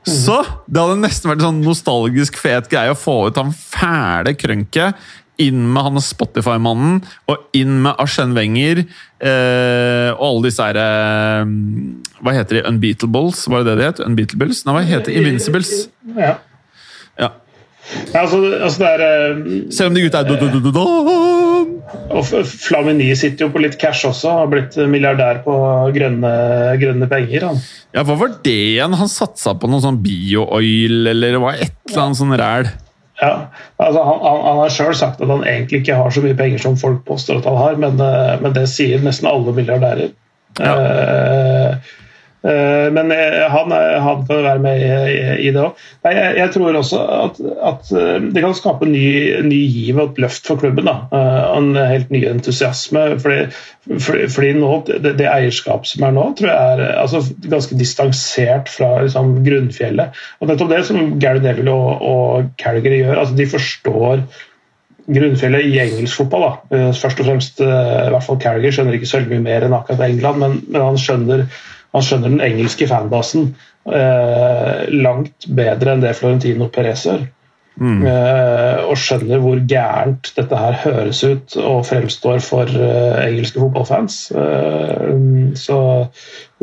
Så 0.07 0.39
det 0.71 0.79
hadde 0.79 1.03
nesten 1.03 1.31
vært 1.31 1.43
en 1.43 1.49
sånn 1.49 1.65
nostalgisk 1.67 2.37
fet 2.39 2.69
greie 2.71 2.93
å 2.95 2.99
få 2.99 3.27
ut 3.27 3.37
han 3.41 3.51
fæle 3.51 4.37
krønket. 4.39 4.95
Inn 5.43 5.67
med 5.73 5.85
han 5.85 6.01
Spotify-mannen, 6.01 7.03
og 7.29 7.57
inn 7.57 7.83
med 7.85 7.99
Arsène 8.03 8.37
Wenger. 8.37 8.85
Eh, 9.21 10.11
og 10.17 10.25
alle 10.29 10.49
disse 10.49 10.65
herre 10.65 10.85
eh, 11.43 11.55
Hva 12.21 12.35
heter 12.37 12.59
de? 12.59 12.67
Unbeatables? 12.69 13.47
Var 13.49 13.65
det 13.65 13.71
det 13.71 13.77
det 13.81 13.89
het? 13.91 14.05
Unbeatables? 14.05 14.63
Nei, 14.67 14.77
hva 14.77 14.85
heter? 14.85 15.17
Invincibles? 15.17 15.73
Ja. 16.17 16.35
Ja. 17.21 17.33
Ja, 18.13 18.25
altså, 18.25 18.41
altså 18.59 18.83
det 18.83 18.89
er 18.91 19.05
eh, 19.07 19.43
Selv 19.73 19.93
om 19.93 19.97
de 19.97 20.05
gutta 20.05 20.25
er 20.25 20.31
do-do-do-do-do. 20.33 20.87
Og 22.17 22.27
Flamini 22.49 23.13
sitter 23.19 23.47
jo 23.47 23.53
på 23.55 23.63
litt 23.63 23.77
cash 23.81 24.09
også, 24.09 24.33
har 24.41 24.49
blitt 24.51 24.75
milliardær 24.91 25.43
på 25.45 25.55
grønne, 25.95 26.33
grønne 26.81 27.09
penger. 27.11 27.47
Han. 27.51 27.61
Ja, 27.95 28.03
hva 28.07 28.17
var 28.19 28.35
det 28.45 28.57
igjen? 28.73 28.97
Han 28.99 29.11
satsa 29.11 29.55
på 29.59 29.71
noe 29.71 29.85
sånn 29.85 30.01
bio-oil, 30.03 31.07
eller 31.13 31.39
hva? 31.43 31.55
et 31.55 31.77
eller 31.87 32.09
annet 32.09 32.21
sånn 32.21 32.35
ræl. 32.41 32.73
Ja, 33.21 33.49
altså 33.81 34.03
han, 34.05 34.19
han, 34.21 34.41
han 34.45 34.59
har 34.61 34.73
sjøl 34.73 34.97
sagt 34.97 35.21
at 35.25 35.31
han 35.31 35.45
egentlig 35.49 35.81
ikke 35.81 35.97
har 35.97 36.13
så 36.13 36.23
mye 36.25 36.37
penger 36.37 36.61
som 36.61 36.77
folk 36.77 37.05
påstår 37.09 37.41
at 37.41 37.49
han 37.49 37.57
har, 37.57 37.79
men, 37.81 38.01
eh, 38.03 38.35
men 38.43 38.57
det 38.57 38.67
sier 38.69 39.05
nesten 39.05 39.29
alle 39.31 39.55
milliardærer. 39.57 40.13
Ja. 40.61 40.75
Eh, 40.75 41.71
eh, 41.71 41.95
men 42.95 43.11
eh, 43.11 43.43
han, 43.51 43.73
er- 43.75 43.99
han 44.05 44.21
kan 44.29 44.43
være 44.45 44.61
med 44.63 44.83
i, 45.43 45.51
det 45.51 45.63
òg. 45.63 45.81
Jeg, 46.07 46.35
jeg 46.39 46.53
tror 46.55 46.77
også 46.79 47.01
at, 47.17 47.41
at 47.71 47.91
eh, 47.99 48.19
det 48.35 48.43
kan 48.45 48.55
skape 48.55 48.87
ny, 48.87 49.07
ny 49.47 49.59
giv 49.73 49.99
og 49.99 50.13
et 50.13 50.21
løft 50.27 50.47
for 50.47 50.61
klubben. 50.63 50.87
Da. 50.87 50.95
Eh, 51.11 51.57
En 51.57 51.73
helt 51.77 52.11
ny 52.15 52.23
entusiasme. 52.31 53.07
Fordi, 53.23 53.41
fordi, 54.31 54.53
nå, 54.61 54.71
det, 54.89 55.17
det 55.19 55.29
eierskap 55.31 55.87
som 55.91 56.07
er 56.07 56.15
nå, 56.17 56.27
tror 56.39 56.51
jeg 56.53 56.81
er 56.81 56.97
altså, 57.03 57.23
ganske 57.51 57.79
distansert 57.81 58.71
fra 58.73 58.93
liksom, 59.05 59.37
grunnfjellet. 59.47 60.19
Og 60.41 60.51
nettopp 60.51 60.71
det 60.75 60.83
som 60.89 61.17
Gary 61.23 61.43
Neville 61.45 61.73
og, 61.75 62.03
og 62.13 62.53
Calgary 62.63 63.03
gjør. 63.05 63.23
altså 63.25 63.39
De 63.39 63.49
forstår 63.57 64.27
grunnfjellet 65.07 65.69
i 65.71 65.77
engelsk 65.85 66.19
fotball. 66.19 66.47
Da. 66.47 66.77
Eh, 66.77 66.93
Først 66.99 67.21
og 67.23 67.29
fremst, 67.29 67.61
eh, 67.63 68.07
i 68.07 68.11
hvert 68.15 68.27
fall 68.27 68.41
Carriger 68.43 68.75
skjønner 68.75 68.97
ikke 68.99 69.11
så 69.11 69.21
mye 69.27 69.43
mer 69.45 69.67
enn 69.67 69.77
akkurat 69.77 70.03
England, 70.09 70.41
men, 70.43 70.57
men 70.67 70.83
han, 70.83 70.99
skjønner, 70.99 71.45
han 71.97 72.07
skjønner 72.07 72.35
den 72.35 72.45
engelske 72.45 72.89
fanbasen 72.91 73.51
eh, 73.89 74.85
langt 74.93 75.49
bedre 75.49 75.95
enn 75.97 76.05
det 76.05 76.17
Florentino 76.19 76.71
Perez 76.73 77.07
gjør. 77.09 77.27
Eh, 77.77 78.79
og 78.89 78.97
skjønner 78.97 79.41
hvor 79.43 79.59
gærent 79.69 80.31
dette 80.33 80.57
her 80.57 80.79
høres 80.81 81.19
ut 81.27 81.57
og 81.61 81.83
fremstår 81.85 82.39
for 82.41 82.71
eh, 82.73 83.19
engelske 83.27 83.61
fotballfans. 83.61 84.17
Eh, 84.33 85.11
så, 85.61 85.81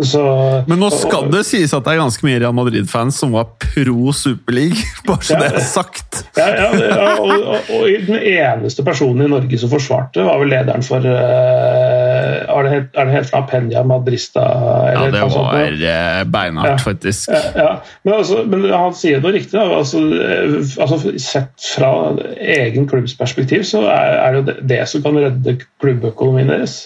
så 0.02 0.24
Men 0.66 0.82
nå 0.82 0.90
skal 0.96 1.30
det 1.30 1.44
sies 1.46 1.76
at 1.78 1.86
det 1.86 1.94
er 1.94 2.02
ganske 2.02 2.26
mye 2.26 2.40
Real 2.42 2.56
Madrid-fans 2.58 3.22
som 3.22 3.36
var 3.38 3.52
pro 3.62 4.16
Superleague, 4.18 4.82
bare 5.08 5.28
så 5.28 5.38
det 5.38 5.52
er 5.52 5.68
sagt. 5.68 6.24
Ja, 6.40 6.50
ja, 6.50 6.72
ja 6.82 7.14
og, 7.20 7.30
og, 7.30 7.72
og 7.78 8.10
den 8.10 8.18
eneste 8.18 8.86
personen 8.88 9.28
i 9.28 9.32
Norge 9.36 9.62
som 9.62 9.70
forsvarte, 9.70 10.26
var 10.26 10.42
vel 10.42 10.50
lederen 10.56 10.86
for 10.88 11.06
uh, 11.06 12.13
Er 12.24 12.66
det 12.66 12.72
helt, 12.74 12.90
er 12.98 13.06
det 13.10 13.14
helt 13.18 13.30
fra 13.32 13.42
Penya 13.50 13.84
Madrista? 13.88 14.44
Ja, 14.94 15.04
det 15.14 15.22
var 15.34 15.58
eh, 15.60 16.24
beinhardt, 16.34 16.74
Ja. 16.74 16.78
faktisk. 16.84 17.30
Ja, 17.34 17.42
ja. 17.56 17.70
Men, 18.04 18.14
altså, 18.20 18.44
men 18.50 18.66
han 18.72 18.96
sier 18.98 19.22
noe 19.24 19.34
riktig. 19.36 19.60
Altså, 19.60 20.02
eh, 20.14 20.58
altså, 20.84 21.14
sett 21.22 21.70
fra 21.76 21.92
egen 22.40 22.88
klubbs 22.92 23.16
perspektiv, 23.20 23.64
så 23.70 23.86
er, 23.88 24.18
er 24.24 24.32
det 24.32 24.42
jo 24.42 24.48
det, 24.52 24.58
det 24.74 24.82
som 24.92 25.06
kan 25.06 25.22
redde 25.24 25.58
klubbøkonomien 25.84 26.52
deres. 26.54 26.80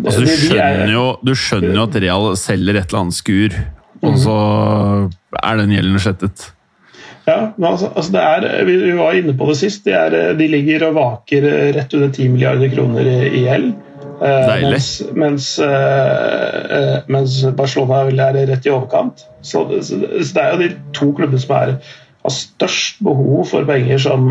Altså, 0.00 0.20
du, 0.20 0.26
er- 0.28 0.42
skjønner 0.42 0.90
jo, 0.92 1.04
du 1.24 1.34
skjønner 1.38 1.78
jo 1.78 1.86
at 1.88 1.94
Real 2.04 2.32
selger 2.36 2.76
et 2.82 2.90
eller 2.90 3.04
annet 3.06 3.16
skur, 3.16 3.54
og 4.04 4.18
så 4.20 4.34
er 5.40 5.56
den 5.62 5.72
gjelden 5.72 6.02
slettet. 6.02 6.50
Ja, 7.24 7.38
men 7.56 7.70
altså, 7.70 7.88
altså 7.96 8.12
det 8.12 8.20
er, 8.20 8.64
vi, 8.68 8.74
var 8.98 9.16
inne 9.16 9.32
på 9.38 9.46
det 9.48 9.54
sist. 9.56 9.86
De, 9.86 9.94
er, 9.96 10.34
de 10.36 10.48
ligger 10.52 10.82
og 10.90 10.98
vaker 10.98 11.46
rett 11.72 11.94
under 11.96 12.10
10 12.12 12.26
milliarder 12.34 12.68
kroner 12.74 13.08
i 13.08 13.14
i 13.38 13.44
gjeld. 13.46 13.70
Eh. 14.24 14.54
Mens, 14.64 14.86
mens, 15.12 15.46
eh, 15.60 16.56
eh, 16.78 16.96
mens 17.12 17.34
Barcelona 17.58 18.04
vil 18.08 18.16
være 18.22 18.46
rett 18.48 18.64
i 18.66 18.72
overkant. 18.72 19.26
Så, 19.44 19.66
det- 19.68 19.82
så, 19.84 19.98
så 20.00 20.32
det 20.38 20.44
er 20.44 20.54
jo 20.54 20.62
de 20.62 20.70
to 20.96 21.10
klubbene 21.18 21.42
som 21.42 21.56
er, 21.58 21.74
har 22.24 22.32
størst 22.32 23.02
behov 23.04 23.44
for 23.50 23.66
penger, 23.68 23.98
som 24.00 24.30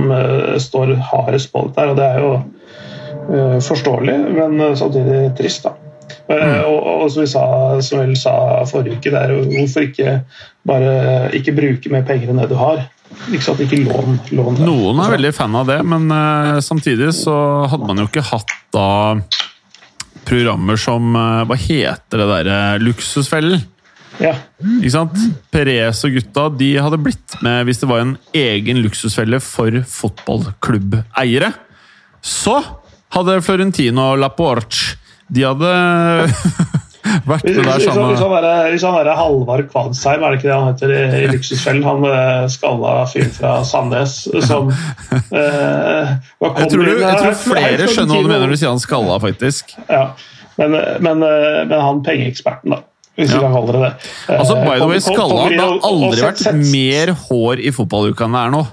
står 0.57 0.95
hardest 1.11 1.51
på 1.53 1.67
dette. 1.67 1.85
Og 1.91 1.97
det 1.99 2.07
er 2.09 2.19
jo 2.25 2.33
forståelig, 3.61 4.15
men 4.33 4.75
samtidig 4.75 5.35
trist. 5.37 5.63
da. 5.67 5.75
Eh, 6.29 6.61
og, 6.65 7.03
og 7.03 7.11
som 7.11 7.21
vi 7.23 7.29
sa, 7.31 7.43
som 7.83 7.99
vel 8.01 8.15
sa 8.19 8.33
forrige 8.69 8.97
uke, 8.97 9.13
er 9.15 9.33
jo 9.35 9.43
hvorfor 9.51 9.85
ikke 9.87 10.17
bare 10.67 10.95
ikke 11.37 11.53
bruke 11.55 11.91
mer 11.93 12.05
penger 12.07 12.31
enn 12.33 12.41
det 12.41 12.49
du 12.51 12.57
har. 12.59 12.85
Ikke 13.29 13.43
sant, 13.45 13.61
ikke 13.61 13.77
lån. 13.85 14.15
lån 14.33 14.57
Noen 14.65 14.99
er 15.03 15.13
veldig 15.13 15.33
fan 15.37 15.53
av 15.59 15.67
det, 15.69 15.77
men 15.85 16.07
uh, 16.09 16.57
samtidig 16.65 17.11
så 17.13 17.35
hadde 17.69 17.85
man 17.85 18.01
jo 18.01 18.07
ikke 18.09 18.23
hatt 18.25 18.49
da 18.73 18.87
programmer 20.27 20.79
som 20.79 21.15
eh, 21.15 21.43
Hva 21.49 21.57
heter 21.59 22.21
det 22.21 22.27
derre 22.31 22.57
Luksusfellen? 22.83 23.63
Ja. 24.21 24.35
Ikke 24.61 24.93
sant? 24.93 25.17
Perez 25.53 26.03
og 26.05 26.13
gutta 26.17 26.45
de 26.53 26.69
hadde 26.77 26.99
blitt 27.01 27.37
med 27.45 27.65
hvis 27.67 27.81
det 27.81 27.89
var 27.89 28.03
en 28.03 28.15
egen 28.37 28.83
luksusfelle 28.83 29.39
for 29.41 29.79
fotballklubbeiere. 29.89 31.49
Så 32.21 32.59
hadde 33.13 33.41
Florentino 33.45 34.13
Laporte 34.17 34.99
De 35.33 35.43
hadde 35.47 35.71
vært 37.27 37.43
med 37.45 38.43
der 38.43 38.45
er, 38.49 38.69
hvis 38.71 38.83
han 38.87 38.95
er 39.01 39.09
Halvard 39.17 39.65
Kvadsheim, 39.71 40.23
er 40.23 40.31
det 40.33 40.39
ikke 40.39 40.49
det 40.49 40.55
han 40.55 40.69
heter 40.71 40.93
i, 40.93 41.01
i 41.23 41.27
Luksusfellen? 41.33 41.83
Han 41.87 42.05
eh, 42.09 42.45
skalla 42.53 42.93
fyren 43.11 43.33
fra 43.35 43.53
Sandnes 43.67 44.15
som 44.47 44.71
eh, 45.33 46.13
Jeg 46.39 46.69
tror, 46.71 46.85
du, 46.85 46.93
jeg 47.01 47.19
tror 47.19 47.37
flere 47.43 47.89
skjønner 47.91 48.15
hva 48.15 48.23
du 48.23 48.31
mener 48.31 48.45
når 48.47 48.55
du 48.55 48.61
sier 48.61 48.71
han 48.73 48.81
skalla, 48.83 49.19
faktisk. 49.23 49.75
Ja. 49.89 50.05
Men, 50.59 50.75
men, 51.03 51.23
eh, 51.27 51.61
men 51.67 51.79
han 51.81 52.03
pengeeksperten, 52.05 52.75
da. 52.77 52.83
Hvis 53.13 53.29
vi 53.29 53.35
Ja. 53.37 53.41
kan 53.45 53.53
kalle 53.53 53.73
det 53.75 53.81
det. 53.83 53.91
Eh, 54.29 54.39
Altså, 54.39 54.55
by 54.63 54.77
the 54.79 54.87
way, 54.89 54.99
kom- 54.99 55.17
kom- 55.17 55.17
skalla 55.17 55.41
har 55.43 55.75
aldri 55.89 56.21
vært 56.23 56.71
mer 56.71 57.11
hår 57.27 57.59
i 57.61 57.69
fotballuka 57.75 58.25
enn 58.25 58.33
det 58.37 58.41
er 58.47 58.55
nå. 58.55 58.63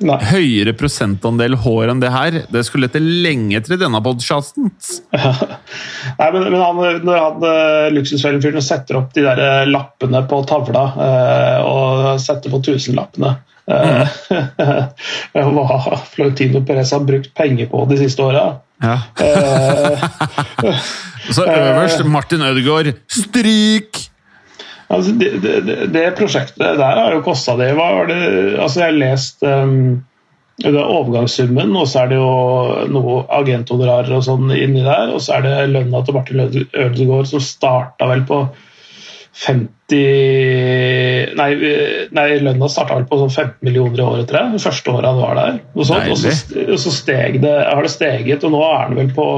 Nei. 0.00 0.16
Høyere 0.30 0.72
prosentandel 0.78 1.58
hår 1.60 1.92
enn 1.92 2.00
det 2.00 2.12
her. 2.14 2.38
Det 2.48 2.62
skulle 2.64 2.88
lette 2.88 3.02
lenge 3.02 3.60
til 3.66 3.76
i 3.76 3.80
denne 3.80 4.00
podcasten. 4.04 4.70
Nei, 6.20 6.30
men, 6.32 6.46
men 6.46 6.60
han, 6.62 6.80
når 7.04 7.20
han 7.20 7.44
luksusfellen-fyren 7.98 8.64
setter 8.64 9.00
opp 9.00 9.12
de 9.16 9.26
der 9.26 9.42
eh, 9.44 9.68
lappene 9.68 10.22
på 10.30 10.40
tavla 10.48 10.86
eh, 11.06 11.68
og 11.68 12.20
setter 12.22 12.52
på 12.52 12.62
tusenlappene 12.64 13.34
eh, 13.68 14.16
Hva 15.54 15.80
Florentino 16.14 16.64
Perez 16.66 16.94
har 16.96 17.04
brukt 17.06 17.32
penger 17.36 17.68
på 17.70 17.84
de 17.90 18.00
siste 18.00 18.24
åra. 18.24 18.46
Ja. 18.80 18.96
Eh, 19.20 20.80
Så 21.34 21.44
øverst 21.44 22.04
Martin 22.08 22.42
Ødegaard. 22.42 22.94
Stryk! 23.08 24.09
Altså, 24.90 25.16
det, 25.16 25.32
det, 25.42 25.74
det- 25.94 26.06
prosjektet 26.18 26.78
der 26.78 27.02
har 27.02 27.14
jo 27.14 27.24
kosta 27.26 27.56
det. 27.56 27.72
Det 27.74 28.20
altså, 28.60 28.80
Jeg 28.80 28.86
har 28.86 28.98
lest 28.98 29.42
um, 29.46 30.04
det 30.60 30.76
er 30.76 30.84
overgangssummen, 30.84 31.70
og 31.76 31.86
så 31.88 32.02
er 32.02 32.10
det 32.10 32.16
jo 32.18 32.32
noe 32.92 33.20
agentodrarer 33.32 34.12
og 34.12 34.24
sånn 34.26 34.50
inni 34.52 34.82
der. 34.84 35.12
Og 35.14 35.22
så 35.24 35.38
er 35.38 35.46
det 35.46 35.70
lønna 35.72 36.02
til 36.04 36.16
Martin 36.18 36.42
Ødegaard 36.44 37.30
som 37.30 37.40
starta 37.44 38.08
vel 38.10 38.26
på 38.28 38.42
50 39.40 41.36
Nei, 41.38 41.48
nei 42.12 42.26
lønna 42.42 42.68
starta 42.68 42.98
vel 42.98 43.06
på 43.08 43.20
sånn 43.22 43.32
15 43.32 43.64
millioner 43.66 44.02
i 44.02 44.04
året, 44.04 44.28
tror 44.28 44.40
jeg. 44.42 44.62
Første 44.66 44.92
året 44.92 45.08
han 45.08 45.22
var 45.22 45.38
der. 45.38 45.60
Og 45.72 45.86
så, 45.88 46.02
og 46.02 46.20
så, 46.20 46.34
og 46.66 46.78
så 46.82 46.92
steg 46.92 47.40
det, 47.44 47.54
har 47.70 47.86
det 47.86 47.92
steget, 47.94 48.44
og 48.44 48.52
nå 48.52 48.60
er 48.66 48.82
han 48.84 48.98
vel 49.00 49.14
på 49.16 49.28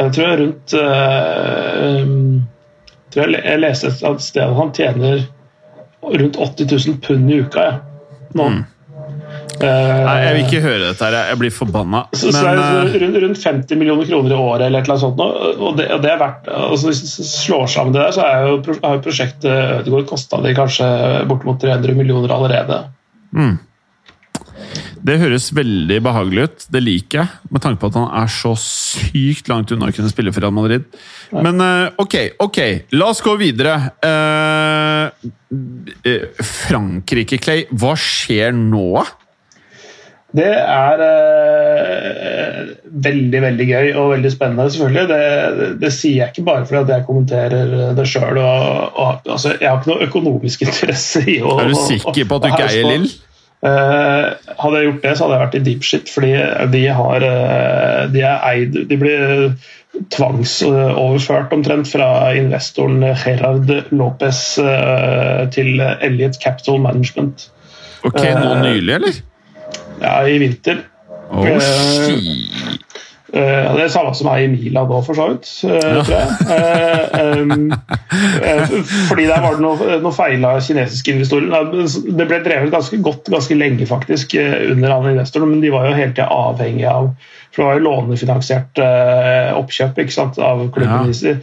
Jeg 0.00 0.16
tror 0.16 0.40
rundt 0.40 0.74
uh, 0.82 2.02
tror 3.12 3.24
jeg, 3.28 3.44
jeg 3.44 3.62
leste 3.62 3.92
et 3.92 4.26
sted 4.26 4.44
at 4.44 4.58
han 4.58 4.74
tjener 4.76 5.24
rundt 6.02 6.36
80 6.36 6.70
000 6.72 7.00
pund 7.04 7.30
i 7.30 7.40
uka 7.44 7.66
ja, 7.66 7.74
nå. 8.34 8.48
Mm. 8.48 8.62
Nei, 9.62 10.14
jeg 10.24 10.34
vil 10.34 10.46
ikke 10.46 10.60
høre 10.64 10.86
dette. 10.88 11.06
her, 11.06 11.16
Jeg 11.30 11.38
blir 11.38 11.52
forbanna. 11.54 12.00
Så, 12.16 12.32
så 12.34 12.52
rundt, 12.52 13.18
rundt, 13.22 13.42
50 13.42 13.78
millioner 13.78 14.08
kroner 14.08 14.34
i 14.34 14.38
året 14.38 14.66
eller 14.66 14.82
et 14.82 14.88
eller 14.88 14.96
annet 14.96 15.04
sånt. 15.04 15.20
Og 15.68 15.76
det, 15.78 15.86
og 15.94 16.02
det 16.02 16.10
er 16.10 16.20
verdt, 16.20 16.48
altså 16.50 16.90
Hvis 16.90 17.02
du 17.02 17.28
slår 17.28 17.66
sammen 17.70 17.94
det 17.94 18.02
der, 18.02 18.14
så 18.16 18.24
er 18.26 18.48
jo, 18.48 18.56
har 18.82 18.96
jo 18.96 19.04
prosjektet 19.04 19.82
Ødegaard 19.82 20.08
kosta 20.10 20.40
de 20.42 20.54
kanskje 20.56 20.88
bortimot 21.30 21.62
300 21.62 21.98
millioner 21.98 22.34
allerede. 22.34 22.80
Mm. 23.36 23.54
Det 25.02 25.18
høres 25.18 25.48
veldig 25.54 25.98
behagelig 26.04 26.44
ut. 26.46 26.66
Det 26.74 26.82
liker 26.82 27.22
jeg, 27.22 27.40
med 27.50 27.64
tanke 27.64 27.82
på 27.82 27.90
at 27.90 27.98
han 27.98 28.10
er 28.22 28.30
så 28.30 28.52
sykt 28.60 29.50
langt 29.50 29.72
unna 29.74 29.90
å 29.90 29.96
kunne 29.96 30.12
spille 30.12 30.34
for 30.34 30.44
Real 30.44 30.54
Madrid. 30.54 30.86
Men 31.34 31.58
ok, 31.98 32.16
ok, 32.44 32.60
la 32.94 33.08
oss 33.10 33.22
gå 33.24 33.34
videre. 33.40 33.74
Frankrike, 36.52 37.40
Clay. 37.42 37.66
Hva 37.72 37.96
skjer 37.98 38.54
nå? 38.54 39.02
Det 40.32 40.48
er 40.48 41.02
eh, 41.04 42.60
veldig 43.04 43.40
veldig 43.44 43.66
gøy 43.68 43.90
og 44.00 44.06
veldig 44.14 44.30
spennende, 44.32 44.70
selvfølgelig. 44.72 45.02
Det, 45.10 45.66
det, 45.82 45.90
sier 45.92 46.22
jeg 46.22 46.32
ikke 46.32 46.44
bare 46.46 46.64
fordi 46.68 46.94
jeg 46.94 47.04
kommenterer 47.08 47.74
det 47.98 48.06
sjøl. 48.08 48.40
Altså, 48.40 49.52
jeg 49.58 49.68
har 49.68 49.82
ikke 49.82 49.92
noe 49.92 50.08
økonomisk 50.08 50.64
interesse 50.64 51.24
i 51.28 51.36
å 51.44 51.58
Er 51.60 51.68
du 51.68 51.76
sikker 51.76 52.30
på 52.30 52.38
at 52.38 52.46
du 52.46 52.48
ikke 52.48 52.70
eier 52.70 52.88
Lill? 52.88 53.10
Eh, 53.62 54.24
hadde 54.58 54.78
jeg 54.78 54.88
gjort 54.88 55.04
det, 55.04 55.12
så 55.14 55.24
hadde 55.24 55.36
jeg 55.36 55.44
vært 55.44 55.54
i 55.54 55.62
deep 55.68 55.84
shit, 55.86 56.08
fordi 56.10 56.32
de 56.72 56.80
har 56.90 57.22
eh, 57.22 58.00
De 58.10 58.24
er 58.26 58.40
eid 58.48 58.78
De 58.90 58.98
blir 58.98 59.52
tvangsoverført 60.10 61.52
omtrent 61.54 61.86
fra 61.86 62.32
investoren 62.34 63.04
Gerard 63.22 63.70
Lopez 63.92 64.40
eh, 64.58 65.42
til 65.52 65.82
Elliot 65.84 66.38
Capital 66.42 66.80
Management. 66.80 67.50
Ok, 68.02 68.16
Nå 68.18 68.54
nylig, 68.64 68.94
eller? 68.96 69.20
Ja, 70.00 70.16
i 70.26 70.38
vinter. 70.40 70.80
Oh. 71.30 71.44
Uh, 73.32 73.76
det 73.78 73.86
er 73.86 73.88
samme 73.88 74.10
som 74.12 74.28
er 74.28 74.42
i 74.44 74.48
Mila 74.52 74.82
da, 74.84 74.98
for 75.06 75.16
så 75.16 75.30
vidt. 75.30 75.48
Uh, 75.64 76.04
jeg. 76.04 76.24
Uh, 77.16 78.74
fordi 79.08 79.24
der 79.24 79.40
var 79.40 79.56
det 79.56 79.64
noe, 79.64 79.96
noe 80.04 80.12
feil 80.12 80.44
av 80.44 80.60
kinesiske 80.66 81.14
investorer. 81.14 81.70
Det 81.72 82.26
ble 82.28 82.42
drevet 82.44 82.74
ganske 82.74 83.00
godt 83.00 83.30
ganske 83.32 83.56
lenge 83.56 83.88
faktisk 83.88 84.36
under 84.36 84.92
han 84.92 85.08
investoren, 85.14 85.48
men 85.54 85.64
de 85.64 85.72
var 85.72 85.88
jo 85.88 85.96
hele 85.96 86.12
tida 86.12 86.28
avhengige 86.28 86.92
av 86.92 87.08
For 87.52 87.62
det 87.62 87.68
var 87.70 87.80
jo 87.80 87.86
lånefinansiert 87.88 88.84
oppkjøp 89.56 90.04
sant, 90.12 90.38
av 90.40 90.66
klubben 90.72 91.08
ja. 91.12 91.32
i, 91.32 91.34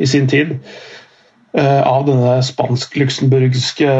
i, 0.00 0.08
sin 0.08 0.28
tid. 0.28 0.56
Av 1.54 2.04
denne 2.08 2.38
spansk-luxemburgske 2.44 3.92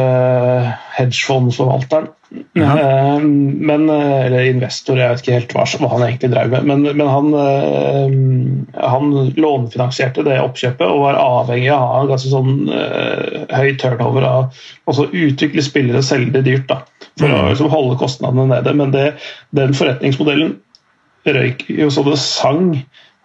hedgefondforvalteren. 0.97 2.09
Ja. 2.29 2.79
Eh, 2.79 3.19
men, 3.19 3.89
eh, 3.89 4.25
eller 4.25 4.45
investor, 4.49 4.97
jeg 4.99 5.11
vet 5.11 5.21
ikke 5.21 5.35
helt 5.35 5.53
hva, 5.55 5.65
hva 5.79 5.91
han 5.93 6.05
egentlig 6.07 6.31
drev 6.33 6.51
med. 6.53 6.67
Men, 6.71 6.85
men 6.97 7.11
han, 7.11 7.29
eh, 7.39 8.81
han, 8.81 9.13
lånefinansierte 9.37 10.25
det 10.25 10.39
oppkjøpet 10.41 10.85
og 10.87 11.03
var 11.05 11.19
avhengig 11.21 11.71
av 11.73 11.83
å 11.83 11.93
ha 11.93 12.01
en 12.01 12.11
ganske 12.11 12.31
sånn 12.31 12.53
uh, 12.71 13.45
høy 13.53 13.75
turnover 13.81 14.27
av 14.27 14.59
også 14.89 15.09
utvikle 15.11 15.63
spillere 15.65 16.01
og 16.01 16.07
selge 16.07 16.37
det 16.37 16.45
dyrt. 16.49 16.67
da, 16.71 16.81
For 17.13 17.29
mm. 17.29 17.37
å 17.37 17.47
liksom, 17.53 17.71
holde 17.73 17.99
kostnadene 18.01 18.49
nede. 18.51 18.75
Men 18.77 18.93
det, 18.95 19.07
den 19.55 19.77
forretningsmodellen 19.77 20.57
røyk 21.25 21.65
jo 21.69 21.89
så 21.93 22.05
det 22.05 22.19
sang 22.21 22.75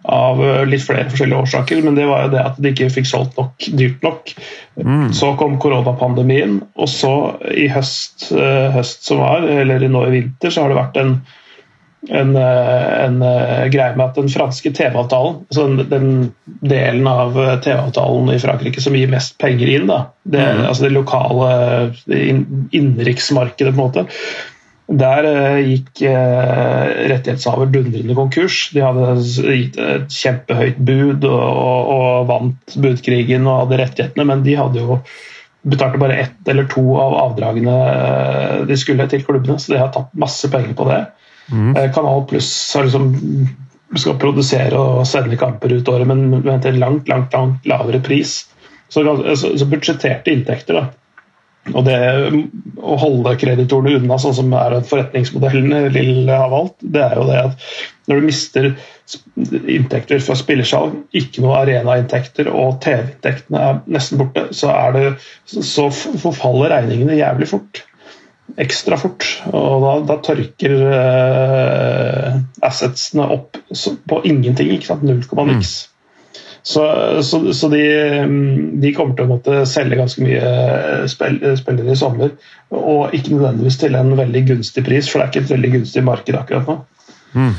av 0.03 0.41
eh, 0.45 0.63
litt 0.69 0.85
flere 0.85 1.11
forskjellige 1.13 1.45
årsaker, 1.45 1.83
men 1.85 1.99
det 1.99 2.07
var 2.09 2.27
jo 2.27 2.33
det 2.35 2.45
at 2.45 2.61
de 2.61 2.73
ikke 2.73 2.91
fikk 2.93 3.09
solgt 3.11 3.37
nok 3.41 3.69
dyrt 3.77 4.07
nok. 4.07 4.33
Mm. 4.81 5.11
Så 5.17 5.35
kom 5.41 5.59
koronapandemien, 5.61 6.61
og 6.81 6.89
så 6.91 7.15
i 7.53 7.69
høst, 7.73 8.31
eh, 8.33 8.71
høst, 8.75 9.05
som 9.09 9.21
var, 9.25 9.45
eller 9.45 9.85
nå 9.89 10.07
i 10.09 10.17
vinter, 10.17 10.53
så 10.53 10.65
har 10.65 10.73
det 10.73 10.81
vært 10.81 11.01
en, 11.03 11.15
en, 12.09 12.33
eh, 12.41 12.87
en 13.05 13.19
greie 13.73 13.97
med 13.99 14.07
at 14.07 14.21
den 14.23 14.33
franske 14.33 14.73
TV-avtalen, 14.77 15.43
altså 15.51 15.67
den, 15.69 15.91
den, 15.91 16.15
delen 16.65 17.07
av 17.09 17.37
TV-avtalen 17.65 18.33
i 18.33 18.41
Frankrike 18.41 18.83
som 18.83 18.97
gir 18.97 19.13
mest 19.13 19.37
penger 19.43 19.69
inn, 19.69 19.91
da, 19.91 20.07
det, 20.25 20.41
mm. 20.41 20.65
altså 20.71 20.87
det 20.87 20.95
lokale 20.97 21.51
det 22.07 22.25
innenriksmarkedet, 22.77 23.75
på 23.75 23.77
en 23.77 23.85
måte, 23.85 24.09
der 24.91 25.27
eh, 25.29 25.59
gikk 25.71 26.03
eh, 26.09 27.09
rettighetshaver 27.13 27.71
dundrende 27.71 28.17
konkurs. 28.19 28.71
De 28.75 28.83
hadde 28.83 29.13
gitt 29.55 29.79
et 29.79 30.11
kjempehøyt 30.11 30.81
bud 30.83 31.27
og, 31.29 31.43
og, 31.43 31.93
og, 31.95 32.29
vant 32.31 32.79
budkrigen 32.83 33.47
og 33.47 33.65
hadde 33.65 33.81
rettighetene, 33.85 34.27
men 34.27 34.43
de 34.47 34.59
hadde 34.59 34.83
jo 34.83 35.01
betalte 35.71 36.01
bare 36.01 36.17
ett 36.25 36.49
eller 36.49 36.65
to 36.73 36.83
av 36.99 37.15
avdragene 37.21 37.79
eh, 37.87 38.61
de 38.67 38.79
skulle 38.81 39.07
til 39.13 39.23
klubbene, 39.27 39.61
så 39.61 39.75
de 39.75 39.83
har 39.83 39.93
tatt 39.95 40.11
masse 40.19 40.51
penger 40.51 40.75
på 40.79 40.89
det. 40.91 41.03
Mm. 41.51 41.75
Kanal 41.95 42.25
Pluss 42.31 42.51
liksom, 42.79 43.11
skal 43.99 44.19
produsere 44.23 44.79
og 44.79 45.07
sende 45.11 45.39
kamper 45.39 45.75
ut 45.75 45.89
året, 45.91 46.07
men 46.07 46.63
til 46.63 46.79
langt, 46.79 47.11
langt, 47.11 47.35
langt 47.35 47.67
lavere 47.67 47.99
pris. 48.07 48.45
Så, 48.91 49.03
så, 49.03 49.53
så 49.59 49.67
budsjetterte 49.71 50.33
inntekter. 50.35 50.79
da 50.79 51.00
og 51.75 51.87
det 51.87 51.99
Å 52.81 52.97
holde 53.01 53.37
kreditorene 53.41 53.99
unna, 54.01 54.17
sånn 54.21 54.37
som 54.39 54.55
er 54.57 54.79
forretningsmodellen 54.89 55.91
Lill 55.93 56.31
har 56.31 56.49
valgt, 56.53 56.79
det 56.81 57.03
er 57.05 57.19
jo 57.19 57.27
det 57.29 57.41
at 57.43 57.67
når 58.11 58.21
du 58.21 58.27
mister 58.27 58.71
inntekter 59.71 60.23
fra 60.23 60.35
spillersalg, 60.39 60.97
ikke 61.17 61.45
noe 61.45 61.61
arenainntekter 61.61 62.51
og 62.51 62.81
TV-inntektene 62.83 63.61
er 63.69 63.79
nesten 63.91 64.19
borte, 64.21 64.49
så, 64.57 64.73
det, 64.97 65.13
så 65.47 65.87
forfaller 65.93 66.73
regningene 66.75 67.19
jævlig 67.21 67.51
fort. 67.53 67.85
Ekstra 68.59 68.99
fort. 68.99 69.27
Og 69.53 69.85
da, 69.85 69.93
da 70.09 70.19
tørker 70.27 70.75
uh, 70.91 72.41
assetsene 72.67 73.29
opp 73.37 73.61
på 74.11 74.23
ingenting. 74.27 74.73
ikke 74.75 74.91
sant, 74.91 75.07
Null 75.07 75.23
komma 75.31 75.47
niks. 75.53 75.90
Mm. 76.61 76.67
Så, 76.69 77.23
så, 77.25 77.41
så 77.57 77.69
de, 77.73 77.83
de, 78.83 78.93
kommer 78.97 79.17
til 79.17 79.25
å 79.25 79.31
måtte 79.31 79.63
selge 79.69 79.97
ganske 79.97 80.25
mye 80.25 81.09
spillere 81.09 81.95
i 81.95 81.99
sommer. 81.99 82.35
Og 82.77 83.17
ikke 83.17 83.33
nødvendigvis 83.35 83.81
til 83.81 83.97
en 83.97 84.13
veldig 84.19 84.45
gunstig 84.53 84.85
pris, 84.87 85.09
for 85.09 85.21
det 85.21 85.27
er 85.27 85.33
ikke 85.33 85.45
et 85.47 85.55
veldig 85.57 85.73
gunstig 85.79 86.05
marked 86.05 86.37
akkurat 86.37 86.69
nå. 86.69 86.77
Mm. 87.33 87.55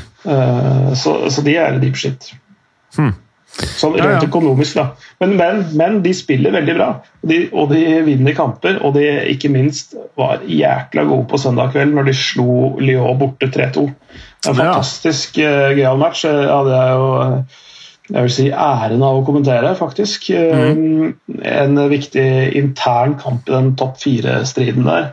Så, 0.94 1.16
så, 1.32 1.42
de 1.42 1.58
er 1.58 1.82
deep 1.82 1.98
shit. 1.98 2.30
Mm. 2.98 3.14
Sånn 3.52 3.96
rent 3.98 4.06
ja, 4.06 4.12
ja. 4.16 4.28
økonomisk, 4.30 4.78
da. 4.78 4.84
Men, 5.20 5.34
men, 5.36 5.58
men, 5.76 5.98
de 6.04 6.12
spiller 6.16 6.54
veldig 6.54 6.76
bra. 6.78 6.88
De, 7.28 7.42
og 7.52 7.72
de 7.74 7.82
vinner 8.06 8.36
kamper. 8.36 8.78
Og 8.86 8.94
de 8.96 9.04
ikke 9.34 9.50
minst 9.52 9.96
var 10.18 10.44
jækla 10.48 11.04
gode 11.10 11.28
på 11.28 11.40
søndag 11.40 11.74
kveld 11.74 11.92
når 11.96 12.08
de 12.08 12.16
slo 12.16 12.76
Lyon 12.80 13.18
borte 13.20 13.50
3-2. 13.52 13.84
En 14.48 14.56
fantastisk 14.56 15.36
ja. 15.42 15.72
gøyal 15.76 16.00
match. 16.00 16.24
hadde 16.24 16.78
jeg 16.78 16.96
jo 16.96 17.12
jeg 18.08 18.26
vil 18.26 18.32
si 18.34 18.48
æren 18.50 19.02
av 19.06 19.20
å 19.20 19.24
kommentere, 19.26 19.74
faktisk. 19.78 20.30
Mm. 20.32 21.12
En 21.46 21.82
viktig 21.92 22.26
intern 22.58 23.16
kamp 23.20 23.48
i 23.48 23.54
den 23.54 23.72
topp 23.78 24.00
fire-striden 24.02 24.88
der. 24.88 25.12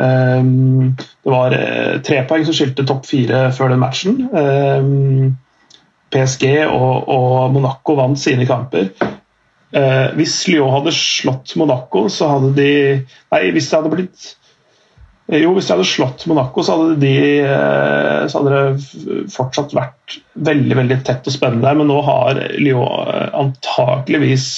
Um, 0.00 0.96
det 0.96 1.32
var 1.34 1.52
eh, 1.52 1.98
tre 2.06 2.22
poeng 2.28 2.46
som 2.46 2.56
skilte 2.56 2.86
topp 2.88 3.04
fire 3.10 3.48
før 3.52 3.74
den 3.74 3.82
matchen. 3.82 4.20
PSG 6.10 6.46
og, 6.64 7.50
Monaco 7.54 7.98
vant 7.98 8.18
sine 8.18 8.48
kamper. 8.48 8.88
Hvis 10.16 10.40
Lyon 10.50 10.72
hadde 10.72 10.90
slått 10.96 11.52
Monaco, 11.60 12.08
så 12.10 12.32
hadde 12.32 12.54
de 12.56 12.70
Nei, 13.30 13.42
hvis 13.54 13.68
det 13.70 13.76
hadde 13.76 13.92
blitt 13.92 14.32
Eh, 14.32 14.49
jo, 15.30 15.52
hvis 15.54 15.68
de 15.68 15.74
hadde 15.76 15.86
slått 15.86 16.24
Monaco, 16.26 16.62
så 16.66 16.74
hadde, 16.74 16.96
de, 17.04 17.14
eh, 17.44 18.22
så 18.26 18.40
hadde 18.40 18.54
det 18.54 19.28
fortsatt 19.30 19.74
vært 19.76 20.16
veldig 20.34 20.78
veldig 20.80 20.96
tett 21.06 21.28
og 21.30 21.34
spennende 21.36 21.68
der. 21.68 21.78
Men 21.78 21.90
nå 21.92 22.00
har 22.06 22.40
Lyon 22.58 23.12
eh, 23.12 23.28
antakeligvis 23.38 24.48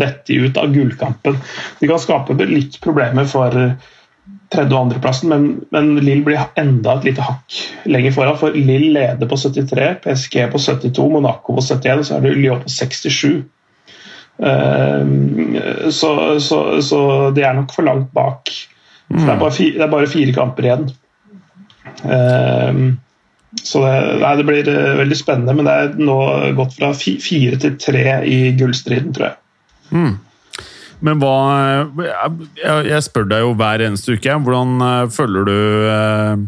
dette 0.00 0.34
ut 0.34 0.58
av 0.58 0.74
gullkampen. 0.74 1.38
De 1.78 1.90
kan 1.90 2.02
skape 2.02 2.34
litt 2.42 2.80
problemer 2.82 3.28
for 3.30 3.54
tredje- 4.50 4.74
og 4.74 4.80
andreplassen, 4.80 5.30
men, 5.30 5.46
men 5.74 5.94
Lill 6.02 6.24
blir 6.26 6.42
enda 6.58 6.96
et 6.96 7.06
lite 7.12 7.22
hakk 7.26 7.62
lenger 7.86 8.18
foran. 8.18 8.38
For 8.42 8.58
Lill 8.58 8.90
leder 8.98 9.30
på 9.30 9.38
73, 9.38 9.90
PSG 10.06 10.40
på 10.50 10.62
72, 10.62 11.10
Monaco 11.18 11.54
på 11.54 11.66
71, 11.70 12.06
så 12.08 12.18
er 12.18 12.26
det 12.26 12.38
Lyon 12.38 12.64
på 12.66 12.72
67. 12.74 13.44
Så, 15.96 16.08
så, 16.44 16.56
så 16.84 16.98
de 17.32 17.44
er 17.46 17.54
nok 17.56 17.70
for 17.72 17.86
langt 17.86 18.10
bak 18.12 18.50
Mm. 19.08 19.22
Det, 19.22 19.32
er 19.32 19.50
fire, 19.50 19.72
det, 19.78 19.82
er 19.84 19.90
bare 19.90 20.10
fire, 20.10 20.34
kamper 20.34 20.66
igjen. 20.66 20.86
Um, 22.02 22.86
så 23.62 23.82
det, 23.84 23.92
nei, 24.20 24.32
det 24.40 24.46
blir 24.48 24.70
uh, 24.70 24.94
veldig 25.00 25.18
spennende, 25.18 25.54
men 25.56 25.68
det 25.68 25.74
er 25.74 25.92
nå 26.00 26.16
gått 26.58 26.78
fra 26.78 26.92
fire 26.96 27.60
til 27.62 27.76
tre 27.80 28.06
i 28.26 28.38
gullstriden, 28.58 29.12
tror 29.16 29.30
jeg. 29.30 29.38
Mm. 29.94 30.16
Men 31.06 31.20
hva 31.20 31.34
Jeg 32.58 33.04
spør 33.04 33.26
deg 33.28 33.42
jo 33.44 33.50
hver 33.54 33.82
eneste 33.84 34.16
uke. 34.16 34.32
Hvordan 34.42 34.82
uh, 34.82 35.12
føler 35.12 35.46
du 35.46 35.56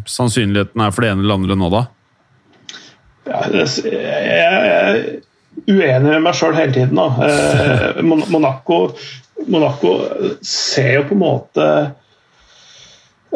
sannsynligheten 0.09 0.83
er 0.83 0.93
for 0.95 1.05
det 1.05 1.13
ene 1.13 1.25
eller 1.25 1.39
andre 1.39 1.59
nå, 1.61 1.71
da? 1.77 1.85
Ja, 3.29 3.43
jeg 3.53 4.59
er 4.73 5.01
uenig 5.69 6.09
med 6.09 6.23
meg 6.25 6.37
sjøl 6.39 6.57
hele 6.57 6.75
tiden. 6.75 6.99
Da. 6.99 8.03
Monaco, 8.33 8.81
Monaco 9.47 9.95
ser 10.43 10.95
jo 10.97 11.07
på 11.11 11.19
en 11.19 11.23
måte 11.23 11.67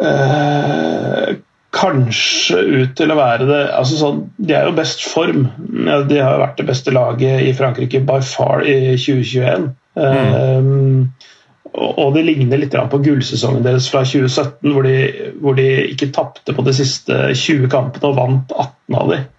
eh, 0.01 1.35
kanskje 1.73 2.59
ut 2.61 2.95
til 2.97 3.11
å 3.11 3.17
være 3.17 3.47
det 3.49 3.61
altså 3.73 3.97
sånn, 3.99 4.23
De 4.37 4.55
er 4.55 4.67
jo 4.69 4.77
best 4.77 5.03
form. 5.09 5.47
De 6.09 6.21
har 6.21 6.41
vært 6.41 6.59
det 6.61 6.67
beste 6.69 6.93
laget 6.93 7.47
i 7.47 7.53
Frankrike 7.57 8.03
by 8.05 8.19
far 8.25 8.65
i 8.65 8.93
2021. 8.93 9.71
Mm. 9.97 10.33
Um, 10.63 11.13
og 11.73 12.13
det 12.13 12.25
ligner 12.27 12.61
litt 12.61 12.75
på 12.75 13.01
gullsesongen 13.01 13.65
deres 13.65 13.87
fra 13.89 14.03
2017, 14.05 14.73
hvor 14.75 14.85
de, 14.85 14.97
hvor 15.41 15.57
de 15.57 15.67
ikke 15.89 16.11
tapte 16.13 16.53
på 16.53 16.65
de 16.65 16.75
siste 16.77 17.17
20 17.33 17.65
kampene 17.73 18.11
og 18.11 18.19
vant 18.19 18.53
18 18.53 18.99
av 18.99 19.13
dem. 19.13 19.29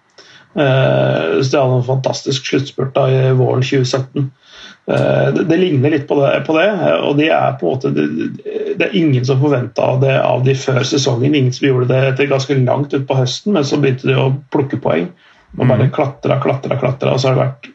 Uh, 0.55 1.39
så 1.39 1.51
de 1.51 1.61
hadde 1.61 1.79
en 1.79 1.87
fantastisk 1.87 2.51
sluttspurt 2.51 2.99
i 3.07 3.31
våren 3.39 3.63
2017. 3.63 4.27
Eh, 4.87 5.33
det, 5.33 5.43
det, 5.49 5.57
ligner 5.57 5.89
litt 5.89 6.07
på 6.07 6.17
det, 6.21 6.31
på 6.45 6.57
det, 6.59 6.67
og 7.01 7.15
det 7.17 7.31
er 7.33 7.55
på 7.57 7.65
en 7.65 7.71
måte 7.73 7.91
det, 7.95 8.05
det 8.77 8.85
er 8.85 8.97
ingen 8.99 9.25
som 9.25 9.41
forventa 9.41 9.95
det 10.01 10.17
av 10.21 10.43
de 10.45 10.53
før 10.59 10.83
sesongen. 10.85 11.33
Ingen 11.33 11.53
som 11.55 11.69
gjorde 11.69 11.89
det 11.93 12.01
etter 12.11 12.29
ganske 12.29 12.57
langt 12.61 12.93
utpå 12.93 13.17
høsten, 13.17 13.55
men 13.55 13.65
så 13.65 13.81
begynte 13.81 14.11
de 14.11 14.19
å 14.19 14.33
plukke 14.53 14.81
poeng. 14.83 15.09
Og 15.55 15.65
bare 15.65 15.89
klatra, 15.93 16.37
klatra, 16.43 16.77
klatra, 16.77 17.15
og 17.15 17.21
så 17.21 17.31
har 17.31 17.37
det 17.37 17.45
vært 17.45 17.71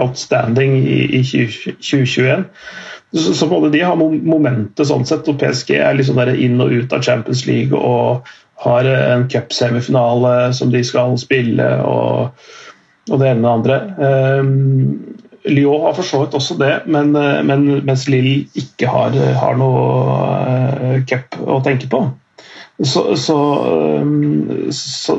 outstanding 0.00 0.76
i, 0.80 1.00
i 1.20 1.22
2021. 1.24 2.44
Så, 3.10 3.34
så 3.34 3.48
både 3.50 3.72
de 3.72 3.82
har 3.82 3.98
momentet 3.98 4.86
sånn 4.86 5.06
sett, 5.08 5.28
og 5.30 5.40
PSG 5.40 5.74
er 5.80 5.96
liksom 5.98 6.20
der 6.20 6.34
inn 6.34 6.60
og 6.62 6.74
ut 6.74 6.92
av 6.94 7.02
Champions 7.06 7.46
League 7.48 7.74
og 7.74 8.28
har 8.60 8.84
en 8.84 9.24
cupsemifinale 9.32 10.52
som 10.54 10.70
de 10.70 10.82
skal 10.84 11.16
spille, 11.18 11.66
og, 11.80 12.44
og 13.08 13.22
det 13.22 13.32
ene 13.32 13.40
og 13.40 13.64
det 13.64 13.78
andre. 13.78 13.78
Um, 14.44 15.19
Lyon 15.48 15.86
har 15.86 15.94
for 15.96 16.04
så 16.04 16.22
vidt 16.22 16.34
også 16.36 16.56
det, 16.60 16.72
men, 16.90 17.14
eh, 17.16 17.40
men, 17.46 17.68
mens 17.86 18.06
Lill 18.12 18.48
ikke 18.58 18.90
har, 18.90 19.14
har 19.40 19.56
noe 19.56 19.84
uh, 20.10 20.98
cup 21.08 21.38
å 21.40 21.60
tenke 21.64 21.88
på. 21.90 22.02
Så, 22.84 23.14
så, 23.20 23.36
um, 24.00 24.68
så, 24.72 25.16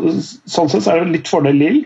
sånn 0.50 0.70
sett 0.70 0.88
er 0.90 1.02
det 1.02 1.16
litt 1.16 1.32
fordel 1.32 1.58
Lill. 1.58 1.82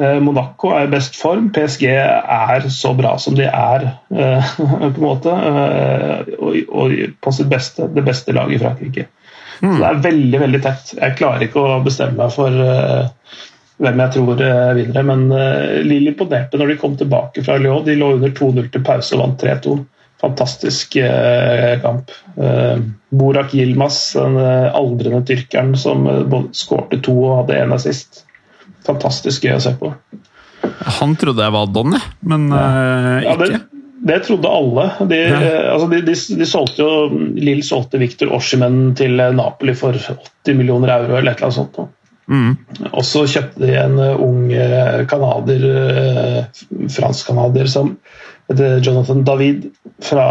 Uh, 0.00 0.16
Monaco 0.24 0.72
er 0.74 0.88
i 0.88 0.92
best 0.96 1.16
form. 1.20 1.50
PSG 1.54 1.86
er 1.92 2.68
så 2.72 2.94
bra 2.96 3.14
som 3.20 3.36
de 3.36 3.48
er, 3.50 3.86
på 4.56 4.70
en 4.80 4.96
måte. 5.04 5.36
Og, 6.38 6.56
og, 6.68 6.96
på 7.20 7.36
sitt 7.36 7.52
beste, 7.52 7.90
det 7.92 8.04
beste 8.06 8.36
laget 8.36 8.58
i 8.58 8.64
Frankrike. 8.64 9.08
Så 9.60 9.76
det 9.78 9.90
er 9.90 10.04
veldig, 10.04 10.40
veldig 10.40 10.60
tett. 10.64 10.96
Jeg 10.98 11.16
klarer 11.20 11.46
ikke 11.46 11.62
å 11.62 11.82
bestemme 11.84 12.24
meg 12.24 12.32
for 12.34 13.12
hvem 13.82 14.02
jeg 14.04 14.14
tror 14.16 14.42
eh, 14.44 14.70
vinner. 14.78 15.06
Men 15.06 15.24
uh, 15.32 15.80
Lille 15.86 16.12
imponerte 16.12 16.60
når 16.60 16.72
de 16.72 16.78
kom 16.80 16.96
tilbake 16.98 17.44
fra 17.46 17.58
Lyon. 17.60 17.84
De 17.86 17.96
lå 17.98 18.14
under 18.18 18.34
2-0 18.34 18.70
til 18.72 18.84
pause 18.86 19.16
og 19.16 19.24
vant 19.24 19.44
3-2. 19.46 19.78
Fantastisk 20.24 20.98
uh, 21.02 21.74
kamp. 21.82 22.14
Uh, 22.38 22.78
Borak 23.14 23.54
Yilmaz, 23.54 23.98
den 24.18 24.38
aldrende 24.38 25.22
tyrkeren 25.28 25.74
som 25.78 26.06
både 26.30 26.54
skårte 26.56 26.98
to 27.04 27.14
og 27.20 27.36
hadde 27.42 27.60
én 27.62 27.74
assist. 27.76 28.24
Fantastisk 28.86 29.46
gøy 29.46 29.56
å 29.58 29.62
se 29.62 29.74
på. 29.78 29.92
Han 30.98 31.14
trodde 31.20 31.44
jeg 31.44 31.54
var 31.54 31.70
Donny, 31.70 32.00
men 32.24 32.48
ikke. 32.48 33.22
Ja, 33.22 33.34
det, 33.38 33.60
det 34.08 34.16
trodde 34.26 34.50
alle. 34.50 34.86
De, 35.12 35.20
ja. 35.20 35.52
altså 35.74 35.86
de, 35.92 36.00
de, 36.08 36.16
de, 36.40 36.48
solgte 36.48 36.82
jo, 36.82 37.20
Lill 37.36 37.62
solgte 37.64 38.00
Victor 38.02 38.32
Oshimen 38.34 38.96
til 38.98 39.20
Napoli 39.36 39.76
for 39.78 39.94
80 39.94 40.58
millioner 40.58 40.96
euro 40.96 41.20
eller 41.20 41.36
et 41.36 41.44
eller 41.44 41.52
annet 41.52 41.60
sånt. 41.60 41.94
Mm. 42.30 42.54
Og 42.90 43.02
så 43.04 43.24
kjøpte 43.28 43.60
de 43.66 43.74
en 43.76 43.98
eh, 44.00 44.20
ung 44.22 44.46
canadier, 45.10 45.64
eh, 45.70 46.38
eh, 46.38 46.62
fransk-canadier, 46.92 47.68
som 47.70 47.94
heter 48.48 48.80
Jonathan 48.84 49.24
David 49.24 49.68
fra 50.04 50.26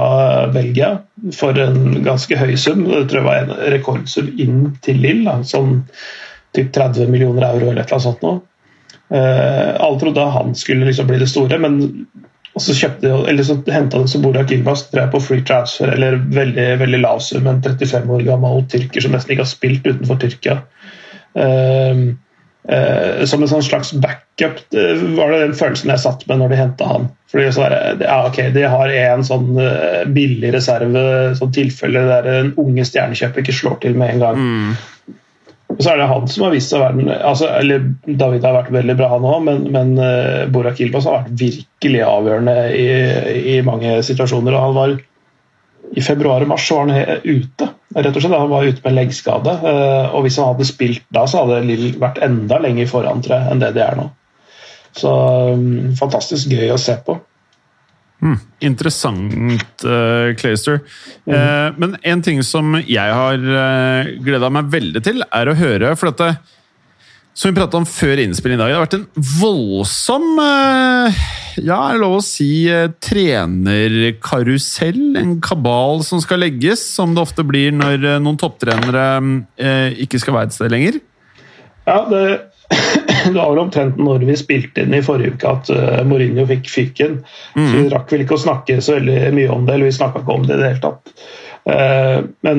Belgia, 0.54 0.96
for 1.34 1.58
en 1.60 2.02
ganske 2.06 2.38
høy 2.38 2.56
sum. 2.58 2.86
Det 2.90 3.06
tror 3.12 3.22
jeg 3.22 3.28
var 3.30 3.44
en 3.44 3.72
rekordsum 3.76 4.34
inn 4.42 4.66
til 4.86 5.02
Lill, 5.06 5.30
sånn 5.50 5.84
typ 6.54 6.74
30 6.74 7.10
millioner 7.10 7.48
euro 7.50 7.72
eller 7.72 7.82
et 7.82 7.90
eller 7.90 7.98
annet 7.98 8.10
sånt 8.10 8.26
noe. 8.26 8.42
alle 9.14 9.98
trodde 10.02 10.26
han 10.36 10.54
skulle 10.58 10.86
liksom 10.86 11.08
bli 11.10 11.18
det 11.22 11.28
store, 11.30 11.58
men 11.62 12.06
så 12.62 12.76
kjøpte 12.78 13.10
eller 13.30 13.46
så 13.46 13.56
henta 13.74 14.02
de 14.02 14.10
Sobora 14.10 14.44
Kilbas 14.46 14.86
på 14.94 15.22
free 15.22 15.42
transfer, 15.46 15.90
eller 15.96 16.20
veldig 16.38 16.68
veldig 16.84 17.00
lav 17.02 17.24
sum, 17.26 17.48
en 17.50 17.62
35 17.66 18.14
år 18.14 18.26
gammel 18.28 18.62
tyrker 18.70 19.02
som 19.02 19.16
nesten 19.18 19.34
ikke 19.34 19.46
har 19.46 19.50
spilt 19.50 19.90
utenfor 19.90 20.22
Tyrkia. 20.22 20.60
Ehm, 21.34 22.18
eh, 22.70 23.26
som 23.26 23.44
en 23.44 23.50
sånn 23.50 23.66
slags 23.66 23.94
backup, 23.94 24.62
var 25.18 25.34
det 25.34 25.42
den 25.42 25.58
følelsen 25.58 25.92
jeg 25.94 26.04
satt 26.04 26.26
med 26.30 26.42
når 26.42 26.54
de 26.54 26.62
henta 26.62 26.90
han. 26.90 27.10
Fordi 27.34 27.50
så 27.56 27.66
er 27.66 27.76
det, 27.76 28.06
ja, 28.06 28.20
ok, 28.30 28.40
De 28.54 28.66
har 28.70 28.96
en 29.02 29.26
sånn 29.26 29.58
eh, 29.62 30.04
billig 30.14 30.54
reserve, 30.54 31.04
sånn 31.40 31.54
tilfelle 31.56 32.06
der 32.10 32.32
en 32.38 32.56
unge 32.62 32.86
stjernekjøper 32.88 33.44
ikke 33.44 33.60
slår 33.60 33.80
til 33.84 33.98
med 34.00 34.16
en 34.16 34.26
gang. 34.28 34.42
Mm. 34.44 35.14
Og 35.74 35.80
så 35.82 35.94
er 35.94 36.04
det 36.04 36.10
han 36.12 36.28
som 36.30 36.44
har 36.46 36.52
vist 36.54 36.70
seg 36.70 36.84
å 36.84 36.84
være 36.86 37.16
altså, 37.26 37.48
eller 37.58 37.88
David 38.06 38.44
har 38.46 38.60
vært 38.60 38.76
veldig 38.76 38.96
bra, 39.00 39.08
han 39.16 39.26
òg, 39.26 39.40
men, 39.48 39.64
men 39.74 39.96
uh, 39.98 40.44
Borak 40.54 40.78
Ilbas 40.84 41.08
har 41.10 41.24
vært 41.24 41.40
virkelig 41.40 42.04
avgjørende 42.06 42.56
i, 42.78 42.86
i 43.56 43.58
mange 43.66 43.96
situasjoner. 44.06 44.54
og 44.54 44.66
han 44.68 44.78
var 44.78 44.94
i 45.94 46.02
februar 46.02 46.42
og 46.42 46.50
mars 46.50 46.66
var 46.74 46.88
han 46.90 47.22
ute. 47.24 47.68
rett 47.96 48.16
og 48.16 48.24
slett. 48.24 48.40
Han 48.40 48.52
var 48.52 48.66
ute 48.66 48.82
med 48.86 48.96
leggskade. 48.98 49.54
Eh, 49.72 50.16
og 50.16 50.26
hvis 50.26 50.40
han 50.42 50.50
hadde 50.52 50.68
spilt 50.68 51.06
da, 51.14 51.28
så 51.30 51.44
hadde 51.44 51.62
Lill 51.68 51.94
vært 52.02 52.22
enda 52.26 52.60
lenger 52.64 52.90
foran 52.90 53.22
tror 53.26 53.52
enn 53.52 53.62
det 53.62 53.74
de 53.78 53.84
er 53.86 54.00
nå. 54.00 54.08
Så 54.94 55.12
um, 55.54 55.94
fantastisk 55.98 56.52
gøy 56.54 56.70
å 56.74 56.82
se 56.82 56.94
på. 57.06 57.16
Mm, 58.24 58.38
interessant, 58.64 59.84
uh, 59.84 60.30
Clayster. 60.40 60.84
Mm. 61.26 61.34
Uh, 61.34 61.80
men 61.82 61.96
en 62.14 62.22
ting 62.24 62.44
som 62.46 62.78
jeg 62.78 63.16
har 63.18 63.42
uh, 63.42 64.12
gleda 64.24 64.52
meg 64.54 64.70
veldig 64.74 65.02
til, 65.04 65.26
er 65.26 65.50
å 65.50 65.58
høre 65.58 65.96
For 65.98 66.14
dette 66.14 66.30
som 67.34 67.50
vi 67.50 67.58
prata 67.58 67.80
om 67.80 67.86
før 67.90 68.22
innspillet 68.22 68.60
i 68.60 68.62
dag, 68.62 68.70
det 68.70 68.76
har 68.78 68.84
vært 68.86 69.00
en 69.00 69.08
voldsom 69.40 70.38
eh, 70.44 71.24
Ja, 71.62 71.78
er 71.90 71.98
det 71.98 72.02
lov 72.02 72.16
å 72.18 72.24
si 72.26 72.66
eh, 72.72 72.90
trenerkarusell? 73.04 75.02
En 75.20 75.36
kabal 75.44 76.04
som 76.06 76.22
skal 76.24 76.42
legges, 76.44 76.82
som 76.96 77.14
det 77.14 77.22
ofte 77.24 77.46
blir 77.46 77.74
når 77.76 77.98
eh, 78.00 78.22
noen 78.24 78.40
topptrenere 78.42 79.06
ikke 80.04 80.22
skal 80.22 80.38
være 80.38 80.50
et 80.50 80.56
sted 80.56 80.74
lenger? 80.74 81.00
Ja, 81.86 82.00
det, 82.10 82.24
det 83.28 83.36
var 83.36 83.52
vel 83.52 83.64
omtrent 83.66 84.00
når 84.02 84.26
vi 84.30 84.40
spilte 84.40 84.86
inn 84.86 84.98
i 84.98 85.04
forrige 85.06 85.36
uke 85.36 85.52
at 85.52 85.72
Mourinho 86.08 86.48
fikk 86.50 86.66
fyken. 86.72 87.22
Mm. 87.54 87.68
Så 87.68 87.74
vi 87.76 87.94
rakk 87.94 88.08
vel 88.16 88.26
ikke 88.26 88.40
å 88.40 88.46
snakke 88.48 88.82
så 88.82 88.98
veldig 88.98 89.34
mye 89.38 89.54
om 89.54 89.68
det, 89.68 89.74
eller 89.76 89.92
vi 89.92 90.00
snakka 90.00 90.24
ikke 90.24 90.38
om 90.40 90.48
det 90.48 90.56
i 90.58 90.62
det 90.62 90.72
hele 90.72 90.84
tatt. 90.88 91.04
Men 92.44 92.58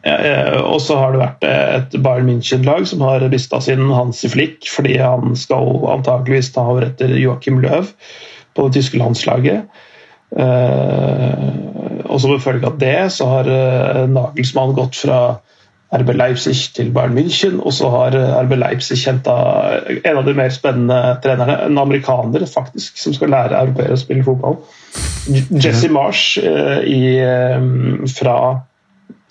og 0.00 0.78
så 0.80 0.96
har 0.96 1.12
det 1.12 1.20
vært 1.20 1.44
et 1.44 1.96
Bayern 2.00 2.28
München-lag 2.30 2.86
som 2.88 3.02
har 3.04 3.26
mista 3.28 3.58
sin 3.60 3.82
Hansi 3.92 4.30
Flick 4.32 4.64
fordi 4.72 4.94
han 4.96 5.34
skal 5.36 5.84
antakeligvis 5.92 6.54
ta 6.54 6.64
over 6.72 6.86
etter 6.88 7.12
Joachim 7.20 7.60
Löw 7.60 7.90
på 8.56 8.68
det 8.68 8.80
tyske 8.80 9.00
landslaget. 9.00 9.68
Eh, 10.30 11.46
og 12.06 12.20
som 12.22 12.36
følge 12.42 12.68
av 12.68 12.76
det 12.78 12.98
så 13.14 13.26
har 13.32 13.50
eh, 13.50 14.04
Nagelsmann 14.10 14.76
gått 14.76 15.00
fra 15.02 15.20
RB 15.90 16.12
Leipzig 16.14 16.54
til 16.76 16.92
Bayern 16.94 17.16
München, 17.18 17.56
og 17.58 17.74
så 17.74 17.88
har 17.90 18.14
RB 18.44 18.54
Leipzig 18.60 19.00
henta 19.02 19.34
en 19.90 20.20
av 20.20 20.22
de 20.28 20.36
mer 20.38 20.52
spennende 20.54 21.16
trenerne, 21.24 21.56
en 21.66 21.80
amerikaner 21.82 22.44
faktisk, 22.46 23.00
som 23.00 23.16
skal 23.16 23.32
lære 23.34 23.58
europeere 23.58 23.96
å 23.96 23.98
spille 23.98 24.22
fotball. 24.26 24.60
Jesse 25.50 25.90
Marsh 25.90 26.38
eh, 26.38 26.84
i, 26.86 27.00
fra 28.14 28.36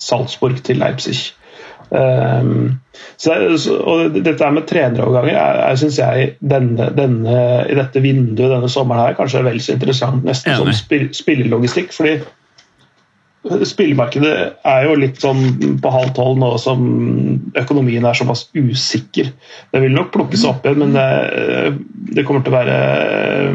Salzburg 0.00 0.62
til 0.66 0.80
Leipzig. 0.80 1.34
Um, 1.90 2.78
så, 3.18 3.34
og 3.82 4.14
dette 4.14 4.50
med 4.54 4.66
treneroverganger 4.70 5.32
jeg, 5.34 5.56
jeg 5.58 5.78
synes 5.80 5.96
jeg 5.98 6.28
denne, 6.52 6.86
denne, 6.94 7.38
i 7.66 7.74
dette 7.74 8.02
vinduet 8.04 8.52
denne 8.52 8.70
sommeren 8.70 9.08
her 9.08 9.16
kanskje 9.18 9.40
er 9.40 9.48
vel 9.48 9.58
så 9.64 9.74
interessant 9.74 10.22
nesten 10.26 10.54
som 10.60 10.70
spill, 10.76 11.08
spillelogistikk. 11.16 11.90
fordi 11.96 12.20
Spillemarkedet 13.40 14.32
er 14.68 14.82
jo 14.84 14.96
litt 15.00 15.22
sånn 15.22 15.78
på 15.80 15.90
halv 15.94 16.10
tolv 16.12 16.36
nå 16.42 16.50
som 16.60 16.80
økonomien 17.56 18.04
er 18.04 18.18
såpass 18.18 18.42
usikker. 18.52 19.30
Det 19.72 19.80
vil 19.80 19.94
nok 19.96 20.10
plukkes 20.12 20.44
opp 20.44 20.68
igjen, 20.68 20.82
men 20.82 20.92
det, 20.92 21.06
det, 22.18 22.26
kommer 22.28 22.44
til 22.44 22.52
å 22.52 22.58
være 22.58 22.74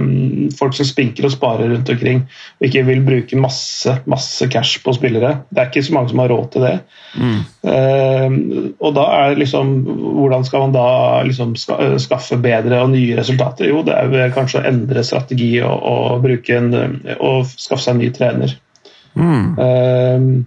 mm, 0.02 0.56
folk 0.58 0.74
som 0.74 0.89
spinker 0.89 1.30
og 1.30 1.36
sparer 1.36 1.69
rundt 1.69 1.93
omkring 1.93 2.24
og 2.26 2.65
ikke 2.65 2.82
vil 2.89 3.06
bruke 3.06 3.38
masse, 3.38 3.93
masse 4.10 4.50
cash 4.50 4.82
på 4.82 4.95
spillere. 4.98 5.36
Det 5.54 5.62
er 5.62 5.69
ikke 5.69 5.86
så 5.86 6.00
mange 6.00 6.15
som 6.15 6.24
har 6.24 6.34
råd 6.34 6.50
til 6.56 6.65
det. 6.65 6.74
Mm. 7.21 7.38
Uh, 7.69 8.74
og 8.82 8.98
da 8.98 9.06
er 9.21 9.38
liksom 9.39 9.69
Hvordan 9.86 10.43
skal 10.45 10.65
man 10.65 10.74
da 10.74 10.89
liksom 11.26 11.54
skaffe 11.56 12.41
bedre 12.41 12.82
og 12.82 12.93
nye 12.98 13.21
resultater? 13.21 13.69
Jo, 13.69 13.86
det 13.86 13.93
er 14.02 14.34
kanskje 14.34 14.63
å 14.63 14.67
endre 14.74 15.06
strategi 15.06 15.54
og, 15.62 16.26
og, 16.26 16.30
en, 16.58 16.71
og 17.19 17.45
skaffe 17.54 17.84
seg 17.86 17.95
en 18.00 18.02
ny 18.02 18.13
trener. 18.15 18.58
Mm. 19.15 19.56
Uh, 19.60 20.43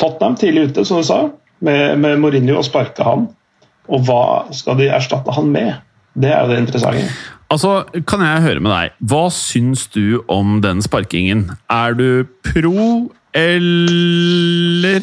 Tottenham 0.00 0.38
tidlig 0.40 0.70
ute, 0.70 0.84
som 0.88 1.00
du 1.00 1.06
sa, 1.06 1.20
med, 1.60 1.98
med 2.00 2.20
Mourinho 2.22 2.56
og 2.60 2.66
sparka 2.66 3.04
han. 3.04 3.28
Og 3.90 4.06
hva 4.06 4.24
skal 4.54 4.78
de 4.80 4.88
erstatte 4.92 5.34
han 5.34 5.50
med? 5.52 5.74
Det 6.20 6.30
er 6.32 6.42
jo 6.44 6.50
det 6.52 6.58
interessante. 6.64 7.06
Altså, 7.50 7.84
Kan 8.06 8.22
jeg 8.22 8.44
høre 8.46 8.62
med 8.62 8.70
deg, 8.72 8.98
hva 9.10 9.24
syns 9.34 9.88
du 9.90 10.22
om 10.30 10.60
den 10.64 10.82
sparkingen? 10.84 11.50
Er 11.70 11.96
du 11.98 12.24
pro 12.46 13.10
eller 13.34 15.02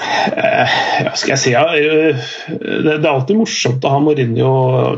ja, 0.00 1.12
skal 1.14 1.34
jeg 1.34 1.40
si 1.42 1.52
ja, 1.52 1.62
eh, 1.76 2.16
det, 2.48 2.96
er 2.96 3.08
alltid 3.10 3.38
morsomt 3.38 3.84
å 3.84 3.92
ha 3.92 4.00
Mourinho, 4.02 4.50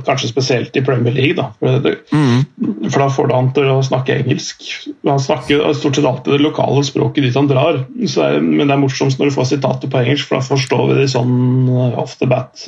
kanskje 0.06 0.30
spesielt 0.30 0.76
i 0.78 0.84
Premier 0.86 1.14
League. 1.16 1.36
Da. 1.38 1.50
For, 1.58 1.82
det, 1.84 1.94
mm. 2.12 2.88
da 2.94 3.08
får 3.12 3.30
du 3.30 3.34
han 3.36 3.50
til 3.56 3.70
å 3.72 3.82
snakke 3.86 4.18
engelsk. 4.20 4.64
Han 5.08 5.22
snakker 5.22 5.68
stort 5.78 5.98
sett 5.98 6.08
alltid 6.08 6.36
det 6.36 6.46
lokale 6.46 6.84
språket 6.86 7.26
dit 7.26 7.38
han 7.38 7.50
drar. 7.50 7.84
Men 7.92 8.64
det 8.64 8.70
er 8.70 8.82
morsomst 8.82 9.20
når 9.20 9.30
du 9.30 9.36
får 9.36 9.52
sitater 9.54 9.92
på 9.92 10.02
engelsk, 10.02 10.28
for 10.28 10.40
da 10.40 10.50
forstår 10.52 10.84
vi 10.92 11.00
de 11.02 11.08
sånn 11.12 11.70
off 12.00 12.18
the 12.22 12.30
bat 12.30 12.66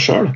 sjøl. 0.00 0.32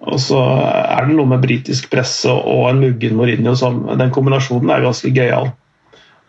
Og 0.00 0.16
så 0.16 0.38
er 0.40 1.08
det 1.08 1.16
noe 1.16 1.28
med 1.28 1.42
britisk 1.42 1.90
presse 1.92 2.32
og 2.32 2.70
en 2.70 2.80
muggen 2.80 3.18
Mourinho 3.18 3.52
som 3.58 3.82
Den 4.00 4.12
kombinasjonen 4.14 4.72
er 4.72 4.86
ganske 4.86 5.12
gøyal. 5.12 5.52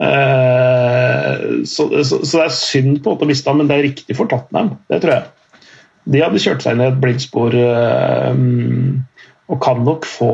Eh, 0.01 1.65
så, 1.65 2.03
så, 2.03 2.25
så, 2.25 2.37
det 2.37 2.45
er 2.47 2.55
synd 2.55 3.01
på 3.03 3.11
en 3.11 3.15
måte 3.15 3.27
å 3.27 3.29
miste 3.29 3.51
ham, 3.51 3.61
men 3.61 3.69
det 3.69 3.77
er 3.77 3.87
riktig 3.89 4.17
for 4.17 4.31
Tottenham. 4.31 4.75
Det 4.89 5.01
tror 5.03 5.15
jeg. 5.17 5.29
De 6.11 6.23
hadde 6.23 6.41
kjørt 6.41 6.65
seg 6.65 6.81
i 6.81 6.87
et 6.87 6.99
blindspor 7.01 7.55
eh, 7.61 8.41
og 9.51 9.59
kan 9.61 9.83
nok 9.85 10.07
få 10.07 10.31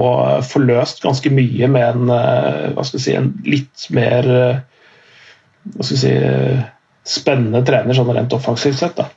forløst 0.47 1.01
ganske 1.03 1.31
mye 1.33 1.67
med 1.73 1.87
en, 1.89 2.15
eh, 2.15 2.63
hva 2.77 2.85
skal 2.87 3.03
si, 3.03 3.15
en 3.17 3.33
litt 3.47 3.87
mer 3.95 4.29
hva 5.67 5.83
skal 5.83 5.99
si, 5.99 6.13
spennende 7.07 7.63
trener 7.67 7.97
sånn 7.97 8.13
rent 8.15 8.35
offensivt 8.35 8.79
sett. 8.79 8.95
da. 8.95 9.09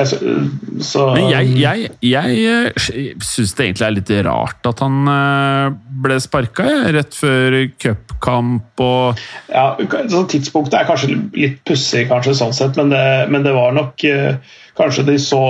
Så, 0.00 1.02
Men 1.12 1.26
jeg, 1.32 1.48
jeg, 1.58 1.88
jeg 2.04 2.36
eh, 2.46 2.84
syns 3.26 3.56
det 3.58 3.64
egentlig 3.66 3.86
er 3.88 3.96
litt 3.96 4.12
rart 4.24 4.68
at 4.70 4.82
han 4.84 5.10
eh, 5.10 5.72
ble 6.04 6.16
sparka 6.22 6.66
rett 6.94 7.16
før 7.18 7.56
cupkamp 7.82 8.84
og 8.86 9.20
Ja, 9.50 9.74
så 10.12 10.22
Tidspunktet 10.30 10.78
er 10.78 10.88
kanskje 10.88 11.16
litt 11.34 11.58
pussig, 11.66 12.06
kanskje, 12.10 12.36
sånn 12.38 12.54
sett, 12.56 12.78
men 12.78 12.94
det, 12.94 13.04
men 13.34 13.44
det, 13.46 13.54
var 13.56 13.74
nok 13.76 14.06
eh, 14.08 14.38
Kanskje 14.78 15.04
de 15.10 15.16
så, 15.20 15.42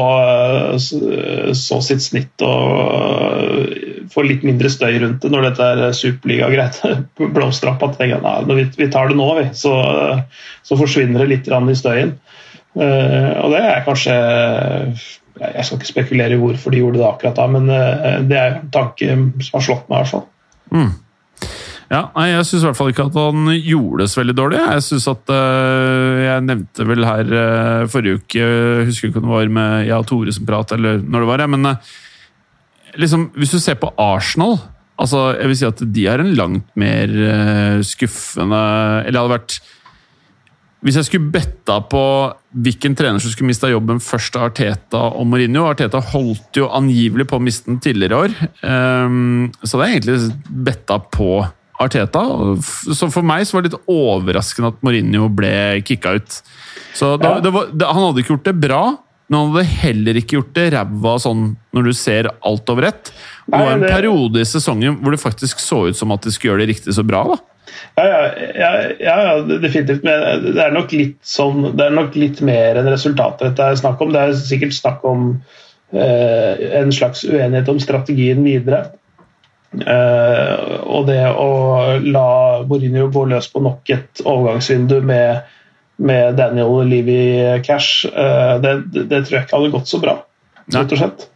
så 0.81 1.77
sitt 1.85 2.03
snitt 2.03 2.43
og 2.43 3.69
får 4.11 4.27
litt 4.27 4.47
mindre 4.49 4.71
støy 4.73 4.97
rundt 5.05 5.23
det 5.23 5.31
når 5.31 5.45
dette 5.45 5.69
er 5.69 5.95
superliga-greit. 5.95 6.81
Blomster 7.37 7.71
opp 7.71 7.85
at 7.87 8.01
når 8.01 8.57
vi, 8.57 8.65
vi, 8.81 8.89
tar 8.91 9.13
det 9.13 9.19
nå, 9.21 9.29
vi, 9.39 9.45
så, 9.55 9.75
så 10.67 10.79
forsvinner 10.81 11.23
det 11.23 11.31
litt 11.31 11.53
i 11.53 11.79
støyen. 11.79 12.17
Uh, 12.71 13.35
og 13.43 13.51
det 13.51 13.61
er 13.67 13.81
kanskje 13.83 14.13
Jeg 14.15 15.65
skal 15.67 15.79
ikke 15.81 15.89
spekulere 15.89 16.37
i 16.37 16.39
hvorfor 16.39 16.71
de 16.71 16.79
gjorde 16.79 17.01
det 17.01 17.07
akkurat 17.09 17.39
da, 17.41 17.47
men 17.51 17.65
uh, 17.67 18.21
det 18.23 18.37
er 18.39 18.59
en 18.61 18.69
tanke 18.71 19.09
som 19.43 19.57
har 19.57 19.65
slått 19.67 19.89
meg, 19.91 19.97
i 19.97 20.03
hvert 20.05 20.13
fall. 20.15 20.27
Mm. 20.71 20.93
Ja, 21.91 22.05
nei, 22.15 22.29
Jeg 22.29 22.47
syns 22.47 22.63
i 22.63 22.69
hvert 22.69 22.79
fall 22.79 22.93
ikke 22.93 23.09
at 23.09 23.17
han 23.19 23.51
gjorde 23.57 24.05
det 24.05 24.13
så 24.13 24.21
veldig 24.21 24.37
dårlig. 24.39 24.61
Jeg 24.63 24.85
synes 24.87 25.09
at 25.11 25.33
uh, 25.35 26.21
Jeg 26.23 26.45
nevnte 26.47 26.87
vel 26.87 27.09
her 27.09 27.33
forrige 27.91 28.21
uke 28.21 28.45
Jeg 28.45 28.87
husker 28.93 29.11
ikke 29.11 29.25
om 29.25 29.27
det 29.27 29.35
var 29.35 29.57
med 29.59 29.89
jeg 29.89 29.97
og 29.97 30.07
Tore 30.13 30.37
som 30.37 30.47
prat, 30.47 30.77
eller 30.79 31.03
når 31.03 31.25
det 31.25 31.31
var, 31.33 31.43
jeg, 31.43 31.55
men 31.57 31.73
liksom, 33.03 33.27
hvis 33.35 33.57
du 33.57 33.59
ser 33.59 33.81
på 33.83 33.91
Arsenal 33.99 34.61
altså, 34.95 35.33
jeg 35.41 35.51
vil 35.51 35.59
si 35.59 35.69
at 35.73 35.85
De 35.99 36.07
er 36.13 36.23
en 36.23 36.33
langt 36.39 36.71
mer 36.79 37.19
skuffende 37.87 38.63
Eller 39.09 39.19
hadde 39.19 39.35
vært 39.41 39.59
hvis 40.81 40.97
jeg 40.97 41.09
skulle 41.11 41.33
betta 41.33 41.77
på 41.93 42.03
hvilken 42.65 42.95
trener 42.97 43.21
som 43.21 43.33
skulle 43.33 43.51
mista 43.51 43.69
jobben 43.69 44.01
først 44.03 44.37
av 44.39 44.49
Arteta 44.49 45.03
og 45.13 45.27
Mourinho 45.29 45.67
Arteta 45.69 46.01
holdt 46.13 46.57
jo 46.57 46.71
angivelig 46.73 47.27
på 47.29 47.37
å 47.37 47.45
miste 47.45 47.69
den 47.69 47.81
tidligere 47.85 48.17
i 48.17 48.21
år, 48.25 48.37
um, 48.65 49.51
så 49.61 49.77
det 49.77 49.87
er 49.87 49.97
egentlig 49.99 50.63
betta 50.71 50.97
på 51.13 51.35
Arteta. 51.81 52.23
Så 52.93 53.09
for 53.13 53.25
meg 53.25 53.47
så 53.49 53.57
var 53.57 53.65
det 53.65 53.73
litt 53.73 53.93
overraskende 53.93 54.73
at 54.73 54.83
Mourinho 54.85 55.29
ble 55.33 55.53
kicka 55.89 56.17
ut. 56.19 56.41
Så 56.97 57.15
da, 57.21 57.37
ja. 57.37 57.45
det 57.45 57.53
var, 57.55 57.71
Han 57.73 58.05
hadde 58.09 58.25
ikke 58.25 58.35
gjort 58.35 58.51
det 58.51 58.57
bra, 58.61 58.83
men 59.31 59.39
han 59.39 59.53
hadde 59.55 59.79
heller 59.85 60.19
ikke 60.21 60.41
gjort 60.41 60.57
det 60.59 60.67
ræva 60.75 61.15
sånn 61.23 61.45
når 61.77 61.89
du 61.89 61.93
ser 61.97 62.29
alt 62.47 62.73
over 62.73 62.89
ett. 62.91 63.13
Det 63.47 63.57
var 63.57 63.77
en 63.77 63.87
periode 63.87 64.43
i 64.43 64.49
sesongen 64.49 64.99
hvor 65.01 65.15
det 65.15 65.23
faktisk 65.23 65.63
så 65.63 65.87
ut 65.89 65.99
som 65.99 66.13
at 66.13 66.27
de 66.27 66.33
skulle 66.35 66.55
gjøre 66.55 66.65
det 66.65 66.73
riktig 66.75 66.97
så 66.97 67.05
bra. 67.07 67.23
da. 67.31 67.39
Ja, 67.99 68.21
ja, 68.57 68.71
ja, 69.01 69.25
definitivt. 69.43 70.05
Men 70.07 70.47
det 70.55 70.63
er 70.65 70.75
nok 70.75 70.93
litt, 70.97 71.19
sånn, 71.27 71.73
det 71.77 71.87
er 71.87 71.97
nok 71.97 72.17
litt 72.19 72.41
mer 72.45 72.81
enn 72.81 72.91
resultatet 72.91 73.51
dette 73.51 73.67
er 73.67 73.81
snakk 73.81 74.01
om. 74.05 74.15
Det 74.15 74.23
er 74.23 74.39
sikkert 74.39 74.77
snakk 74.77 75.05
om 75.09 75.29
eh, 75.93 76.65
en 76.81 76.95
slags 76.95 77.25
uenighet 77.29 77.71
om 77.73 77.81
strategien 77.83 78.43
videre. 78.47 78.87
Eh, 79.71 80.55
og 80.83 81.07
det 81.07 81.23
å 81.31 81.51
la 82.03 82.29
Mourinho 82.67 83.07
gå 83.15 83.27
løs 83.31 83.51
på 83.53 83.63
nok 83.63 83.93
et 83.95 84.23
overgangsvindu 84.25 84.99
med, 85.07 85.45
med 86.03 86.41
Daniel 86.41 86.89
Levi 86.91 87.21
Cash, 87.67 88.09
eh, 88.11 88.57
det, 88.65 88.75
det, 88.97 89.23
tror 89.23 89.39
jeg 89.39 89.47
ikke 89.47 89.61
hadde 89.61 89.75
gått 89.77 89.93
så 89.93 90.03
bra, 90.03 90.17
rett 90.75 90.97
og 90.97 91.03
slett. 91.05 91.29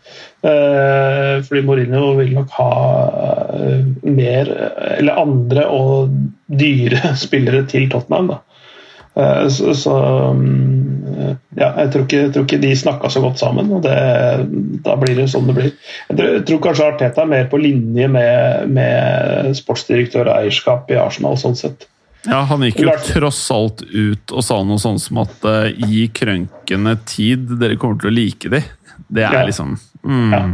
Eh, 0.45 1.43
fordi 1.43 1.63
Mourinho 1.65 2.11
vil 2.19 2.35
nok 2.37 2.51
ha 2.59 2.73
eh, 3.57 3.85
mer, 4.05 4.51
eller 4.99 5.21
andre 5.23 5.63
og 5.73 6.11
dyre 6.53 7.15
spillere 7.25 7.63
til 7.71 7.87
Tottenham. 7.93 8.29
da. 8.35 8.41
Eh, 9.17 9.47
så, 9.49 9.73
så 9.79 9.95
mm, 10.37 11.39
ja, 11.57 11.71
jeg 11.79 11.95
tror, 11.95 12.05
ikke, 12.05 12.21
jeg 12.27 12.35
tror, 12.35 12.45
ikke, 12.45 12.61
de 12.61 12.75
snakka 12.77 13.13
så 13.15 13.23
godt 13.25 13.41
sammen, 13.41 13.73
og 13.73 13.87
det, 13.87 13.97
da 14.85 14.99
blir 15.01 15.17
det 15.17 15.31
sånn 15.33 15.49
det 15.49 15.57
blir. 15.57 15.73
Jeg 16.11 16.19
tror, 16.19 16.31
jeg 16.35 16.45
tror 16.51 16.63
kanskje 16.69 16.91
Arteta 16.91 17.25
er 17.25 17.33
mer 17.33 17.49
på 17.49 17.63
linje 17.63 18.11
med, 18.13 18.69
med 18.77 19.57
sportsdirektør 19.57 20.29
og 20.29 20.43
eierskap 20.43 20.93
i 20.93 21.01
Arsenal, 21.01 21.41
sånn 21.41 21.57
sett. 21.57 21.89
Ja, 22.29 22.43
Han 22.49 22.65
gikk 22.65 22.83
jo 22.85 22.93
tross 23.05 23.41
alt 23.53 23.81
ut 23.85 24.33
og 24.33 24.45
sa 24.45 24.61
noe 24.65 24.81
sånn 24.81 25.01
som 25.01 25.25
at 25.25 25.45
gi 25.77 26.07
krønkene 26.13 26.97
tid, 27.09 27.49
dere 27.61 27.81
kommer 27.81 28.01
til 28.01 28.13
å 28.13 28.17
like 28.17 28.53
de. 28.53 28.65
Det 29.13 29.25
er 29.29 29.45
liksom 29.45 29.77
mm. 30.05 30.33
ja. 30.33 30.47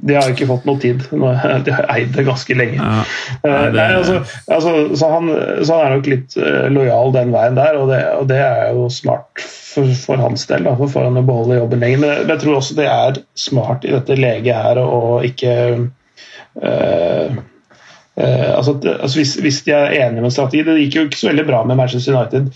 De 0.00 0.14
har 0.14 0.28
ikke 0.30 0.46
fått 0.46 0.66
noe 0.68 0.78
tid. 0.78 1.02
De 1.10 1.72
har 1.74 1.88
eid 1.90 2.12
det 2.14 2.24
ganske 2.28 2.54
lenge. 2.54 2.78
Ja. 2.78 3.02
Nei, 3.42 3.50
eh, 3.50 3.64
det... 3.64 3.78
Nei, 3.78 3.86
altså, 3.96 4.20
altså, 4.46 4.74
så, 4.94 5.10
han, 5.10 5.30
så, 5.64 5.74
han, 5.74 5.84
er 5.86 5.96
nok 5.96 6.10
litt 6.12 6.36
uh, 6.38 6.68
lojal 6.70 7.12
den 7.16 7.34
veien 7.34 7.58
der, 7.58 7.78
og 7.80 7.90
det, 7.90 8.00
og 8.20 8.28
det 8.30 8.38
er 8.44 8.76
jo 8.76 8.86
smart 8.92 9.42
for, 9.42 9.90
for 9.98 10.22
hans 10.22 10.46
del. 10.50 10.68
Da, 10.68 10.76
for 10.78 11.02
han 11.02 11.18
å 11.18 11.26
beholde 11.26 11.58
jobben 11.58 11.82
lenger. 11.82 12.04
Men, 12.04 12.30
jeg 12.30 12.44
tror 12.44 12.60
også 12.60 12.78
det 12.78 12.88
er 12.92 13.22
smart 13.38 13.86
i 13.88 13.94
dette 13.96 14.18
leget 14.18 14.54
her 14.54 14.82
å 14.84 15.18
ikke 15.26 15.54
uh, 16.62 17.38
altså, 18.18 18.78
altså 18.98 19.14
hvis, 19.20 19.36
hvis, 19.42 19.62
de 19.66 19.74
er 19.74 19.92
enige 19.94 20.22
med 20.22 20.26
en 20.26 20.34
strategi 20.34 20.64
Det 20.66 20.80
gikk 20.80 20.96
jo 20.96 21.02
ikke 21.06 21.20
så 21.20 21.28
veldig 21.28 21.44
bra 21.46 21.60
med 21.68 21.78
Manchester 21.78 22.16
United 22.16 22.48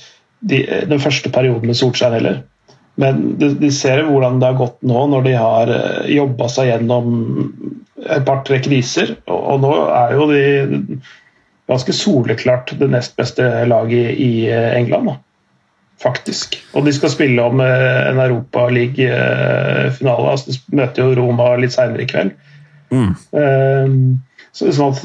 de, 0.43 0.59
den 0.91 0.99
første 0.99 1.31
perioden 1.31 1.71
med 1.71 1.79
Solskjær 1.79 2.17
heller. 2.17 2.41
Men 3.01 3.23
de, 3.41 3.71
ser 3.73 4.03
hvordan 4.05 4.41
det 4.41 4.51
har 4.51 4.59
gått 4.59 4.83
nå, 4.85 5.07
når 5.15 5.23
de 5.25 5.33
har 5.39 5.71
eh, 5.73 6.11
jobba 6.13 6.49
seg 6.53 6.69
gjennom 6.69 7.07
et 8.03 8.25
par-tre 8.27 8.59
kriser. 8.65 9.15
Og, 9.33 9.61
nå 9.63 9.73
er 9.89 10.13
jo 10.19 10.27
de 10.31 10.43
ganske 11.71 11.93
soleklart 11.97 12.75
det 12.77 12.91
nest 12.93 13.17
beste 13.17 13.43
laget 13.71 14.19
i 14.21 14.31
i 14.45 14.53
England. 14.53 15.09
Da. 15.09 15.15
Faktisk. 16.03 16.65
Og 16.75 16.87
de 16.87 16.93
skal 16.97 17.11
spille 17.15 17.43
om 17.43 17.61
eh, 17.65 18.11
en 18.11 18.19
Europaliga-finale. 18.21 20.31
Altså, 20.35 20.51
de 20.51 20.57
møter 20.77 21.03
jo 21.05 21.15
Roma 21.21 21.47
litt 21.61 21.75
seinere 21.77 22.03
i 22.05 22.11
kveld. 22.11 22.31
Mm. 22.93 23.13
Um, 23.33 24.21
Sånn 24.53 24.93
at 24.93 24.99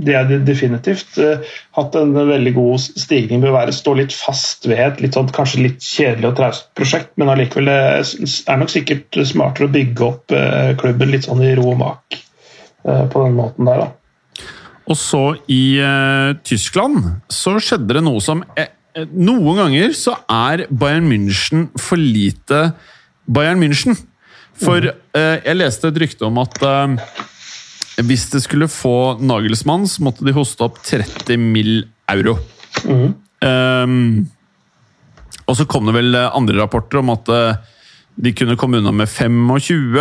det 0.00 0.14
er 0.16 0.30
definitivt 0.46 1.18
uh, 1.20 1.42
hatt 1.76 1.96
en 1.98 2.14
veldig 2.16 2.54
god 2.56 2.80
stigning 2.80 3.42
Bør 3.42 3.52
være, 3.58 3.74
stå 3.76 3.92
litt 3.98 4.14
fast 4.16 4.64
ved 4.64 4.80
et 4.80 5.02
litt 5.04 5.18
sånn, 5.18 5.28
kanskje 5.36 5.66
litt 5.66 5.84
kjedelig 5.84 6.30
og 6.30 6.38
traust 6.38 6.70
prosjekt, 6.78 7.12
men 7.20 7.28
allikevel 7.28 7.68
er 7.68 8.62
nok 8.62 8.72
sikkert 8.72 9.20
smartere 9.28 9.68
å 9.68 9.74
bygge 9.76 10.08
opp 10.08 10.32
uh, 10.32 10.72
klubben 10.80 11.12
litt 11.12 11.28
sånn 11.28 11.44
i 11.44 11.52
ro 11.58 11.68
og 11.74 11.80
mak 11.82 12.16
uh, 12.88 13.04
på 13.12 13.26
den 13.26 13.36
måten 13.36 13.68
der. 13.68 13.84
da. 13.84 13.92
Og 14.88 14.96
så 14.96 15.22
i 15.52 15.78
uh, 15.84 16.34
Tyskland 16.46 17.04
så 17.32 17.56
skjedde 17.60 17.98
det 17.98 18.04
noe 18.04 18.22
som 18.24 18.40
eh, 18.56 18.70
eh, 18.96 19.08
Noen 19.12 19.60
ganger 19.60 19.92
så 19.96 20.16
er 20.32 20.64
Bayern 20.70 21.08
München 21.10 21.68
for 21.76 22.00
lite 22.00 22.70
Bayern 23.28 23.60
München. 23.60 23.98
For 24.58 24.88
uh, 24.88 25.36
jeg 25.44 25.58
leste 25.58 25.90
et 25.90 26.00
rykte 26.02 26.24
om 26.26 26.40
at 26.40 26.56
eh, 26.64 26.96
hvis 28.06 28.28
det 28.30 28.42
skulle 28.44 28.68
få 28.70 29.18
Nagelsmann, 29.18 29.88
så 29.90 30.04
måtte 30.06 30.26
de 30.26 30.34
hoste 30.36 30.62
opp 30.66 30.78
30 30.86 31.38
mill. 31.40 31.88
euro. 32.08 32.38
Ehm, 33.44 34.28
og 35.48 35.56
så 35.58 35.66
kom 35.68 35.88
det 35.88 35.96
vel 35.96 36.16
andre 36.16 36.56
rapporter 36.60 37.02
om 37.02 37.10
at 37.12 37.28
eh, 37.34 37.58
de 38.18 38.32
kunne 38.36 38.56
komme 38.58 38.80
unna 38.80 38.92
med 38.94 39.10
25. 39.10 39.98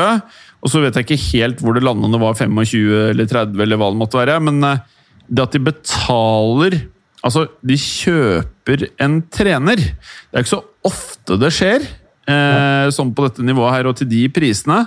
Og 0.64 0.72
så 0.72 0.82
vet 0.84 0.96
jeg 0.98 1.08
ikke 1.08 1.24
helt 1.38 1.64
hvor 1.64 1.78
det 1.78 1.86
landet, 1.86 2.14
det 2.14 2.22
var 2.22 2.38
25 2.38 3.10
eller 3.12 3.30
30 3.30 3.66
eller 3.66 3.80
hva 3.80 3.90
det 3.92 4.02
måtte 4.02 4.22
være. 4.22 4.38
Men 4.48 4.62
eh, 4.64 4.86
det 5.28 5.48
at 5.48 5.58
de 5.58 5.66
betaler 5.72 6.80
Altså, 7.26 7.48
de 7.66 7.76
kjøper 7.76 8.86
en 9.04 9.18
trener. 9.34 9.80
Det 9.82 10.38
er 10.38 10.46
ikke 10.46 10.54
så 10.54 10.62
ofte 10.86 11.36
det 11.42 11.50
skjer, 11.52 11.84
eh, 12.30 12.86
sånn 12.94 13.10
på 13.18 13.26
dette 13.26 13.44
nivået 13.44 13.74
her 13.74 13.90
og 13.90 13.98
til 14.00 14.08
de 14.08 14.22
prisene. 14.32 14.84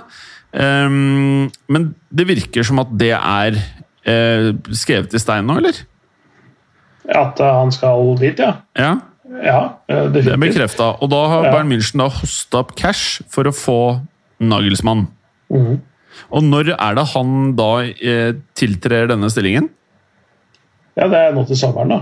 Ehm, 0.53 1.49
men 1.71 1.95
det 2.11 2.27
virker 2.27 2.65
som 2.67 2.81
at 2.83 2.91
det 2.99 3.13
er 3.15 3.55
uh, 3.55 4.49
skrevet 4.75 5.13
i 5.15 5.21
stein 5.21 5.47
nå, 5.47 5.57
eller? 5.61 5.77
At 7.11 7.39
eh, 7.41 7.53
han 7.57 7.71
skal 7.73 8.15
dit, 8.19 8.39
ja. 8.39 8.53
Ja, 8.77 8.91
Ja, 9.41 9.59
eh, 9.87 9.95
det 10.11 10.21
er 10.21 10.35
definitivt. 10.35 10.41
bekrefta. 10.43 10.89
Og 11.01 11.09
da 11.09 11.21
har 11.27 11.45
Ja. 11.45 11.51
Bayern 11.51 11.69
München 11.71 11.97
da 11.97 12.09
hosta 12.09 12.59
opp 12.59 12.75
cash 12.75 13.21
for 13.29 13.43
å 13.47 13.53
få 13.55 14.01
Nagelsmann. 14.39 15.07
Mhm. 15.49 15.79
Og 16.31 16.43
når 16.43 16.75
er 16.77 16.95
det 16.95 17.07
han 17.13 17.55
da 17.55 17.69
eh, 17.81 18.33
tiltrer 18.55 19.07
denne 19.07 19.29
stillingen? 19.31 19.69
Ja, 20.97 21.07
det 21.07 21.17
er 21.17 21.33
nå 21.33 21.45
til 21.47 21.55
sommeren, 21.55 21.89
da. 21.89 21.99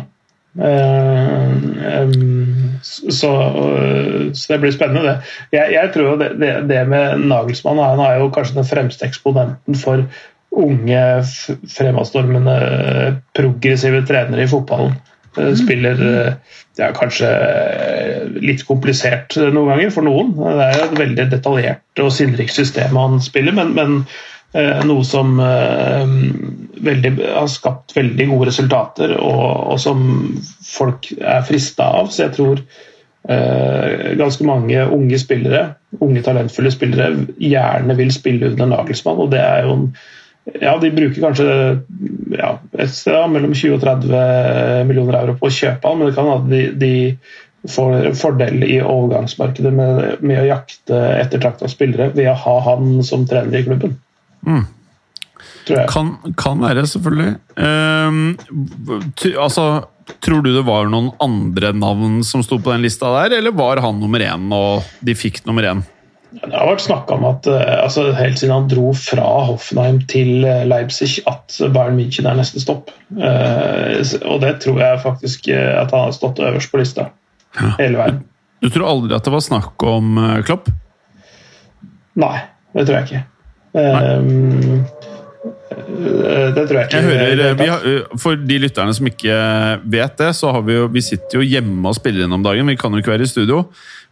Eh, 0.57 2.09
så, 2.81 3.31
eh, 3.41 4.31
så 4.33 4.53
det 4.53 4.59
blir 4.63 4.73
spennende, 4.73 5.05
det. 5.11 5.17
Jeg, 5.57 5.73
jeg 5.75 5.91
tror 5.93 6.17
det, 6.21 6.31
det, 6.41 6.53
det 6.69 6.81
med 6.89 7.21
Nagelsmann 7.29 7.77
Han 7.77 8.01
er 8.01 8.17
jo 8.19 8.31
kanskje 8.33 8.57
den 8.61 8.69
fremste 8.69 9.05
eksponenten 9.05 9.77
for 9.77 10.05
unge, 10.49 11.03
fremadstormende, 11.69 12.55
progressive 13.37 14.01
trenere 14.09 14.47
i 14.47 14.49
fotballen. 14.49 14.97
Eh, 15.37 15.53
Spiller 15.59 16.01
ja, 16.01 16.33
Det 16.79 16.85
er 16.87 16.95
kanskje 16.95 17.29
eh, 17.29 18.27
litt 18.39 18.63
komplisert 18.67 19.35
eh, 19.37 19.51
noen 19.53 19.73
ganger 19.73 19.93
for 19.93 20.07
noen. 20.07 20.33
Det 20.39 20.65
er 20.65 20.77
jo 20.77 20.85
et 20.87 20.99
veldig 21.03 21.25
detaljert 21.33 22.03
og 22.03 22.13
sinnrikt 22.15 22.55
system 22.55 22.97
han 22.97 23.19
spiller, 23.23 23.55
men, 23.57 23.73
men 23.75 23.97
eh, 23.99 24.38
noe 24.53 25.05
som 25.05 25.39
eh, 25.39 26.13
veldig, 26.81 27.11
har 27.35 27.49
skapt 27.51 27.95
veldig 27.97 28.29
gode 28.31 28.49
resultater, 28.49 29.15
og, 29.21 29.73
og 29.73 29.81
som 29.81 30.05
folk 30.65 31.11
er 31.17 31.43
frista 31.47 31.91
av. 31.99 32.09
Så 32.13 32.25
jeg 32.25 32.35
tror 32.37 32.61
eh, 33.29 34.15
ganske 34.19 34.47
mange 34.47 34.85
unge 34.95 35.19
spillere, 35.21 35.65
unge 36.01 36.23
talentfulle 36.25 36.71
spillere, 36.73 37.27
gjerne 37.37 37.97
vil 37.99 38.15
spille 38.15 38.53
under 38.53 38.71
Nagelsmann, 38.73 39.21
og 39.21 39.35
det 39.35 39.43
er 39.43 39.67
jo 39.67 39.75
en 39.77 39.91
ja, 40.57 40.71
De 40.81 40.89
bruker 40.89 41.21
kanskje 41.21 41.45
ja, 42.33 42.55
et 42.73 42.89
sted 42.89 43.13
da, 43.13 43.27
mellom 43.29 43.51
20 43.53 43.75
og 43.75 43.83
30 43.83 44.87
millioner 44.89 45.19
euro 45.19 45.35
på 45.37 45.45
å 45.45 45.53
kjøpe 45.53 45.85
han, 45.85 45.99
men 45.99 46.09
det 46.09 46.15
kan 46.15 46.29
hende 46.31 46.49
de, 46.49 46.61
de 46.79 47.69
får 47.69 48.15
fordel 48.17 48.63
i 48.65 48.79
overgangsmarkedet 48.81 49.73
med, 49.75 50.23
med 50.25 50.41
å 50.41 50.47
jakte 50.47 51.03
ettertrakta 51.19 51.69
spillere 51.69 52.09
ved 52.15 52.31
å 52.31 52.37
ha 52.47 52.55
han 52.65 53.03
som 53.05 53.27
trener 53.29 53.59
i 53.59 53.67
klubben. 53.67 53.99
Mm. 54.47 54.65
Kan, 55.89 56.15
kan 56.37 56.61
være, 56.63 56.87
selvfølgelig. 56.89 57.35
Ty, 59.19 59.31
altså, 59.37 59.65
tror 60.23 60.41
du 60.41 60.51
det 60.55 60.65
var 60.67 60.89
noen 60.89 61.11
andre 61.21 61.71
navn 61.77 62.19
som 62.25 62.43
sto 62.45 62.57
på 62.61 62.73
den 62.73 62.83
lista 62.85 63.11
der, 63.13 63.37
eller 63.39 63.55
var 63.55 63.81
han 63.83 64.01
nummer 64.01 64.23
én, 64.23 64.49
og 64.55 64.85
de 65.05 65.15
fikk 65.17 65.43
nummer 65.47 65.67
én? 65.69 65.83
Det 66.29 66.53
har 66.53 66.67
vært 66.69 66.83
snakka 66.83 67.15
om 67.15 67.23
at 67.25 67.47
eh, 67.49 67.75
altså, 67.81 68.03
helt 68.13 68.37
siden 68.37 68.53
han 68.53 68.67
dro 68.69 68.91
fra 68.93 69.25
Hoffenheim 69.47 70.03
til 70.11 70.43
eh, 70.45 70.65
Leipzig, 70.69 71.23
at 71.29 71.57
Bayern 71.73 71.97
München 71.97 72.29
er 72.29 72.37
neste 72.37 72.61
stopp. 72.61 72.91
Uh, 73.09 73.97
og 74.29 74.37
det 74.43 74.59
tror 74.61 74.77
jeg 74.83 75.01
faktisk 75.01 75.49
at 75.49 75.89
han 75.89 76.05
har 76.05 76.13
stått 76.13 76.41
øverst 76.45 76.69
på 76.69 76.81
lista 76.81 77.07
hele 77.79 77.97
veien. 77.97 78.21
Du 78.61 78.69
tror 78.69 78.91
aldri 78.91 79.17
at 79.17 79.25
det 79.25 79.33
var 79.33 79.41
snakk 79.41 79.81
om 79.87 80.19
Klopp? 80.45 80.69
Nei, 82.19 82.35
det 82.75 82.85
tror 82.85 82.99
jeg 82.99 83.07
ikke. 83.07 83.23
Eh, 83.73 83.89
eh, 83.99 84.15
det 86.55 86.63
tror 86.67 86.77
jeg 86.79 86.87
ikke. 86.87 86.95
Jeg 86.95 87.05
hører, 87.05 87.25
hele 87.25 87.49
vi 87.59 87.67
har, 87.69 87.85
eh, 87.85 88.17
For 88.17 88.39
de 88.39 88.59
lytterne 88.65 88.95
som 88.97 89.09
ikke 89.09 89.35
vet 89.85 90.17
det, 90.17 90.31
så 90.37 90.53
har 90.55 90.65
vi 90.65 90.77
jo, 90.79 90.87
vi 90.91 91.03
sitter 91.05 91.39
jo 91.39 91.45
hjemme 91.45 91.91
og 91.91 91.97
spiller 91.97 92.25
inn 92.25 92.33
om 92.33 92.45
dagen. 92.45 92.67
Vi 92.71 92.79
kan 92.79 92.93
jo 92.93 93.03
ikke 93.03 93.13
være 93.15 93.27
i 93.27 93.33
studio. 93.33 93.65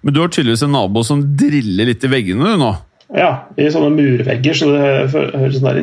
Men 0.06 0.14
du 0.14 0.22
har 0.22 0.30
tydeligvis 0.30 0.64
en 0.68 0.76
nabo 0.76 1.04
som 1.04 1.24
driller 1.38 1.90
litt 1.90 2.04
i 2.06 2.12
veggene 2.12 2.54
du 2.54 2.62
nå. 2.62 2.76
Ja, 3.16 3.48
i 3.56 3.70
sånne 3.72 3.94
murvegger, 3.96 4.56
så 4.58 4.68
det 4.74 4.82
høres 5.14 5.62
sånn 5.62 5.68
der 5.70 5.78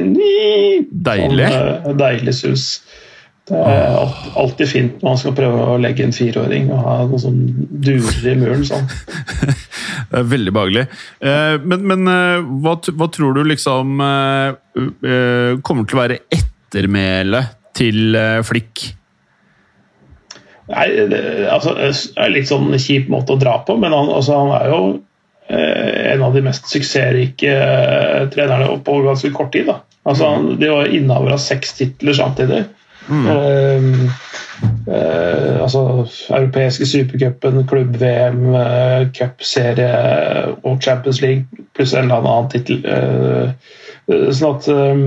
Deilig. 1.08 1.48
Sånn, 1.48 1.70
eh, 1.88 1.94
deilig 1.96 2.34
sus. 2.36 2.66
Det 3.44 3.58
er 3.60 4.12
alltid 4.40 4.68
fint 4.70 5.02
når 5.02 5.10
man 5.10 5.18
skal 5.20 5.34
prøve 5.36 5.64
å 5.68 5.76
legge 5.76 6.04
en 6.06 6.14
fireåring 6.16 6.70
og 6.72 6.78
ha 6.80 6.94
noe 7.10 7.20
som 7.20 7.34
durer 7.68 8.30
i 8.30 8.36
muren. 8.40 8.64
sånn. 8.64 8.86
Det 10.10 10.20
er 10.20 10.28
veldig 10.30 10.52
behagelig. 10.54 10.84
Eh, 11.20 11.56
Men, 11.60 11.84
men 11.90 12.08
eh, 12.10 12.46
hva, 12.64 12.76
hva 12.96 13.08
tror 13.12 13.36
du 13.36 13.42
liksom 13.48 14.00
eh, 14.00 15.58
kommer 15.64 15.84
til 15.88 15.98
å 15.98 16.00
være 16.00 16.20
ettermælet 16.32 17.52
til 17.76 18.16
Flikk? 18.46 18.84
Nei, 20.70 20.86
det, 21.10 21.20
altså, 21.52 21.74
det 21.76 21.90
er 22.16 22.32
litt 22.32 22.48
sånn 22.48 22.70
kjip 22.80 23.10
måte 23.12 23.34
å 23.34 23.40
dra 23.40 23.58
på, 23.66 23.76
men 23.76 23.92
han, 23.92 24.08
altså, 24.08 24.38
han 24.40 24.54
er 24.56 24.70
jo 24.72 24.84
en 25.54 26.22
av 26.24 26.32
de 26.32 26.40
mest 26.46 26.70
suksessrike 26.70 27.50
trenerne 28.32 28.78
på 28.86 28.94
ganske 29.04 29.28
kort 29.36 29.52
tid. 29.52 29.68
Da. 29.68 29.82
Altså, 30.08 30.30
han, 30.30 30.54
de 30.60 30.70
var 30.72 30.88
innehaver 30.88 31.34
av 31.36 31.42
seks 31.44 31.76
titler 31.76 32.16
samtidig. 32.16 32.62
Eh, 33.10 33.88
uh, 34.88 35.62
altså 35.64 35.80
europeiske 36.30 36.86
supercupen, 36.86 37.66
klubb-VM, 37.68 38.44
uh, 38.54 39.02
cupserie 39.16 39.90
og 40.62 40.82
Champions 40.84 41.20
League 41.24 41.64
pluss 41.74 41.94
en 41.94 42.08
eller 42.08 42.22
annen 42.22 42.50
tittel. 42.52 42.84
Eh, 42.84 44.28
sånn 44.36 44.58
at 44.58 44.68
eh, 44.68 44.98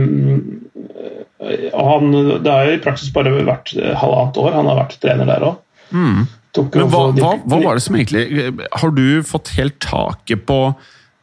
han, 1.77 2.15
Det 2.41 2.51
har 2.51 2.65
jo 2.65 2.75
i 2.77 2.81
praksis 2.81 3.13
bare 3.13 3.33
vært 3.45 3.75
halvannet 3.77 4.39
år 4.41 4.57
han 4.57 4.69
har 4.71 4.79
vært 4.81 4.97
trener 5.03 5.29
der 5.29 5.45
òg. 5.51 5.55
Men 5.93 6.25
hva, 6.89 7.03
hva, 7.13 7.33
hva 7.45 7.57
var 7.61 7.77
det 7.77 7.83
som 7.85 7.95
egentlig 7.99 8.47
Har 8.81 8.89
du 8.95 9.21
fått 9.27 9.51
helt 9.59 9.75
taket 9.83 10.41
på 10.49 10.57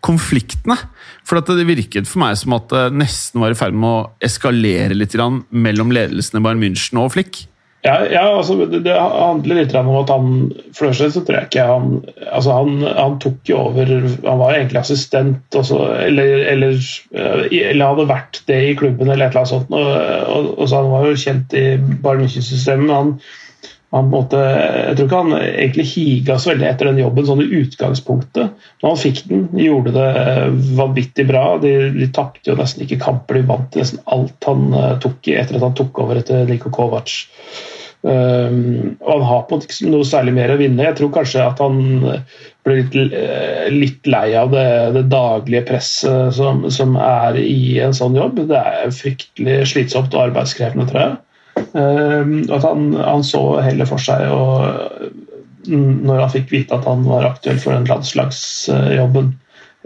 konfliktene? 0.05 0.77
For 1.25 1.41
det 1.41 1.67
virket 1.69 2.09
for 2.11 2.23
meg 2.25 2.37
som 2.41 2.57
at 2.59 2.69
det 2.73 2.85
nesten 3.01 3.43
var 3.43 3.55
i 3.55 3.59
ferd 3.59 3.77
med 3.77 3.91
å 3.91 4.05
eskalere 4.25 4.97
litt 4.97 5.17
mellom 5.51 5.93
ledelsen 5.95 6.39
i 6.39 6.45
Bayern 6.45 6.63
München 6.63 7.01
og 7.01 7.15
Flick. 7.17 7.47
Ja, 7.85 7.99
ja 8.09 8.23
altså, 8.33 8.57
det, 8.65 8.81
det 8.87 8.95
handler 8.97 9.59
litt 9.59 9.75
om 9.77 9.91
at 9.99 10.09
han 10.09 10.29
For 10.73 10.87
det 10.87 10.95
første 10.95 11.11
så 11.13 11.23
tror 11.25 11.37
jeg 11.37 11.51
ikke 11.51 11.67
han 11.69 11.91
altså 12.33 12.57
han, 12.57 12.79
han 12.97 13.19
tok 13.21 13.51
jo 13.51 13.59
over 13.61 13.93
Han 14.25 14.41
var 14.41 14.55
egentlig 14.55 14.81
assistent 14.81 15.59
også, 15.61 15.83
eller, 16.07 16.47
eller, 16.55 16.79
eh, 17.13 17.43
eller 17.61 17.93
hadde 17.93 18.09
vært 18.09 18.41
det 18.49 18.61
i 18.71 18.75
klubben 18.81 19.11
eller 19.11 19.27
et 19.27 19.35
eller 19.37 19.43
annet 19.43 19.53
sånt. 19.53 19.77
Og, 19.77 19.91
og, 20.33 20.51
og 20.57 20.69
så 20.71 20.81
Han 20.81 20.93
var 20.95 21.09
jo 21.11 21.23
kjent 21.27 21.57
i 21.61 21.65
Bayern 21.77 22.25
München-systemet. 22.25 22.87
men 22.87 22.97
han, 22.97 23.13
han 23.95 24.09
måtte, 24.11 24.39
jeg 24.41 24.97
tror 24.99 25.07
ikke 25.07 25.19
han 25.23 25.37
egentlig 25.39 25.85
higa 25.93 26.39
så 26.43 26.51
veldig 26.51 26.67
etter 26.67 26.89
den 26.91 26.99
jobben 26.99 27.29
sånn 27.29 27.43
i 27.45 27.61
utgangspunktet. 27.61 28.57
Men 28.83 28.89
han 28.91 28.99
fikk 28.99 29.21
den, 29.31 29.45
gjorde 29.55 29.93
det 29.95 30.09
vanvittig 30.81 31.29
bra. 31.29 31.45
De, 31.63 31.75
de 31.95 32.09
tapte 32.15 32.51
jo 32.51 32.59
nesten 32.59 32.83
ikke 32.83 32.99
kamper, 33.05 33.39
de 33.39 33.47
vant 33.53 33.79
nesten 33.79 34.03
alt 34.17 34.51
han 34.51 34.75
eh, 34.75 34.97
tok 35.05 35.31
i 35.31 35.39
etter 35.39 35.61
at 35.61 35.69
han 35.69 35.79
tok 35.79 36.03
over 36.03 36.19
etter 36.19 36.43
Niko 36.51 36.75
Kovac. 36.75 37.15
Um, 38.05 38.99
og 39.01 39.15
han 39.15 39.23
har 39.31 39.47
på 39.49 39.59
ikke 39.63 39.89
noe 39.89 40.05
særlig 40.05 40.35
mer 40.37 40.53
å 40.53 40.59
vinne. 40.61 40.85
Jeg 40.85 40.99
tror 40.99 41.13
kanskje 41.15 41.47
at 41.47 41.63
han 41.63 41.79
ble 42.67 42.81
litt, 42.81 42.99
eh, 43.17 43.71
litt 43.73 44.11
lei 44.11 44.27
av 44.37 44.51
det, 44.53 44.67
det 44.99 45.05
daglige 45.13 45.65
presset 45.71 46.35
som, 46.37 46.67
som 46.73 46.99
er 47.01 47.39
i 47.41 47.79
en 47.85 47.97
sånn 47.97 48.19
jobb. 48.19 48.43
Det 48.51 48.59
er 48.59 48.93
fryktelig 48.93 49.63
slitsomt 49.71 50.19
og 50.19 50.27
arbeidskrevende, 50.27 50.91
tror 50.91 51.05
jeg. 51.05 51.17
Um, 51.75 52.33
at 52.51 52.65
han, 52.67 52.89
han 52.99 53.23
så 53.27 53.41
heller 53.63 53.87
for 53.87 54.03
seg 54.03 54.25
og 54.35 55.69
Når 55.71 56.19
han 56.19 56.33
fikk 56.33 56.51
vite 56.51 56.75
at 56.75 56.87
han 56.89 57.05
var 57.07 57.29
aktuell 57.29 57.61
for 57.63 57.75
den 57.75 57.87
landslagsjobben 57.87 59.33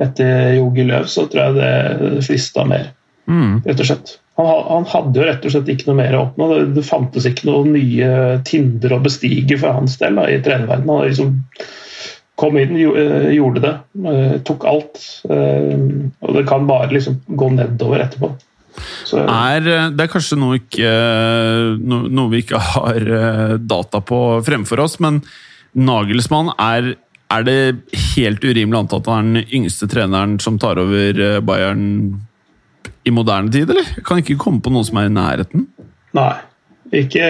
etter 0.01 0.55
Jogi 0.57 0.85
Løv, 0.87 1.09
så 1.11 1.27
tror 1.27 1.43
jeg 1.43 1.57
det 1.59 2.25
frista 2.27 2.65
mer, 2.69 2.93
rett 3.67 3.81
og 3.83 3.89
slett. 3.89 4.13
Han, 4.39 4.47
han 4.69 4.85
hadde 4.93 5.19
jo 5.19 5.27
rett 5.27 5.47
og 5.49 5.55
slett 5.55 5.71
ikke 5.73 5.89
noe 5.91 5.99
mer 5.99 6.15
å 6.15 6.21
oppnå. 6.29 6.49
Det, 6.53 6.59
det 6.77 6.85
fantes 6.87 7.27
ikke 7.27 7.49
noen 7.49 7.73
nye 7.75 8.11
tinder 8.47 8.95
å 8.95 9.01
bestige 9.03 9.59
for 9.59 9.75
hans 9.75 9.99
del 9.99 10.21
da, 10.21 10.29
i 10.31 10.39
trenerverdenen. 10.45 10.93
Han 10.95 11.09
liksom 11.09 11.33
kom 12.39 12.59
inn, 12.63 12.77
eh, 12.79 13.31
gjorde 13.35 13.65
det, 13.65 13.75
eh, 14.07 14.37
tok 14.47 14.67
alt. 14.71 15.03
eh, 15.27 15.75
Og 16.23 16.35
det 16.37 16.47
kan 16.47 16.67
bare 16.71 16.93
liksom 16.95 17.19
gå 17.27 17.51
nedover 17.57 18.07
etterpå. 18.07 18.31
Så, 19.09 19.21
Er, 19.25 19.67
eh, 19.67 19.91
det 19.95 20.07
er 20.07 20.13
kanskje 20.13 20.39
noe, 20.41 20.61
ikke, 20.61 20.87
eh, 20.87 21.75
no, 21.81 22.05
noe 22.09 22.33
vi 22.33 22.43
ikke 22.45 22.61
har 22.75 23.13
eh, 23.21 23.57
data 23.59 24.03
på 24.05 24.23
fremfor 24.47 24.85
oss, 24.85 24.99
men 25.05 25.23
Nagelsmann 25.79 26.55
er 26.57 26.97
er 27.29 27.43
det 27.45 27.57
helt 28.17 28.41
urimelig 28.41 28.79
antatt 28.79 29.05
at 29.05 29.11
han 29.13 29.35
er 29.37 29.43
den 29.43 29.51
yngste 29.59 29.85
treneren 29.93 30.39
som 30.41 30.57
tar 30.57 30.79
over 30.81 31.43
Bayern 31.45 31.83
i 33.05 33.13
moderne 33.13 33.53
tid, 33.53 33.69
eller? 33.69 33.85
Jeg 33.99 34.05
kan 34.09 34.23
ikke 34.23 34.39
komme 34.41 34.63
på 34.65 34.73
noen 34.73 34.87
som 34.89 34.97
er 34.97 35.11
i 35.11 35.13
nærheten. 35.13 35.67
nei. 36.17 36.33
Ikke, 36.89 37.21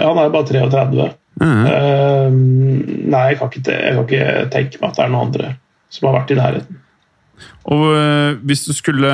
han 0.00 0.16
er 0.22 0.32
bare 0.32 0.48
33. 0.48 1.10
Mhm. 1.42 1.66
uh, 1.68 2.30
nei, 3.12 3.22
jeg 3.28 3.38
kan, 3.40 3.50
ikke, 3.50 3.74
jeg 3.76 3.96
kan 3.96 4.06
ikke 4.06 4.46
tenke 4.52 4.80
meg 4.80 4.88
at 4.88 4.98
det 4.98 5.04
er 5.04 5.12
noen 5.12 5.26
andre 5.26 5.50
som 5.92 6.08
har 6.08 6.16
vært 6.20 6.32
i 6.32 6.38
nærheten. 6.38 6.81
Og 7.72 7.94
øh, 7.94 8.38
hvis 8.42 8.64
du 8.66 8.72
skulle 8.74 9.08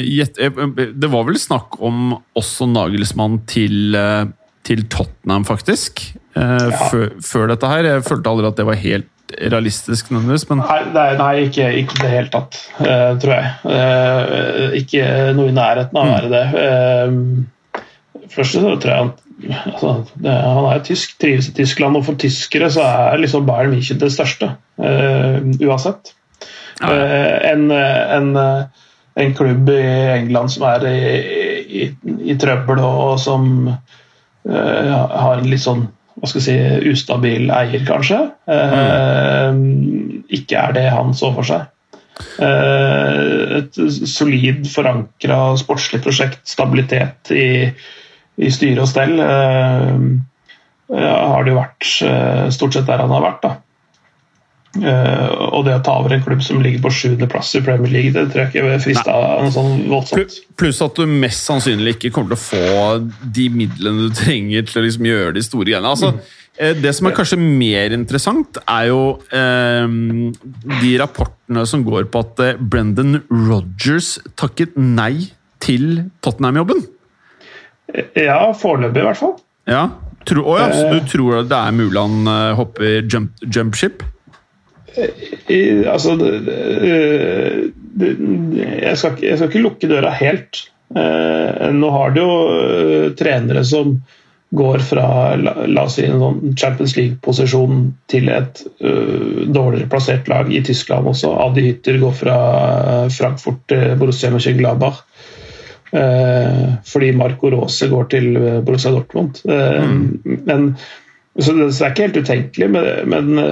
gjette 0.00 0.48
øh, 0.48 0.86
Det 0.96 1.10
var 1.12 1.26
vel 1.28 1.38
snakk 1.38 1.76
om 1.84 2.16
også 2.38 2.68
Nagelsmann 2.70 3.42
til, 3.50 3.94
øh, 3.94 4.26
til 4.64 4.86
Tottenham, 4.88 5.44
faktisk. 5.44 6.14
Ja. 6.36 6.70
før, 6.70 7.08
før 7.26 7.48
dette 7.50 7.66
her. 7.66 7.84
Jeg 7.84 8.04
følte 8.06 8.30
aldri 8.30 8.46
at 8.46 8.56
det 8.60 8.64
var 8.68 8.78
helt 8.78 9.08
realistisk, 9.50 10.10
nødvendigvis, 10.10 10.48
men 10.50 10.60
Nei, 10.62 10.78
er, 10.94 11.16
nei 11.18 11.32
ikke, 11.46 11.66
i 11.74 11.82
det 11.86 12.10
hele 12.10 12.30
tatt, 12.32 12.58
eh, 12.82 13.16
tror 13.22 13.34
jeg. 13.34 13.50
Eh, 13.76 14.76
ikke 14.80 15.02
noe 15.36 15.50
i 15.50 15.56
nærheten 15.56 15.98
av 15.98 16.06
å 16.06 16.14
være 16.14 16.30
det. 16.34 16.44
Først 18.30 18.56
så 18.56 18.62
tror 18.82 18.92
jeg 18.94 19.10
at 19.10 19.20
altså, 19.72 19.92
det, 20.14 20.30
Han 20.30 20.68
er 20.70 20.82
tysk, 20.86 21.16
trives 21.22 21.50
i 21.50 21.54
Tyskland, 21.56 21.98
og 21.98 22.06
for 22.06 22.18
tyskere 22.20 22.70
så 22.72 22.84
er 22.86 23.22
liksom 23.22 23.46
Bayern 23.48 23.74
München 23.74 24.00
det 24.02 24.12
største. 24.14 24.54
eh, 24.78 25.40
uansett. 25.66 26.14
Eh, 26.80 27.50
en, 27.50 27.70
en, 27.70 28.30
en 29.20 29.34
klubb 29.36 29.68
i 29.74 29.80
England 30.16 30.52
som 30.54 30.66
er 30.70 30.86
i, 30.88 31.00
i, 31.82 31.88
i 32.32 32.36
trøbbel 32.40 32.80
og, 32.80 33.18
som 33.20 33.50
eh, 33.68 34.94
har 34.94 35.40
en 35.40 35.50
litt 35.50 35.64
sånn 35.64 35.88
hva 36.20 36.28
skal 36.28 36.42
jeg 36.42 36.46
si, 36.46 36.88
ustabil 36.92 37.52
eier, 37.54 37.84
kanskje. 37.88 38.18
Eh, 38.52 39.60
Ikke 40.36 40.58
er 40.60 40.74
det 40.76 40.88
han 40.92 41.14
så 41.16 41.30
for 41.36 41.48
seg. 41.48 41.68
Eh, 42.44 43.56
et 43.60 43.78
solid 44.08 44.66
forankra 44.68 45.38
sportslig 45.60 46.02
prosjekt, 46.04 46.42
stabilitet 46.48 47.32
i, 47.32 47.70
i 48.40 48.52
styre 48.52 48.84
og 48.84 48.90
stell, 48.90 49.16
eh, 49.24 49.96
eh, 50.92 51.08
har 51.32 51.46
det 51.46 51.54
jo 51.54 51.60
vært 51.62 51.88
eh, 52.04 52.46
stort 52.52 52.76
sett 52.76 52.88
der 52.90 53.00
han 53.00 53.16
har 53.16 53.24
vært. 53.24 53.42
da. 53.46 53.56
Eh, 54.78 55.30
og 55.50 55.64
det 55.66 55.72
å 55.74 55.82
ta 55.82 55.96
over 55.98 56.12
en 56.14 56.20
klubb 56.22 56.44
som 56.46 56.60
ligger 56.62 56.78
på 56.84 56.92
sjuendeplass 56.94 57.48
i 57.58 57.62
Premier 57.66 57.90
League, 57.90 58.12
det 58.14 58.28
tror 58.30 58.44
jeg 58.44 58.52
ikke 58.54 58.76
frista 58.84 59.14
noe 59.42 59.50
sånn 59.50 59.80
voldsomt. 59.90 60.20
Pl- 60.30 60.58
Pluss 60.62 60.78
at 60.86 60.94
du 61.00 61.08
mest 61.10 61.42
sannsynlig 61.48 61.96
ikke 61.96 62.12
kommer 62.14 62.36
til 62.36 62.38
å 62.38 62.44
få 62.44 63.32
de 63.34 63.48
midlene 63.50 64.06
du 64.06 64.14
trenger 64.14 64.68
til 64.68 64.78
å 64.78 64.84
liksom 64.86 65.08
gjøre 65.10 65.32
de 65.34 65.42
store 65.42 65.66
greiene. 65.72 65.90
Altså, 65.90 66.12
eh, 66.54 66.76
det 66.78 66.92
som 66.94 67.08
er 67.10 67.16
kanskje 67.18 67.40
mer 67.42 67.96
interessant, 67.96 68.60
er 68.62 68.84
jo 68.92 69.00
eh, 69.34 69.90
de 70.84 70.92
rapportene 71.02 71.66
som 71.66 71.82
går 71.88 72.06
på 72.14 72.22
at 72.22 72.44
eh, 72.46 72.62
Brendan 72.62 73.24
Rodgers 73.26 74.20
takket 74.38 74.78
nei 74.78 75.32
til 75.60 76.04
Tottenham-jobben. 76.22 76.86
Ja, 78.14 78.52
foreløpig 78.54 79.02
i 79.02 79.08
hvert 79.08 79.18
fall. 79.18 79.34
Ja. 79.66 79.88
Tro, 80.28 80.44
oh 80.52 80.58
ja, 80.60 80.68
så 80.70 80.86
du 80.94 81.00
tror 81.10 81.40
at 81.40 81.50
det 81.50 81.58
er 81.58 81.74
mulig 81.74 81.96
han 81.98 82.54
hopper 82.54 83.00
jump, 83.08 83.32
jump 83.50 83.74
ship? 83.74 84.02
I, 85.50 85.60
altså 85.86 86.16
jeg, 88.00 88.96
skal, 88.96 89.12
ikke- 89.14 89.26
jeg 89.28 89.36
skal 89.38 89.48
ikke 89.48 89.62
lukke 89.64 89.90
døra 89.90 90.10
helt. 90.16 90.64
Eh, 90.96 91.68
nå 91.76 91.90
har 91.94 92.10
du 92.14 92.20
jo 92.22 92.32
eh, 92.56 93.10
trenere 93.18 93.62
som 93.64 94.00
går 94.50 94.82
fra 94.82 95.36
la, 95.38 95.52
oss 95.84 95.94
si 96.00 96.02
en 96.08 96.18
sånn 96.18 96.56
Champions 96.58 96.96
League-posisjon 96.96 97.84
til 98.10 98.26
et 98.34 98.64
eh, 98.82 99.44
dårligere 99.46 99.86
plassert 99.92 100.26
lag 100.32 100.50
i 100.50 100.62
Tyskland 100.66 101.06
også. 101.12 101.30
Adi 101.46 101.68
Hytter 101.68 102.00
går 102.02 102.16
fra 102.18 102.38
Frankfurt 103.14 103.62
til 103.70 103.94
Borussia 104.00 104.32
Mönchengladbach. 104.34 105.04
Eh, 105.94 106.66
fordi 106.86 107.12
Marco 107.18 107.50
Rose 107.54 107.86
går 107.90 108.10
til 108.10 108.32
Borussia 108.66 108.90
Dortmund. 108.94 109.38
Mm. 109.46 110.42
men, 110.46 110.72
så, 111.38 111.54
det, 111.54 111.70
er 111.70 111.92
ikke 111.92 112.08
helt 112.08 112.24
utenkelig, 112.24 112.70
men, 112.74 112.84
men 113.14 113.44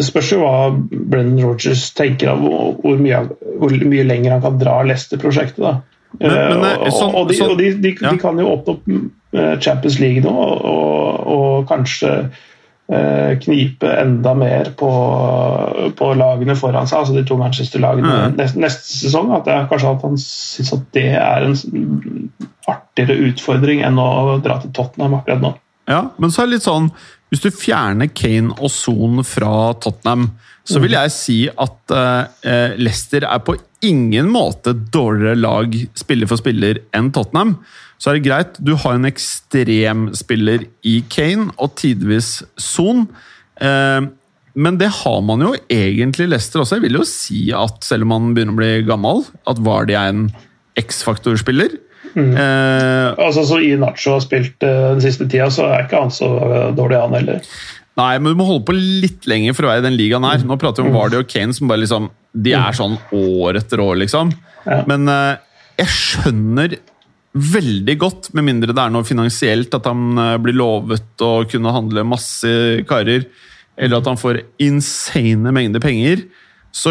spørs 0.00 0.30
jo 0.32 0.40
hva 0.40 0.70
Brennan 0.90 1.42
Rogers 1.44 1.90
tenker 1.96 2.32
av 2.32 2.40
hvor, 2.44 2.96
mye, 3.00 3.24
hvor 3.60 3.74
mye 3.84 4.06
lenger 4.06 4.36
han 4.36 4.42
kan 4.44 4.56
dra 4.60 4.78
Leicester-prosjektet. 4.86 5.60
da. 5.60 5.74
Men- 6.20 6.30
men, 6.30 6.64
Eh, 6.64 6.72
eh, 6.72 6.78
og, 6.86 6.92
sånn- 6.92 7.14
og, 7.14 7.28
de, 7.28 7.34
sånn- 7.34 7.50
og 7.50 7.58
de, 7.58 7.74
de, 7.74 7.94
ja. 8.00 8.10
de 8.10 8.18
kan 8.18 8.38
jo 8.38 8.46
åpne 8.54 8.74
opp 8.74 8.88
eh, 9.34 9.58
Champions 9.60 9.98
League 9.98 10.22
nå, 10.22 10.30
og, 10.30 11.26
og 11.26 11.68
kanskje 11.68 12.30
eh, 12.88 13.38
knipe 13.42 13.90
enda 13.98 14.34
mer 14.34 14.70
på, 14.78 14.90
på 15.98 16.10
lagene 16.14 16.54
foran 16.56 16.86
seg, 16.86 16.98
altså 17.00 17.16
de 17.16 17.24
to 17.26 17.36
Manchester-lagene 17.40 18.12
mm. 18.30 18.36
neste, 18.38 18.60
neste 18.62 18.94
sesong. 19.02 19.32
At 19.34 19.46
jeg, 19.50 19.66
kanskje 19.72 19.90
at 19.90 20.06
han 20.06 20.16
syns 20.22 20.72
at 20.76 20.86
det 20.94 21.08
er 21.18 21.48
en 21.48 22.30
artigere 22.70 23.18
utfordring 23.28 23.82
enn 23.84 23.98
å 24.00 24.38
dra 24.44 24.60
til 24.62 24.72
Tottenham 24.76 25.18
akkurat 25.18 25.42
nå. 25.42 25.54
Ja, 25.90 26.00
men 26.16 26.30
så 26.32 26.42
er 26.44 26.46
det 26.48 26.58
litt 26.58 26.64
sånn 26.68 26.92
Hvis 27.34 27.42
du 27.42 27.50
fjerner 27.50 28.06
Kane 28.14 28.54
og 28.62 28.70
Son 28.70 29.24
fra 29.26 29.72
Tottenham, 29.82 30.28
så 30.62 30.78
vil 30.78 30.94
jeg 30.94 31.10
si 31.10 31.38
at 31.50 31.90
uh, 31.90 32.76
Leicester 32.78 33.26
er 33.26 33.40
på 33.42 33.56
ingen 33.82 34.30
måte 34.30 34.70
dårligere 34.94 35.40
lag 35.42 35.74
spiller 35.98 36.30
for 36.30 36.38
spiller 36.38 36.78
enn 36.94 37.10
Tottenham. 37.12 37.56
Så 37.98 38.12
er 38.12 38.18
det 38.18 38.28
greit, 38.28 38.60
du 38.62 38.76
har 38.78 38.94
en 38.94 39.08
ekstrem 39.08 40.06
spiller 40.14 40.62
i 40.86 41.00
Kane 41.10 41.50
og 41.58 41.74
tidvis 41.80 42.36
Son. 42.60 43.06
Eh, 43.58 44.06
men 44.54 44.78
det 44.78 44.90
har 45.02 45.20
man 45.26 45.42
jo 45.42 45.52
egentlig 45.72 46.28
Leicester 46.30 46.62
også. 46.62 46.78
Jeg 46.78 46.86
vil 46.86 47.00
jo 47.00 47.06
si 47.08 47.46
at 47.56 47.82
selv 47.86 48.06
om 48.06 48.14
han 48.14 48.34
begynner 48.36 48.54
å 48.54 48.60
bli 48.60 48.72
gammel, 48.88 49.24
at 49.50 49.62
Vardy 49.64 49.96
er 49.98 50.12
en 50.12 50.28
X-faktor-spiller. 50.78 51.78
Eh, 52.14 53.14
Altså, 53.18 53.44
så 53.46 53.60
I 53.62 53.74
Nacho 53.80 54.14
har 54.16 54.22
spilt 54.24 54.62
uh, 54.62 54.94
den 54.94 55.02
siste 55.04 55.26
tida, 55.30 55.48
så 55.52 55.66
er 55.70 55.86
ikke 55.86 56.02
han 56.04 56.12
så 56.14 56.28
eh, 56.46 56.68
dårlig, 56.76 57.00
han 57.00 57.16
heller. 57.16 57.42
Nei, 57.98 58.12
men 58.18 58.32
du 58.32 58.38
må 58.38 58.46
holde 58.48 58.66
på 58.66 58.74
litt 58.74 59.26
lenger 59.30 59.54
for 59.54 59.66
å 59.66 59.70
være 59.70 59.84
i 59.84 59.86
den 59.86 59.98
ligaen 59.98 60.26
her. 60.26 60.42
Nå 60.46 60.58
prater 60.58 60.82
vi 60.82 60.90
om 60.90 60.96
Vardy 60.98 61.20
og 61.20 61.28
Kane 61.30 61.54
som 61.54 61.70
bare 61.70 61.84
liksom 61.84 62.08
De 62.34 62.56
er 62.58 62.74
sånn 62.74 62.96
år 63.14 63.60
etter 63.60 63.82
år, 63.82 63.94
liksom. 64.02 64.32
Ja. 64.66 64.80
Men 64.90 65.06
uh, 65.10 65.36
jeg 65.78 65.92
skjønner 65.94 66.78
veldig 67.34 67.94
godt, 67.98 68.30
med 68.34 68.46
mindre 68.46 68.74
det 68.74 68.82
er 68.82 68.94
noe 68.94 69.06
finansielt, 69.06 69.74
at 69.74 69.86
han 69.90 70.18
blir 70.42 70.54
lovet 70.54 71.22
å 71.22 71.32
kunne 71.50 71.72
handle 71.74 72.04
masse 72.06 72.50
karer, 72.86 73.24
eller 73.74 73.98
at 73.98 74.06
han 74.06 74.20
får 74.20 74.38
insane 74.62 75.50
mengder 75.54 75.82
penger. 75.82 76.22
Så 76.74 76.90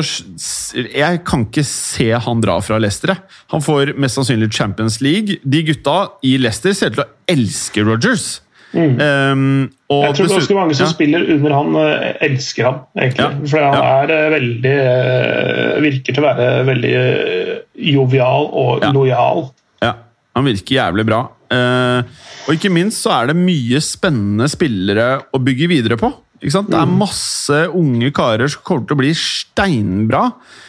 jeg 0.79 1.19
kan 1.27 1.43
ikke 1.49 1.65
se 1.67 2.05
han 2.15 2.39
dra 2.43 2.55
fra 2.63 2.77
Leicester. 2.79 3.17
Han 3.51 3.63
får 3.65 3.91
mest 3.99 4.15
sannsynlig 4.15 4.47
Champions 4.55 5.01
League. 5.03 5.35
De 5.43 5.59
gutta 5.67 5.97
i 6.23 6.37
Leicester 6.39 6.71
ser 6.77 6.93
ut 6.93 6.99
til 7.01 7.03
å 7.03 7.09
elske 7.33 7.83
Rogers. 7.83 8.27
Um, 8.73 9.67
og 9.91 10.05
Jeg 10.07 10.15
tror 10.17 10.29
ganske 10.31 10.55
mange 10.57 10.73
som 10.73 10.87
Ja. 10.87 10.93
spiller 10.95 11.27
under 11.35 11.51
han, 11.53 11.75
eh, 11.77 12.13
elsker 12.25 12.63
han, 12.65 12.79
egentlig. 12.97 13.27
Ja. 13.27 13.47
For 13.51 13.59
han 13.59 13.73
Ja. 13.75 13.83
er 14.01 14.11
eh, 14.15 14.29
veldig 14.39 14.77
eh, 14.79 15.81
Virker 15.83 16.13
til 16.15 16.23
å 16.23 16.27
være 16.33 16.47
veldig 16.65 17.61
jovial 17.93 18.49
og 18.51 18.81
Ja. 18.81 18.91
lojal. 18.91 19.51
Ja, 19.83 19.93
han 20.35 20.45
virker 20.45 20.75
jævlig 20.79 21.05
bra. 21.05 21.27
Uh, 21.51 22.01
og 22.47 22.55
ikke 22.55 22.71
minst 22.73 23.03
så 23.03 23.11
er 23.21 23.27
det 23.27 23.35
mye 23.35 23.77
spennende 23.79 24.47
spillere 24.49 25.21
å 25.31 25.37
bygge 25.43 25.67
videre 25.69 25.97
på. 25.99 26.11
Ikke 26.43 26.57
sant? 26.57 26.67
Det 26.73 26.75
er 26.75 26.89
masse 26.91 27.57
unge 27.71 28.09
karer 28.15 28.51
som 28.51 28.63
kommer 28.67 28.83
til 28.87 28.97
å 28.97 28.99
bli 28.99 29.13
steinbra. 29.15 30.25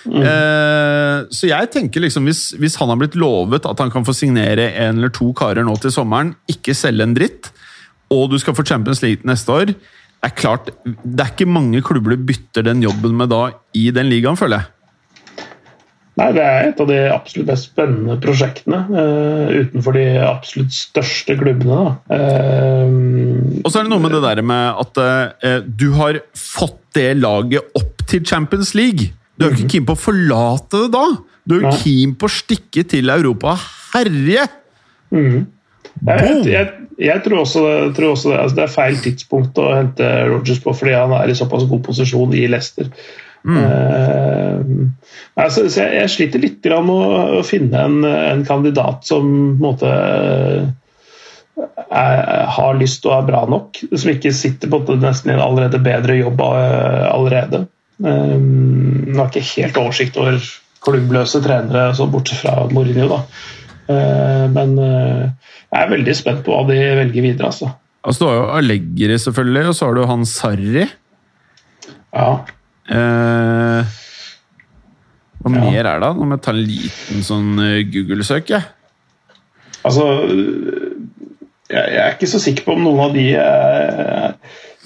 Eh, 0.06 1.24
så 1.34 1.50
jeg 1.50 1.70
tenker 1.74 2.04
liksom, 2.04 2.28
hvis, 2.30 2.44
hvis 2.62 2.78
han 2.78 2.92
har 2.92 3.00
blitt 3.00 3.18
lovet 3.18 3.66
at 3.66 3.82
han 3.82 3.90
kan 3.90 4.06
få 4.06 4.14
signere 4.14 4.68
en 4.84 5.00
eller 5.00 5.10
to 5.14 5.32
karer 5.36 5.66
nå 5.66 5.74
til 5.82 5.94
sommeren, 5.94 6.36
ikke 6.50 6.76
selge 6.78 7.08
en 7.08 7.16
dritt, 7.18 7.50
og 8.14 8.28
du 8.30 8.38
skal 8.38 8.54
få 8.54 8.66
Champions 8.68 9.02
League 9.02 9.26
neste 9.26 9.50
år, 9.50 9.74
det 9.74 10.30
er 10.30 10.38
klart, 10.38 10.70
det 10.86 11.20
er 11.20 11.34
ikke 11.34 11.50
mange 11.50 11.82
klubber 11.84 12.14
du 12.14 12.22
bytter 12.30 12.64
den 12.64 12.84
jobben 12.84 13.18
med 13.18 13.32
da 13.34 13.48
i 13.76 13.88
den 13.92 14.08
ligaen, 14.12 14.38
føler 14.40 14.62
jeg. 14.62 14.70
Nei, 16.14 16.28
Det 16.36 16.42
er 16.46 16.68
et 16.68 16.80
av 16.82 16.86
de 16.86 16.98
absolutt 17.10 17.48
mest 17.50 17.68
spennende 17.72 18.14
prosjektene 18.22 18.84
uh, 18.86 19.50
utenfor 19.50 19.96
de 19.96 20.04
absolutt 20.22 20.74
største 20.76 21.34
klubbene. 21.40 21.96
Eh, 22.14 22.94
Og 23.64 23.66
så 23.66 23.80
er 23.80 23.88
det 23.88 23.90
noe 23.90 24.04
med 24.04 24.14
det 24.14 24.22
der 24.22 24.42
med 24.46 24.78
at 24.84 25.00
uh, 25.02 25.58
du 25.66 25.88
har 25.98 26.20
fått 26.38 26.78
det 26.94 27.16
laget 27.18 27.74
opp 27.74 28.04
til 28.06 28.22
Champions 28.22 28.76
League. 28.78 29.10
Du 29.34 29.42
er 29.46 29.50
jo 29.50 29.58
ikke 29.58 29.72
keen 29.74 29.88
på 29.88 29.96
å 29.96 30.02
forlate 30.04 30.84
det 30.84 30.92
da. 30.94 31.04
Du 31.44 31.56
er 31.56 31.66
jo 31.66 31.74
keen 31.82 32.14
på 32.14 32.30
å 32.30 32.36
stikke 32.36 32.86
til 32.86 33.10
Europa 33.10 33.56
og 33.56 33.66
herje. 33.96 34.46
Mm. 35.10 35.42
Jeg, 36.04 36.22
jeg, 36.22 36.46
jeg, 36.52 36.70
jeg 36.98 37.22
tror 37.24 37.42
også, 37.42 37.64
tror 37.96 38.14
også 38.14 38.30
det, 38.30 38.38
altså 38.38 38.56
det 38.56 38.64
er 38.64 38.72
feil 38.72 38.96
tidspunkt 39.02 39.58
å 39.58 39.68
hente 39.74 40.08
Rogers 40.30 40.62
på, 40.62 40.74
fordi 40.78 40.94
han 40.94 41.14
er 41.16 41.30
i 41.30 41.36
såpass 41.38 41.66
god 41.70 41.82
posisjon 41.86 42.34
i 42.38 42.46
Leicester. 42.50 42.90
Eh, 43.44 44.60
altså, 45.36 45.66
så 45.68 45.84
jeg, 45.84 45.98
jeg 45.98 46.12
sliter 46.14 46.42
litt 46.42 46.64
med 46.64 46.94
å, 46.94 47.42
finne 47.46 47.84
en, 47.84 48.00
en 48.08 48.44
kandidat 48.48 49.04
som 49.06 49.28
måte 49.60 49.90
er, 51.94 52.22
har 52.56 52.80
lyst 52.80 53.04
og 53.06 53.18
er 53.18 53.28
bra 53.28 53.44
nok, 53.50 53.82
som 53.92 54.12
ikke 54.14 54.32
sitter 54.34 54.72
på 54.72 54.80
en 54.88 55.04
nesten 55.04 55.32
i 55.32 55.36
en 55.36 55.44
allerede 55.44 55.82
bedre 55.84 56.18
jobb 56.18 56.40
eh, 56.48 57.04
allerede. 57.10 57.66
Um, 58.02 59.04
Nå 59.12 59.20
har 59.20 59.30
ikke 59.30 59.62
helt 59.62 59.78
oversikt 59.78 60.18
over 60.18 60.40
klubbløse 60.84 61.40
trenere, 61.44 61.90
altså 61.92 62.08
bortsett 62.10 62.42
fra 62.42 62.64
Mourinho. 62.72 63.06
da. 63.12 63.20
Uh, 63.84 64.44
Men 64.52 64.74
uh, 64.80 65.28
jeg 65.68 65.84
er 65.84 65.92
veldig 65.92 66.14
spent 66.16 66.42
på 66.46 66.56
hva 66.56 66.64
de 66.68 66.80
velger 66.98 67.24
videre. 67.24 67.52
altså. 67.52 67.70
Altså, 68.04 68.24
du 68.24 68.28
har 68.28 68.36
jo 68.36 68.50
Allegri, 68.58 69.16
selvfølgelig, 69.20 69.68
og 69.70 69.76
så 69.76 69.86
har 69.86 69.96
du 69.96 70.04
han 70.10 70.26
Sarri. 70.28 70.84
Ja, 72.14 72.28
Eh, 72.90 73.94
hva 75.44 75.52
Ja. 75.54 75.60
mer 75.70 75.86
er 75.86 76.00
det? 76.00 76.10
Nå 76.16 76.24
må 76.28 76.36
jeg 76.36 76.42
ta 76.44 76.52
en 76.52 76.62
liten 76.64 77.24
sånn 77.24 77.58
eh, 77.60 77.82
Google-søk. 77.92 78.50
Ja. 78.54 78.62
altså 79.84 80.04
jeg, 81.68 81.96
er 81.98 82.12
ikke 82.14 82.28
så 82.30 82.38
sikker 82.40 82.64
på 82.64 82.76
om 82.76 82.84
noen 82.84 83.00
av 83.06 83.12
de 83.16 83.24
er, 83.36 84.34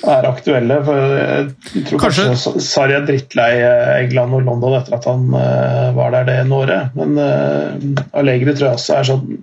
er 0.09 0.27
aktuelle. 0.31 0.79
for 0.87 0.97
Jeg 1.19 1.85
tror 1.91 2.03
kanskje, 2.03 2.25
Kanskje- 2.31 2.63
Sarri 2.65 2.95
er 2.97 3.07
drittlei 3.07 3.51
eh, 3.61 4.05
England 4.05 4.35
og 4.39 4.47
London 4.47 4.79
etter 4.81 4.95
at 4.99 5.05
han 5.11 5.29
eh, 5.35 5.91
var 5.99 6.15
der 6.17 6.25
det 6.31 6.39
ene 6.45 6.55
året. 6.63 6.95
Men 6.99 7.19
uh, 7.19 8.05
Allegri 8.19 8.55
tror 8.55 8.71
jeg 8.71 8.79
også 8.81 8.97
er 8.99 9.09
sånn 9.11 9.39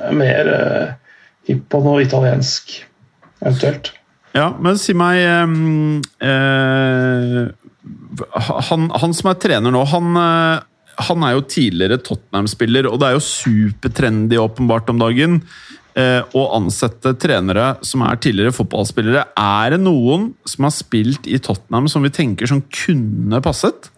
er 0.00 0.14
mer 0.14 0.50
uh, 0.50 1.14
hipp 1.48 1.64
på 1.72 1.80
noe 1.82 2.02
italiensk, 2.04 2.76
eventuelt. 3.42 3.92
Ja, 4.36 4.52
men 4.62 4.78
si 4.78 4.94
meg 4.94 5.18
um, 5.42 5.98
eh, 6.22 7.48
han, 8.70 8.88
han 8.90 9.14
som 9.16 9.30
er 9.30 9.38
trener 9.42 9.74
nå, 9.74 9.82
han, 9.92 10.16
eh, 10.20 10.96
han 11.08 11.26
er 11.26 11.36
jo 11.36 11.46
tidligere 11.48 12.00
Tottenham-spiller, 12.04 12.88
og 12.90 13.00
det 13.00 13.10
er 13.10 13.16
jo 13.16 13.26
supertrendy 13.26 14.40
åpenbart 14.40 14.90
om 14.92 15.00
dagen 15.00 15.38
eh, 15.98 16.20
å 16.36 16.44
ansette 16.56 17.14
trenere 17.20 17.72
som 17.86 18.04
er 18.06 18.20
tidligere 18.20 18.54
fotballspillere. 18.56 19.24
Er 19.38 19.74
det 19.74 19.80
noen 19.84 20.30
som 20.48 20.68
har 20.68 20.74
spilt 20.76 21.28
i 21.30 21.40
Tottenham 21.42 21.88
som 21.90 22.04
vi 22.06 22.12
tenker 22.14 22.50
som 22.50 22.62
kunne 22.62 23.42
passet? 23.44 23.90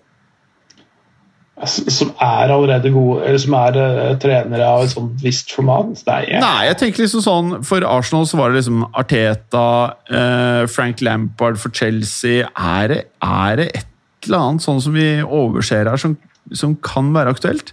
Som 1.64 2.08
er 2.18 2.50
allerede 2.50 2.90
gode, 2.90 3.20
eller 3.28 3.38
som 3.38 3.54
er 3.54 3.76
eh, 3.78 4.14
trenere 4.22 4.66
av 4.66 4.82
et 4.82 4.90
sånt 4.94 5.20
visst 5.22 5.52
format. 5.54 5.92
Nei, 6.08 6.16
jeg, 6.26 6.40
Nei, 6.42 6.64
jeg 6.66 6.78
tenker 6.80 7.04
liksom 7.04 7.22
sånn 7.22 7.52
For 7.68 7.86
Arsenal 7.86 8.26
så 8.26 8.40
var 8.40 8.50
det 8.50 8.58
liksom 8.62 8.80
Arteta, 8.98 9.66
eh, 10.10 10.64
Frank 10.72 11.04
Lampard 11.06 11.60
for 11.62 11.70
Chelsea. 11.76 12.48
Er 12.58 12.88
det, 12.90 12.98
er 13.22 13.60
det 13.60 13.68
et 13.78 13.86
eller 14.26 14.48
annet 14.48 14.64
sånn 14.66 14.82
som 14.82 14.94
vi 14.96 15.06
overser 15.22 15.86
her, 15.90 15.98
som, 16.02 16.16
som 16.54 16.74
kan 16.82 17.12
være 17.14 17.36
aktuelt? 17.36 17.72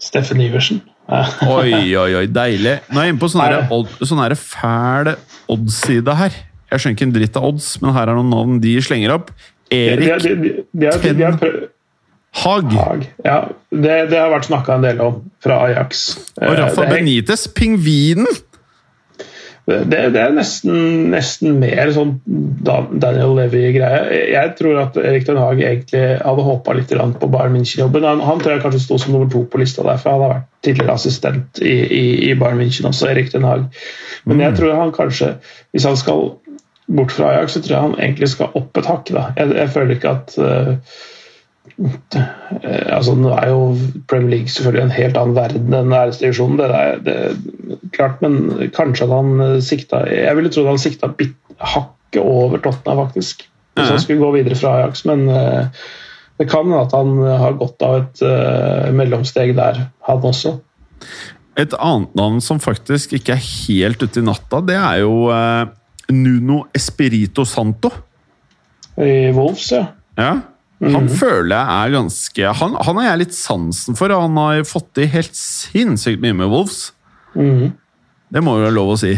Steffen 0.00 0.40
Iversen. 0.44 0.80
Oi, 1.10 1.74
oi, 1.98 2.12
oi, 2.20 2.26
deilig. 2.30 2.76
Nå 2.92 3.00
er 3.00 3.08
jeg 3.08 3.16
inne 3.16 3.20
på 3.24 3.28
sånn 3.32 3.72
odd- 3.74 3.96
sånn 4.06 4.22
fæl 4.38 5.10
odds-side 5.50 6.14
her. 6.20 6.36
Jeg 6.70 6.78
skjønner 6.84 6.94
ikke 6.96 7.06
en 7.08 7.14
dritt 7.16 7.38
av 7.40 7.48
odds, 7.48 7.72
men 7.82 7.96
her 7.96 8.12
er 8.12 8.18
noen 8.20 8.30
navn 8.30 8.60
de 8.62 8.76
slenger 8.86 9.16
opp. 9.16 9.32
De, 9.34 9.74
de, 9.74 9.80
Erik 9.90 10.22
de, 10.22 10.34
de, 10.38 10.52
de, 10.70 10.90
de, 11.02 11.14
de 11.18 11.26
har 11.26 11.38
prøvd 11.42 11.66
Hag 12.30 12.72
Hag. 12.72 13.08
Ja, 13.24 13.38
det, 13.70 13.96
det 14.12 14.18
har 14.18 14.30
vært 14.30 14.46
snakka 14.46 14.76
en 14.76 14.86
del 14.86 15.00
om 15.02 15.18
fra 15.42 15.64
Ajax. 15.66 16.06
og 16.38 16.46
Eh, 16.46 16.54
Rafa 16.60 16.86
det, 16.86 16.94
Benitez, 16.94 17.48
pingvinen! 17.56 18.28
det, 19.70 19.98
det 20.14 20.18
er 20.18 20.32
nesten, 20.34 21.10
nesten 21.12 21.58
mer 21.60 21.90
sånn 21.94 22.16
Daniel 22.26 23.36
Levy-greie. 23.36 24.22
Jeg 24.32 24.54
tror 24.58 24.80
at 24.82 24.96
Erik 24.98 25.26
Den 25.28 25.38
Haag 25.38 25.60
egentlig 25.62 26.02
hadde 26.22 26.46
håpa 26.46 26.74
litt 26.74 26.90
på 26.90 27.30
Bayern 27.30 27.54
München-jobben. 27.54 28.06
Han, 28.06 28.22
han 28.24 28.42
tror 28.42 28.56
jeg 28.56 28.64
kanskje 28.64 28.82
sto 28.86 28.98
som 28.98 29.14
nummer 29.14 29.30
to 29.30 29.44
på 29.50 29.60
lista 29.62 29.84
der, 29.86 30.00
for 30.00 30.14
han 30.14 30.24
har 30.24 30.34
vært 30.34 30.48
tidligere 30.66 30.96
assistent 30.96 31.62
i, 31.62 31.76
i, 31.86 32.04
i 32.30 32.34
Bayern 32.40 32.58
München 32.62 32.90
også, 32.90 33.10
Erik 33.12 33.30
Den 33.34 33.46
Haag. 33.46 33.68
Men 34.26 34.42
jeg 34.42 34.58
tror 34.58 34.78
han 34.80 34.94
kanskje, 34.96 35.36
hvis 35.74 35.86
han 35.86 35.98
skal 35.98 36.32
bort 36.90 37.14
fra 37.14 37.34
Ajax, 37.36 37.54
så 37.54 37.62
tror 37.62 37.76
jeg 37.76 37.86
han 37.90 38.00
egentlig 38.00 38.32
skal 38.32 38.58
opp 38.58 38.80
et 38.80 38.90
hakk. 38.90 39.14
da. 39.14 39.28
Jeg, 39.38 39.54
jeg 39.60 39.74
føler 39.76 39.98
ikke 39.98 40.18
at 40.18 40.38
Eh, 40.40 40.74
altså, 41.80 43.14
nå 43.16 43.30
er 43.36 43.48
jo 43.52 43.60
Premier 44.10 44.34
League 44.34 44.52
selvfølgelig 44.52 44.82
en 44.84 44.96
helt 44.96 45.16
annen 45.20 45.36
verden 45.36 45.76
enn 45.76 45.94
æresdivisjonen. 45.96 46.60
Det 46.60 46.68
er 46.68 47.00
det, 47.06 47.16
klart, 47.96 48.20
men 48.24 48.70
kanskje 48.76 49.06
at 49.06 49.14
han 49.14 49.44
eh, 49.44 49.56
sikta 49.64 50.02
Jeg 50.08 50.36
ville 50.38 50.52
trodd 50.52 50.70
han 50.70 50.82
sikta 50.82 51.10
bit, 51.16 51.36
hakket 51.60 52.20
over 52.22 52.60
Tottenham, 52.60 53.06
faktisk. 53.06 53.46
Hvis 53.78 53.92
han 53.94 54.00
skulle 54.02 54.20
gå 54.20 54.32
videre 54.34 54.58
fra 54.58 54.76
Ajax. 54.80 55.04
Men 55.08 55.28
eh, 55.32 55.82
det 56.40 56.48
kan 56.50 56.66
hende 56.66 56.84
at 56.84 56.96
han 56.96 57.16
har 57.42 57.58
godt 57.60 57.84
av 57.84 57.98
et 57.98 58.22
uh, 58.24 58.88
mellomsteg 58.96 59.52
der, 59.58 59.82
han 60.08 60.22
også. 60.24 60.54
Et 61.60 61.74
annet 61.76 62.14
navn 62.16 62.38
som 62.40 62.60
faktisk 62.62 63.12
ikke 63.18 63.34
er 63.34 63.42
helt 63.44 64.00
ute 64.00 64.22
i 64.22 64.24
natta, 64.24 64.62
det 64.64 64.78
er 64.80 65.02
jo 65.02 65.26
uh, 65.28 65.68
Nuno 66.08 66.62
Espirito 66.76 67.44
Santo. 67.44 67.92
I 68.96 69.28
Wolves, 69.36 69.68
ja. 69.76 69.84
Ja. 70.16 70.32
Han 70.80 71.10
føler 71.12 71.52
jeg 71.52 71.68
er 71.68 71.92
ganske 71.92 72.52
han, 72.56 72.76
han 72.86 72.98
har 73.00 73.04
jeg 73.10 73.20
litt 73.20 73.34
sansen 73.36 73.98
for, 73.98 74.12
han 74.16 74.38
har 74.40 74.62
fått 74.68 74.88
til 74.96 75.10
helt 75.12 75.36
sinnssykt 75.36 76.22
mye 76.22 76.36
med 76.38 76.48
Wolves. 76.48 76.78
Mm. 77.36 77.76
Det 78.32 78.40
må 78.44 78.56
jo 78.56 78.64
være 78.64 78.78
lov 78.78 78.94
å 78.94 79.00
si. 79.00 79.12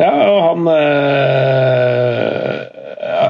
Ja, 0.00 0.10
og 0.32 0.38
han 0.48 0.68
øh, 0.72 2.56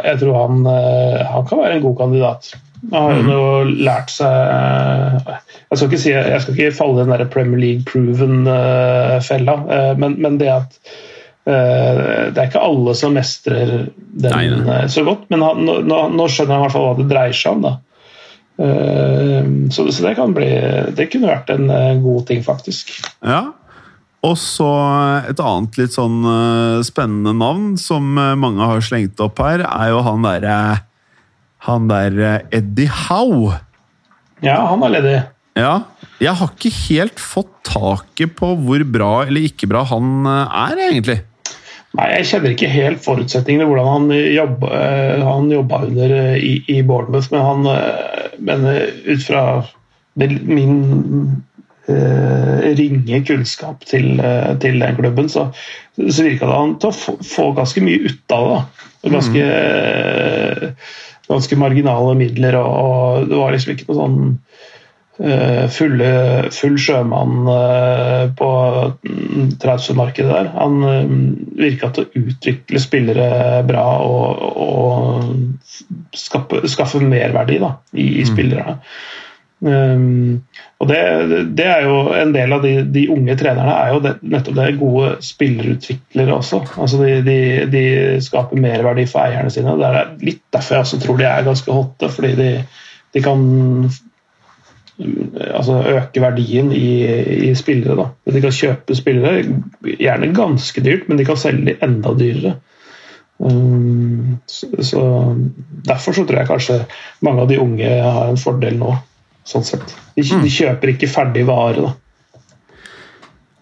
Jeg 0.07 0.17
tror 0.23 0.35
han, 0.39 0.57
øh, 0.71 1.19
han 1.35 1.47
kan 1.51 1.59
være 1.61 1.75
en 1.77 1.85
god 1.85 1.97
kandidat. 1.99 2.43
Han 2.91 3.03
har 3.03 3.13
jo 3.19 3.23
nå 3.27 3.41
lært 3.85 4.11
seg 4.15 4.33
Jeg 4.33 5.75
skal 5.75 5.89
ikke, 5.91 6.01
si, 6.01 6.11
jeg 6.15 6.41
skal 6.41 6.55
ikke 6.57 6.79
falle 6.79 6.95
i 6.97 7.01
den 7.03 7.13
der 7.13 7.33
Premier 7.35 7.61
League-proven-fella, 7.61 9.55
men, 10.01 10.17
men 10.23 10.39
det 10.41 10.49
at 10.55 10.71
eh, 10.81 10.81
det 11.49 12.37
er 12.39 12.49
ikke 12.51 12.61
alle 12.63 12.93
som 12.95 13.15
mestrer 13.17 13.71
den 13.97 14.31
Nei, 14.35 14.43
nei. 14.53 14.75
eh, 14.83 14.89
så 14.93 15.03
godt, 15.07 15.23
men 15.33 15.41
han, 15.43 15.65
nå, 15.65 16.01
nå 16.13 16.27
skjønner 16.29 16.53
jeg 16.55 16.61
i 16.61 16.65
hvert 16.67 16.75
fall 16.77 16.85
hva 16.91 16.99
det 17.01 17.07
dreier 17.11 17.37
seg 17.37 17.57
om. 17.57 17.63
da. 17.65 17.73
Eh, 18.61 19.49
Så, 19.73 19.87
så 19.93 20.05
det 20.05 20.17
kan 20.19 20.35
bli 20.37 20.49
Det 20.97 21.07
kunne 21.13 21.31
vært 21.33 21.51
en 21.55 21.71
eh, 21.73 21.97
god 22.03 22.27
ting, 22.29 22.43
faktisk. 22.45 22.93
Ja. 23.25 23.47
Og 24.27 24.35
så 24.37 24.69
et 25.31 25.41
annet 25.41 25.79
litt 25.81 25.95
sånn 25.97 26.19
eh, 26.29 26.83
spennende 26.85 27.33
navn 27.41 27.73
som 27.81 28.13
eh, 28.21 28.35
mange 28.37 28.67
har 28.69 28.83
slengt 28.85 29.21
opp 29.25 29.41
her, 29.41 29.65
er 29.65 29.95
jo 29.95 30.03
han 30.05 30.27
derre 30.27 30.59
Han 31.71 31.89
der 31.89 32.21
eh, 32.21 32.59
Eddie 32.61 32.89
Howe. 33.09 33.57
Ja, 34.45 34.59
han 34.71 34.85
er 34.87 34.95
ledig. 34.99 35.17
Ja. 35.57 35.73
Jeg 36.21 36.37
har 36.37 36.53
ikke 36.53 36.71
helt 36.87 37.21
fått 37.21 37.51
taket 37.69 38.33
på 38.39 38.53
hvor 38.61 38.85
bra 38.89 39.11
eller 39.27 39.45
ikke 39.49 39.69
bra 39.73 39.83
han 39.89 40.25
eh, 40.29 40.61
er, 40.69 40.85
egentlig. 40.91 41.19
Nei, 41.99 42.07
Jeg 42.15 42.27
kjenner 42.31 42.55
ikke 42.55 42.71
helt 42.71 43.03
forutsetningene, 43.03 43.67
hvordan 43.67 43.89
han 43.91 44.11
jobba, 44.15 44.81
han 45.27 45.51
jobba 45.51 45.83
under 45.89 46.13
eh, 46.15 46.37
i, 46.39 46.53
i 46.71 46.81
Bournemouth, 46.87 47.33
men, 47.33 47.43
han, 47.43 47.67
eh, 47.73 48.37
men 48.39 48.67
eh, 48.71 49.01
ut 49.11 49.25
fra 49.27 49.45
min 50.21 50.77
eh, 51.91 52.71
ringe 52.79 53.21
kunnskap 53.27 53.83
til, 53.91 54.13
eh, 54.23 54.53
til 54.63 54.79
den 54.79 55.01
klubben, 55.01 55.31
så, 55.33 55.49
så 55.99 56.27
virka 56.27 56.47
det 56.47 56.61
han 56.61 56.77
til 56.79 56.93
å 56.93 56.99
få, 57.01 57.17
få 57.27 57.51
ganske 57.59 57.83
mye 57.83 58.07
ut 58.07 58.37
av 58.39 58.47
det. 58.53 58.61
Ganske, 59.11 59.45
eh, 59.51 60.95
ganske 61.31 61.59
marginale 61.59 62.15
midler, 62.23 62.61
og, 62.61 62.71
og 62.71 63.31
det 63.33 63.43
var 63.43 63.57
liksom 63.57 63.75
ikke 63.75 63.91
noe 63.91 63.99
sånn 63.99 64.21
eh, 64.29 64.80
fulle, 65.21 66.11
full 66.55 66.77
sjømann 66.81 67.49
eh, 67.53 68.27
på 68.37 68.51
mm, 69.05 69.51
transfermarkedet 69.61 70.33
der. 70.33 70.51
Han 70.55 70.79
uh, 70.81 71.17
virka 71.61 71.91
til 71.93 72.07
å 72.07 72.23
utvikle 72.25 72.81
spillere 72.81 73.61
bra 73.69 73.87
og, 74.01 74.45
og 74.65 76.15
skaffe, 76.17 76.63
skaffe 76.73 77.03
merverdi 77.05 77.61
da, 77.61 77.75
i, 77.93 78.07
i 78.23 78.27
spillerne. 78.29 78.79
Um, 79.61 80.41
og 80.81 80.89
det, 80.89 80.99
det 81.53 81.67
er 81.69 81.83
jo 81.85 82.15
En 82.17 82.31
del 82.33 82.55
av 82.57 82.63
de, 82.65 82.71
de 82.89 83.03
unge 83.13 83.35
trenerne 83.37 83.75
er 83.77 83.91
jo 83.93 83.99
det, 84.01 84.15
nettopp 84.25 84.57
det 84.57 84.69
gode 84.81 85.11
spillerutviklere 85.27 86.33
også. 86.33 86.63
Altså 86.81 87.03
de, 87.03 87.19
de, 87.27 87.41
de 87.69 87.83
skaper 88.25 88.57
merverdi 88.57 89.05
for 89.11 89.27
eierne 89.27 89.53
sine. 89.53 89.77
Det 89.77 89.91
er 89.91 90.15
litt 90.25 90.47
derfor 90.49 90.79
jeg 90.79 90.87
også 90.87 91.01
tror 91.05 91.21
de 91.21 91.29
er 91.29 91.51
ganske 91.51 91.77
hotte, 91.77 92.09
fordi 92.15 92.39
de 92.41 93.21
kan 93.21 93.45
altså 95.51 95.79
øke 95.97 96.23
verdien 96.23 96.73
i, 96.73 96.89
i 97.51 97.55
spillere. 97.59 97.97
Da. 97.99 98.33
De 98.33 98.43
kan 98.45 98.55
kjøpe 98.55 98.97
spillere, 98.99 99.45
gjerne 99.87 100.33
ganske 100.37 100.85
dyrt, 100.85 101.09
men 101.09 101.21
de 101.21 101.27
kan 101.29 101.41
selge 101.41 101.71
de 101.71 101.79
enda 101.85 102.13
dyrere. 102.19 102.57
Um, 103.41 104.37
så, 104.45 104.69
så 104.85 105.03
Derfor 105.87 106.13
så 106.13 106.27
tror 106.29 106.43
jeg 106.43 106.49
kanskje 106.51 106.75
mange 107.25 107.41
av 107.41 107.49
de 107.49 107.57
unge 107.63 107.89
har 107.89 108.29
en 108.29 108.41
fordel 108.41 108.77
nå. 108.77 108.93
Sånn 109.49 109.65
sett. 109.65 109.95
De, 110.15 110.23
de 110.23 110.53
kjøper 110.53 110.93
ikke 110.93 111.09
ferdig 111.09 111.47
vare. 111.49 111.87
Da. 111.89 111.95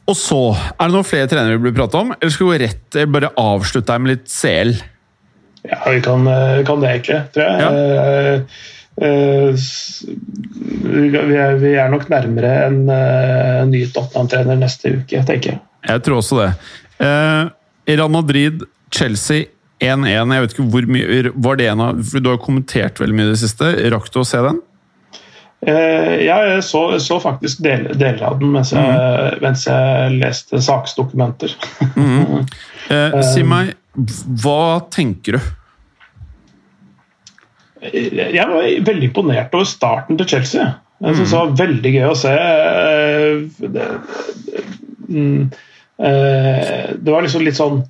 Og 0.09 0.17
så, 0.17 0.41
er 0.57 0.89
det 0.89 0.97
noen 0.97 1.07
flere 1.07 1.29
trenere 1.31 1.57
vi 1.57 1.69
burde 1.69 1.79
prate 1.79 2.01
om? 2.01 2.11
Eller 2.17 2.35
skal 2.35 2.51
vi 2.51 2.61
rett, 2.65 2.87
eller 2.97 3.13
bare 3.15 3.31
avslutte 3.39 3.95
her 3.95 4.03
med 4.03 4.15
litt 4.17 4.27
CL? 4.33 4.75
Ja, 5.69 5.79
vi 5.85 6.01
kan, 6.03 6.27
eh, 6.33 6.65
kan 6.67 6.83
det 6.83 6.91
egentlig, 6.95 7.21
tror 7.35 7.45
jeg. 7.45 7.63
Ja. 7.63 8.43
Eh, 8.99 9.49
eh, 9.49 9.55
vi 11.29 11.37
er, 11.39 11.59
vi 11.61 11.75
nok 11.93 12.09
nærmere 12.11 12.55
en 12.67 12.81
eh, 12.91 13.61
ny 13.71 13.85
Tottenham-trener 13.95 14.59
neste 14.59 14.97
uke, 14.99 15.23
tenker 15.29 15.55
jeg. 15.55 15.63
Jeg 15.89 16.05
tror 16.07 16.21
også 16.21 16.41
det. 16.43 16.51
Eh, 17.05 17.45
Real 17.95 18.11
Madrid, 18.13 18.65
Chelsea 18.95 19.47
1-1. 19.81 20.35
Jeg 20.35 20.45
vet 20.45 20.57
ikke 20.57 20.71
hvor 20.73 20.89
mye 20.91 21.31
Var 21.35 21.61
det 21.61 21.69
en 21.71 21.85
av 21.85 22.01
for 22.09 22.25
Du 22.25 22.33
har 22.33 22.41
kommentert 22.43 22.99
veldig 23.01 23.15
mye 23.15 23.29
i 23.29 23.35
det 23.37 23.43
siste. 23.45 23.71
Rakk 23.95 24.11
du 24.13 24.21
å 24.23 24.27
se 24.27 24.43
den? 24.45 24.59
Eh, 25.67 26.27
jeg 26.27 26.59
så, 26.63 26.83
så 27.03 27.19
faktisk 27.23 27.63
del, 27.65 27.89
deler 27.99 28.23
av 28.29 28.37
den 28.39 28.53
mens 28.55 28.71
jeg, 28.75 29.39
mens 29.43 29.65
jeg 29.67 30.19
leste 30.19 30.63
saksdokumenter. 30.65 31.55
Eh, 32.89 33.15
si 33.21 33.43
meg, 33.45 33.75
hva 34.41 34.79
tenker 34.89 35.37
du? 35.37 35.49
Jeg 37.83 38.47
var 38.51 38.69
veldig 38.87 39.11
imponert 39.11 39.55
over 39.55 39.67
starten 39.69 40.19
til 40.19 40.29
Chelsea. 40.29 40.67
Jeg 40.99 41.15
synes 41.15 41.31
Det 41.31 41.39
var 41.39 41.59
veldig 41.59 41.93
gøy 41.95 42.07
å 42.09 42.17
se. 42.19 42.33
Eh, 42.35 43.43
Det, 43.59 43.85
mm, 45.09 45.51
eh, 45.99 46.89
det 46.99 47.13
var 47.13 47.23
liksom 47.23 47.45
litt 47.47 47.59
sånn 47.59 47.85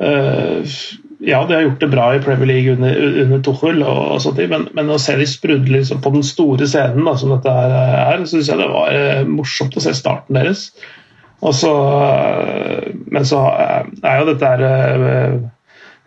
eh, 0.00 0.76
Ja, 1.20 1.42
de 1.46 1.54
har 1.54 1.62
gjort 1.62 1.80
det 1.80 1.90
bra 1.92 2.06
i 2.14 2.20
Premier 2.20 2.48
League 2.48 2.72
under, 2.72 2.96
under 3.24 3.40
Tuchel, 3.44 3.82
og, 3.82 4.20
sånt, 4.20 4.40
men, 4.48 4.68
men 4.76 4.92
å 4.92 4.98
se 5.00 5.16
de 5.16 5.26
sprudle 5.26 5.78
liksom 5.78 6.02
på 6.04 6.12
den 6.12 6.24
store 6.26 6.68
scenen, 6.68 7.06
da, 7.08 7.14
som 7.16 7.32
dette 7.32 7.50
er, 7.50 8.20
så 8.20 8.36
syns 8.36 8.50
jeg 8.52 8.60
det 8.60 8.68
var 8.68 9.24
morsomt 9.30 9.76
å 9.80 9.82
se 9.82 9.94
starten 9.96 10.36
deres. 10.36 10.66
Og 11.40 11.56
så, 11.56 11.72
men 13.08 13.24
så 13.28 13.40
er 13.48 14.20
jo 14.20 14.28
dette 14.28 14.52
her 14.52 15.40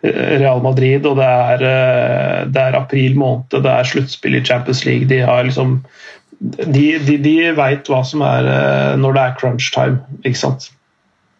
Real 0.02 0.62
Madrid, 0.64 1.04
og 1.06 1.18
det 1.18 1.26
er, 1.28 1.62
eh, 1.68 2.44
det 2.48 2.56
er 2.62 2.76
april 2.78 3.16
måned, 3.20 3.50
det 3.52 3.68
er 3.68 3.84
sluttspill 3.84 4.38
i 4.38 4.44
Champions 4.44 4.84
League. 4.86 5.08
De 5.10 5.18
har 5.20 5.44
liksom 5.44 5.82
De, 6.40 6.84
de, 7.04 7.18
de 7.20 7.34
veit 7.52 7.84
hva 7.92 7.98
som 8.08 8.22
er 8.24 8.46
eh, 8.48 8.94
når 8.96 9.12
det 9.12 9.22
er 9.26 9.34
crunch 9.42 9.66
time, 9.74 9.98
ikke 10.24 10.38
sant? 10.40 10.70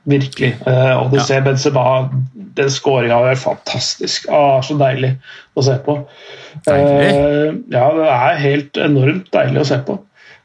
Virkelig. 0.04 0.50
Eh, 0.66 0.92
Og 1.00 1.10
du 1.10 1.16
Ja. 1.16 1.22
ser 1.24 1.40
Benzema 1.40 2.10
Den 2.56 2.68
skåringa 2.70 3.16
er 3.30 3.34
fantastisk. 3.40 4.26
Ah, 4.28 4.60
så 4.60 4.76
deilig 4.76 5.14
å 5.56 5.62
se 5.64 5.78
på. 5.86 5.94
Deilig. 6.66 7.62
Ja, 7.72 7.86
det 7.96 8.08
er 8.12 8.36
helt 8.44 8.76
enormt 8.76 9.30
deilig 9.32 9.60
å 9.62 9.66
se 9.70 9.78
på. 9.86 9.96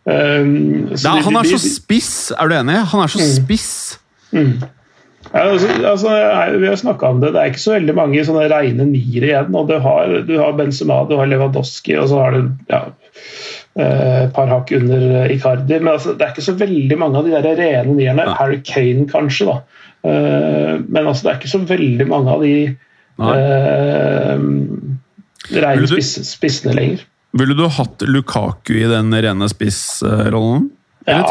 Så 0.05 1.09
Nei, 1.09 1.21
han 1.25 1.35
er 1.39 1.47
så 1.49 1.57
spiss, 1.59 2.31
er 2.37 2.47
du 2.47 2.55
enig? 2.55 2.77
Han 2.93 3.01
er 3.03 3.07
så 3.11 3.19
spiss. 3.25 3.97
Ja, 5.35 5.49
altså, 5.51 5.67
altså, 5.83 6.11
vi 6.61 6.67
har 6.69 6.77
snakka 6.79 7.09
om 7.11 7.17
det. 7.19 7.33
Det 7.35 7.41
er 7.41 7.51
ikke 7.51 7.63
så 7.65 7.73
veldig 7.73 7.95
mange 7.97 8.21
sånne 8.23 8.45
reine 8.51 8.85
niere 8.87 9.27
igjen. 9.27 9.49
og 9.51 9.67
Du 9.67 9.75
har, 9.83 10.13
du 10.23 10.37
har 10.39 10.55
Benzema, 10.55 11.01
du 11.09 11.17
har 11.19 11.27
Lewandowski, 11.27 11.97
og 11.99 12.07
så 12.11 12.21
har 12.23 12.37
du 12.37 12.45
ja, 12.71 12.79
eh, 13.75 14.21
et 14.21 14.31
par 14.37 14.47
hakk 14.47 14.71
under 14.77 15.27
Icardi. 15.33 15.81
Men 15.81 15.91
altså, 15.97 16.15
det 16.15 16.23
er 16.23 16.31
ikke 16.31 16.47
så 16.47 16.55
veldig 16.61 16.99
mange 17.01 17.19
av 17.19 17.27
de 17.27 17.35
der 17.35 17.59
rene 17.59 17.97
nierne. 17.97 18.29
Harry 18.39 18.61
Kane, 18.63 19.09
kanskje. 19.11 19.49
da. 19.51 19.57
Eh, 20.07 20.71
men 20.87 21.03
altså, 21.03 21.25
det 21.25 21.33
er 21.33 21.41
ikke 21.41 21.53
så 21.57 21.63
veldig 21.75 22.09
mange 22.15 22.31
av 22.31 22.47
de 22.47 22.55
eh, 23.35 24.35
rene 25.59 25.91
spiss, 25.91 26.15
spissene 26.31 26.79
lenger. 26.79 27.03
Ville 27.35 27.59
du 27.59 27.67
hatt 27.67 28.07
Lukaku 28.07 28.77
i 28.79 28.87
den 28.87 29.11
rene 29.11 29.51
spissrollen? 29.51 30.69
Ja, 31.11 31.25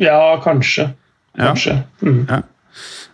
ja, 0.00 0.20
kanskje. 0.40 0.94
Ja. 1.36 1.50
Kanskje. 1.50 1.82
Mm. 2.00 2.22
Ja. 2.30 2.46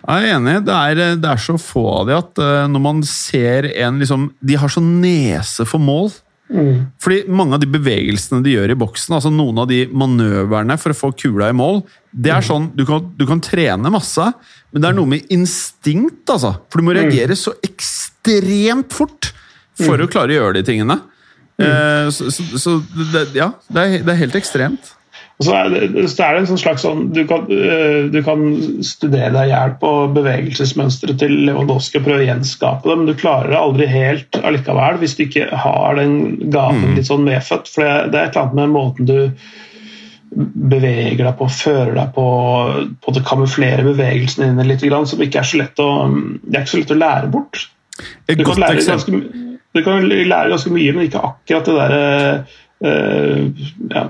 Jeg 0.04 0.26
er 0.28 0.36
enig. 0.36 0.58
Det 0.66 0.74
er, 0.74 1.00
det 1.20 1.30
er 1.30 1.40
så 1.40 1.56
få 1.60 1.84
av 2.00 2.10
de 2.10 2.16
at 2.18 2.40
eh, 2.44 2.66
når 2.70 2.82
man 2.84 3.00
ser 3.08 3.70
en 3.72 4.02
liksom 4.02 4.28
De 4.44 4.58
har 4.60 4.72
så 4.72 4.82
nese 4.84 5.66
for 5.68 5.82
mål. 5.82 6.12
Mm. 6.52 6.90
Fordi 7.00 7.22
mange 7.32 7.56
av 7.56 7.62
de 7.62 7.70
bevegelsene 7.72 8.44
de 8.44 8.52
gjør 8.52 8.74
i 8.74 8.78
boksen, 8.78 9.14
altså 9.16 9.32
noen 9.32 9.62
av 9.62 9.70
de 9.70 9.84
manøverne 9.88 10.76
for 10.80 10.92
å 10.92 10.98
få 10.98 11.10
kula 11.16 11.48
i 11.50 11.56
mål, 11.56 11.80
det 12.12 12.34
er 12.34 12.44
sånn, 12.44 12.68
du 12.76 12.84
kan, 12.86 13.06
du 13.16 13.24
kan 13.26 13.40
trene 13.42 13.90
masse, 13.90 14.26
men 14.70 14.84
det 14.84 14.90
er 14.90 14.98
noe 14.98 15.08
med 15.08 15.32
instinkt, 15.32 16.28
altså. 16.28 16.52
For 16.68 16.78
du 16.78 16.86
må 16.86 16.94
reagere 16.94 17.36
så 17.38 17.56
ekstremt 17.64 18.92
fort 18.94 19.32
for 19.80 19.98
å 19.98 20.10
klare 20.10 20.34
å 20.34 20.38
gjøre 20.42 20.58
de 20.58 20.66
tingene. 20.68 20.98
Eh, 21.58 22.10
så 22.12 22.28
så, 22.34 22.44
så 22.60 22.76
det, 23.14 23.24
ja, 23.38 23.48
det 23.72 23.86
er, 23.86 23.96
det 24.04 24.12
er 24.14 24.22
helt 24.26 24.38
ekstremt. 24.38 24.92
Og 25.34 25.46
så 25.48 25.54
er 25.58 25.72
det, 25.72 26.04
så 26.12 26.22
er 26.22 26.36
det 26.36 26.42
en 26.44 26.48
sånn 26.52 26.60
slags 26.62 26.84
sånn 26.84 27.08
du 27.14 27.24
kan, 27.26 27.48
øh, 27.50 28.06
du 28.12 28.20
kan 28.22 28.44
studere 28.86 29.32
deg 29.34 29.48
i 29.48 29.50
hjel 29.50 29.74
på 29.80 29.90
bevegelsesmønsteret 30.14 31.18
til 31.18 31.34
Lewandowski 31.48 31.98
og 31.98 32.06
prøve 32.06 32.22
å 32.22 32.28
gjenskape 32.28 32.86
det, 32.86 32.96
men 33.00 33.10
du 33.10 33.18
klarer 33.18 33.50
det 33.50 33.58
aldri 33.58 33.88
helt 33.90 34.38
allikevel 34.38 35.00
hvis 35.02 35.16
du 35.18 35.24
ikke 35.26 35.48
har 35.64 35.98
den 35.98 36.16
gaven 36.54 36.94
litt 36.94 37.10
sånn 37.10 37.26
medfødt. 37.26 37.70
For 37.72 37.82
det, 37.82 38.12
det 38.14 38.20
er 38.20 38.28
et 38.28 38.36
eller 38.36 38.44
annet 38.44 38.60
med 38.60 38.74
måten 38.76 39.10
du 39.10 39.18
beveger 40.34 41.22
deg 41.24 41.34
på, 41.38 41.48
fører 41.50 41.92
deg 41.98 42.14
på, 42.14 42.26
på 43.02 43.14
det 43.14 43.22
kamuflere 43.26 43.86
bevegelsene 43.86 44.52
dine 44.52 44.66
litt, 44.66 44.86
som 45.10 45.22
ikke 45.22 45.42
er 45.42 45.50
så 45.50 45.60
lett 45.60 45.82
å, 45.82 45.88
det 46.42 46.58
er 46.58 46.62
ikke 46.62 46.74
så 46.76 46.82
lett 46.82 46.94
å 46.94 47.00
lære 47.00 47.32
bort. 47.34 47.66
Du 48.30 48.42
kan, 48.42 48.58
lære 48.62 48.86
ganske, 48.86 49.20
du 49.74 49.82
kan 49.86 50.06
lære 50.06 50.54
ganske 50.54 50.72
mye, 50.74 50.94
men 50.94 51.06
ikke 51.06 51.26
akkurat 51.26 51.68
det 51.70 51.76
der 51.80 51.98
eh, 52.86 53.44
ja, 53.94 54.08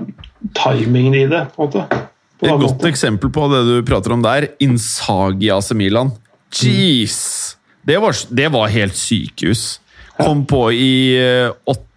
timingen 0.57 1.15
i 1.15 1.25
det, 1.31 1.45
på 1.55 1.65
en 1.65 1.71
måte. 1.71 2.03
På 2.39 2.47
Et 2.47 2.51
godt 2.51 2.77
måte. 2.79 2.89
eksempel 2.91 3.31
på 3.31 3.47
det 3.51 3.61
du 3.67 3.75
prater 3.87 4.15
om 4.15 4.23
der, 4.25 4.49
Insagi 4.63 5.51
AC 5.53 5.71
Milan. 5.77 6.11
Jeez! 6.55 7.55
Det 7.85 7.97
var, 8.01 8.15
det 8.33 8.51
var 8.51 8.71
helt 8.73 8.97
sykehus. 8.97 9.79
Kom 10.17 10.45
på 10.47 10.69
i 10.73 11.15
eh, 11.19 11.51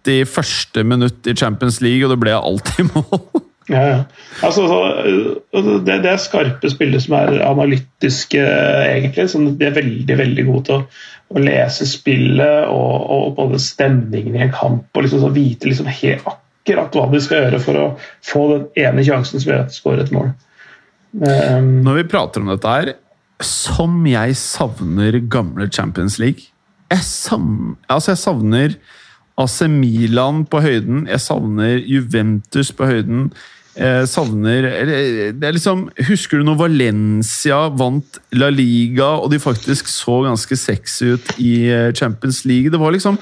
81. 0.05 0.83
minutt 0.85 1.27
i 1.27 1.35
Champions 1.35 1.79
League, 1.81 2.03
og 2.05 2.13
det 2.13 2.19
ble 2.21 2.35
alltid 2.37 2.91
mål. 2.95 3.23
Ja, 3.69 3.81
ja. 3.85 3.97
Altså, 4.41 4.63
så, 4.65 4.77
øh, 5.05 5.67
det, 5.85 5.99
det 6.01 6.09
er 6.09 6.17
skarpe 6.17 6.71
spillere 6.73 7.03
som 7.03 7.13
er 7.19 7.35
analytiske, 7.45 8.41
egentlig. 8.41 9.27
Som 9.29 9.43
de 9.59 9.67
er 9.67 9.75
veldig 9.75 10.17
veldig 10.17 10.45
gode 10.47 10.63
til 10.65 10.79
å, 10.79 10.85
å 11.29 11.43
lese 11.43 11.85
spillet 11.85 12.65
og, 12.65 12.95
og 13.13 13.35
både 13.37 13.59
stemningen 13.61 14.39
i 14.39 14.41
en 14.47 14.55
kamp. 14.55 14.87
og 14.95 15.05
liksom, 15.05 15.21
så 15.21 15.29
vite 15.35 15.69
liksom 15.69 15.85
helt 15.85 16.25
akkurat 16.25 16.48
hva 16.67 17.05
de 17.11 17.21
skal 17.23 17.45
gjøre 17.45 17.59
for 17.63 17.79
å 17.79 17.85
få 18.25 18.45
den 18.53 18.65
ene 18.85 19.05
sjansen 19.05 19.39
som 19.39 19.51
gjør 19.51 19.63
at 19.63 19.71
de 19.71 19.77
skårer 19.79 20.03
et 20.05 20.13
mål. 20.15 20.31
Um, 21.13 21.79
Når 21.85 22.01
vi 22.01 22.09
prater 22.11 22.43
om 22.43 22.51
dette 22.51 22.73
her, 22.73 22.93
som 23.41 24.03
jeg 24.05 24.35
savner 24.37 25.15
gamle 25.31 25.65
Champions 25.71 26.19
League 26.19 26.51
Jeg, 26.91 27.01
savner, 27.01 27.77
altså 27.89 28.11
jeg 28.11 28.19
savner 28.19 28.75
AC 29.39 29.61
Milan 29.71 30.43
på 30.45 30.59
høyden, 30.61 31.07
jeg 31.07 31.23
savner 31.23 31.79
Juventus 31.87 32.73
på 32.75 32.89
høyden. 32.89 33.29
Jeg 33.79 34.09
savner 34.11 34.65
det 35.31 35.47
er 35.47 35.55
liksom, 35.55 35.85
Husker 36.09 36.41
du 36.41 36.49
når 36.49 36.57
Valencia 36.59 37.61
vant 37.71 38.19
La 38.35 38.49
Liga, 38.51 39.13
og 39.21 39.31
de 39.31 39.39
faktisk 39.39 39.87
så 39.87 40.19
ganske 40.25 40.57
sexy 40.59 41.13
ut 41.13 41.31
i 41.39 41.53
eh, 41.71 41.93
Champions 41.95 42.43
League? 42.49 42.73
Det 42.73 42.81
var 42.81 42.91
liksom 42.91 43.15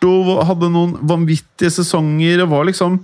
Porto 0.00 0.44
hadde 0.46 0.70
noen 0.72 0.96
vanvittige 1.02 1.70
sesonger. 1.70 2.42
og 2.44 2.48
var 2.50 2.64
liksom 2.70 3.00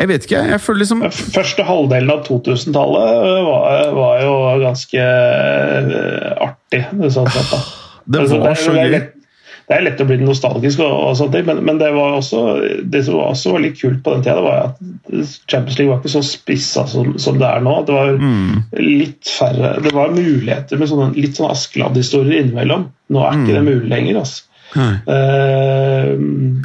Jeg 0.00 0.08
vet 0.08 0.24
ikke, 0.24 0.42
jeg 0.48 0.60
føler 0.64 0.78
liksom 0.80 1.02
Første 1.12 1.62
halvdelen 1.68 2.10
av 2.10 2.22
2000-tallet 2.24 3.44
var, 3.44 3.90
var 3.98 4.20
jo 4.24 4.34
ganske 4.62 5.00
øh, 5.04 6.34
artig. 6.48 6.84
Sånn 7.12 7.28
sett, 7.30 7.50
da. 7.50 7.58
Det 8.10 8.20
Altså, 8.24 8.38
var 8.42 8.54
så 8.58 8.72
det 8.74 8.80
er 8.86 8.94
gøy. 8.94 9.06
det 9.70 9.76
er 9.76 9.84
lett 9.86 10.00
å 10.02 10.06
bli 10.08 10.16
nostalgisk, 10.24 10.80
og, 10.82 10.94
og 11.10 11.12
sånt, 11.20 11.36
men, 11.46 11.60
men 11.62 11.76
det, 11.78 11.92
var 11.94 12.16
også, 12.18 12.40
det 12.90 13.04
som 13.06 13.20
også 13.22 13.52
var 13.54 13.62
litt 13.62 13.76
kult 13.78 14.00
på 14.02 14.16
den 14.16 14.24
tida, 14.26 14.40
var 14.42 14.72
at 14.72 14.80
Champions 15.46 15.78
League 15.78 15.92
var 15.92 16.00
ikke 16.00 16.10
så 16.16 16.22
spissa 16.26 16.86
som, 16.90 17.12
som 17.22 17.38
det 17.38 17.46
er 17.46 17.62
nå. 17.62 17.76
Det 17.86 17.94
var 17.94 18.16
Mm. 18.20 18.64
litt 18.80 19.28
færre 19.30 19.76
Det 19.84 19.92
var 19.94 20.10
muligheter 20.16 20.80
med 20.80 20.88
sånne, 20.90 21.12
litt 21.16 21.36
sånn 21.38 21.52
Askeladd-historier 21.52 22.40
innimellom. 22.42 22.88
Nå 23.14 23.22
er 23.28 23.36
ikke 23.38 23.54
det 23.60 23.62
mulig 23.68 23.88
lenger. 23.92 24.18
Altså. 24.24 24.42
Eh, 24.76 26.12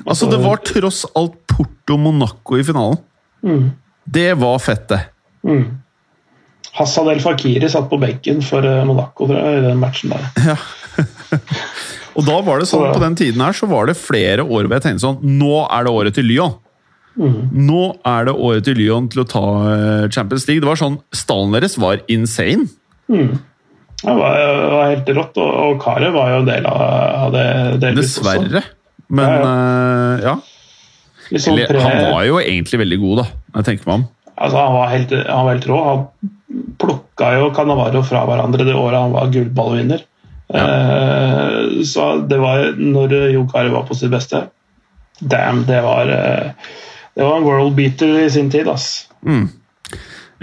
Altså, 0.05 0.27
det 0.29 0.37
var 0.43 0.61
tross 0.67 1.05
alt 1.17 1.37
Porto-Monaco 1.49 2.59
i 2.59 2.63
finalen. 2.67 2.99
Mm. 3.45 3.71
Det 4.05 4.33
var 4.37 4.59
fett, 4.61 4.87
det. 4.91 5.01
mm. 5.47 5.65
Hassan 6.75 7.07
El 7.07 7.21
Fakiri 7.23 7.69
satt 7.71 7.85
på 7.89 7.95
benken 8.01 8.41
for 8.43 8.65
eh, 8.67 8.81
Monaco 8.83 9.29
tror 9.29 9.37
jeg, 9.39 9.59
i 9.61 9.63
den 9.63 9.77
matchen 9.79 10.11
der. 10.11 10.25
Og 12.19 12.25
da 12.27 12.35
var 12.43 12.59
det 12.59 12.67
sånn, 12.67 12.83
Så- 12.89 12.93
på 12.97 12.99
den 13.03 13.15
tiden 13.15 13.41
her, 13.41 13.53
så 13.55 13.67
var 13.71 13.87
det 13.87 13.95
flere 13.99 14.43
år 14.43 14.67
hvor 14.67 14.75
jeg 14.75 14.83
tenkte 14.83 15.03
sånn 15.05 15.21
Nå 15.39 15.61
er 15.71 15.83
det 15.87 15.91
året 15.95 16.13
til 16.17 16.27
Lyon. 16.27 16.53
Mm. 17.15 17.37
Nå 17.69 17.81
er 18.03 18.25
det 18.27 18.33
året 18.35 18.65
til 18.67 18.75
Lyon 18.75 19.07
til 19.11 19.23
å 19.23 19.27
ta 19.31 19.43
eh, 19.71 20.09
Champions 20.11 20.47
League. 20.49 20.59
Det 20.63 20.67
var 20.67 20.75
sånn, 20.81 20.97
Stallen 21.15 21.55
deres 21.55 21.77
var 21.79 22.01
insane. 22.11 22.67
Mm. 23.07 23.37
Det 24.01 24.13
var, 24.13 24.41
var 24.73 24.89
helt 24.91 25.11
rått, 25.17 25.37
og, 25.41 25.53
og 25.65 25.77
Karet 25.81 26.13
var 26.13 26.33
jo 26.33 26.41
del 26.47 26.67
av, 26.69 27.31
det. 27.33 27.45
delvis 27.83 28.17
også. 28.19 28.35
Dessverre. 28.35 28.63
Men 29.15 29.31
Ja, 29.31 29.39
eh, 29.47 30.25
ja. 30.25 30.35
Sånn 31.25 31.57
Eller, 31.57 31.79
han 31.81 32.03
var 32.13 32.25
jo 32.27 32.37
egentlig 32.37 32.79
veldig 32.83 32.97
god, 33.01 33.21
da. 33.23 33.25
Jeg 33.57 33.67
tenker 33.69 33.89
meg 33.89 33.95
om. 33.95 34.03
Altså, 34.35 34.57
han 34.61 34.75
var 34.75 34.91
helt, 34.91 35.13
han 35.25 35.47
var 35.47 35.55
helt 35.55 35.67
rå. 35.71 35.77
Han 35.85 36.33
plukka 36.81 37.31
jo 37.39 37.47
Canavaro 37.55 38.03
fra 38.05 38.25
hverandre 38.29 38.67
det 38.67 38.75
året 38.77 38.99
han 38.99 39.15
var 39.15 39.31
gullballvinner. 39.33 40.03
Eh, 40.53 41.81
så 41.89 42.09
det 42.29 42.37
var 42.37 42.75
når 42.77 43.15
Jo 43.33 43.47
Kari 43.49 43.73
var 43.73 43.87
på 43.87 43.97
sitt 43.97 44.13
beste. 44.13 44.43
Damn, 45.19 45.63
det 45.65 45.79
var 45.81 46.11
eh, 46.11 46.51
Det 47.15 47.23
var 47.23 47.39
en 47.39 47.47
world 47.47 47.73
beater 47.77 48.19
i 48.25 48.29
sin 48.29 48.51
tid, 48.51 48.67
ass. 48.67 49.07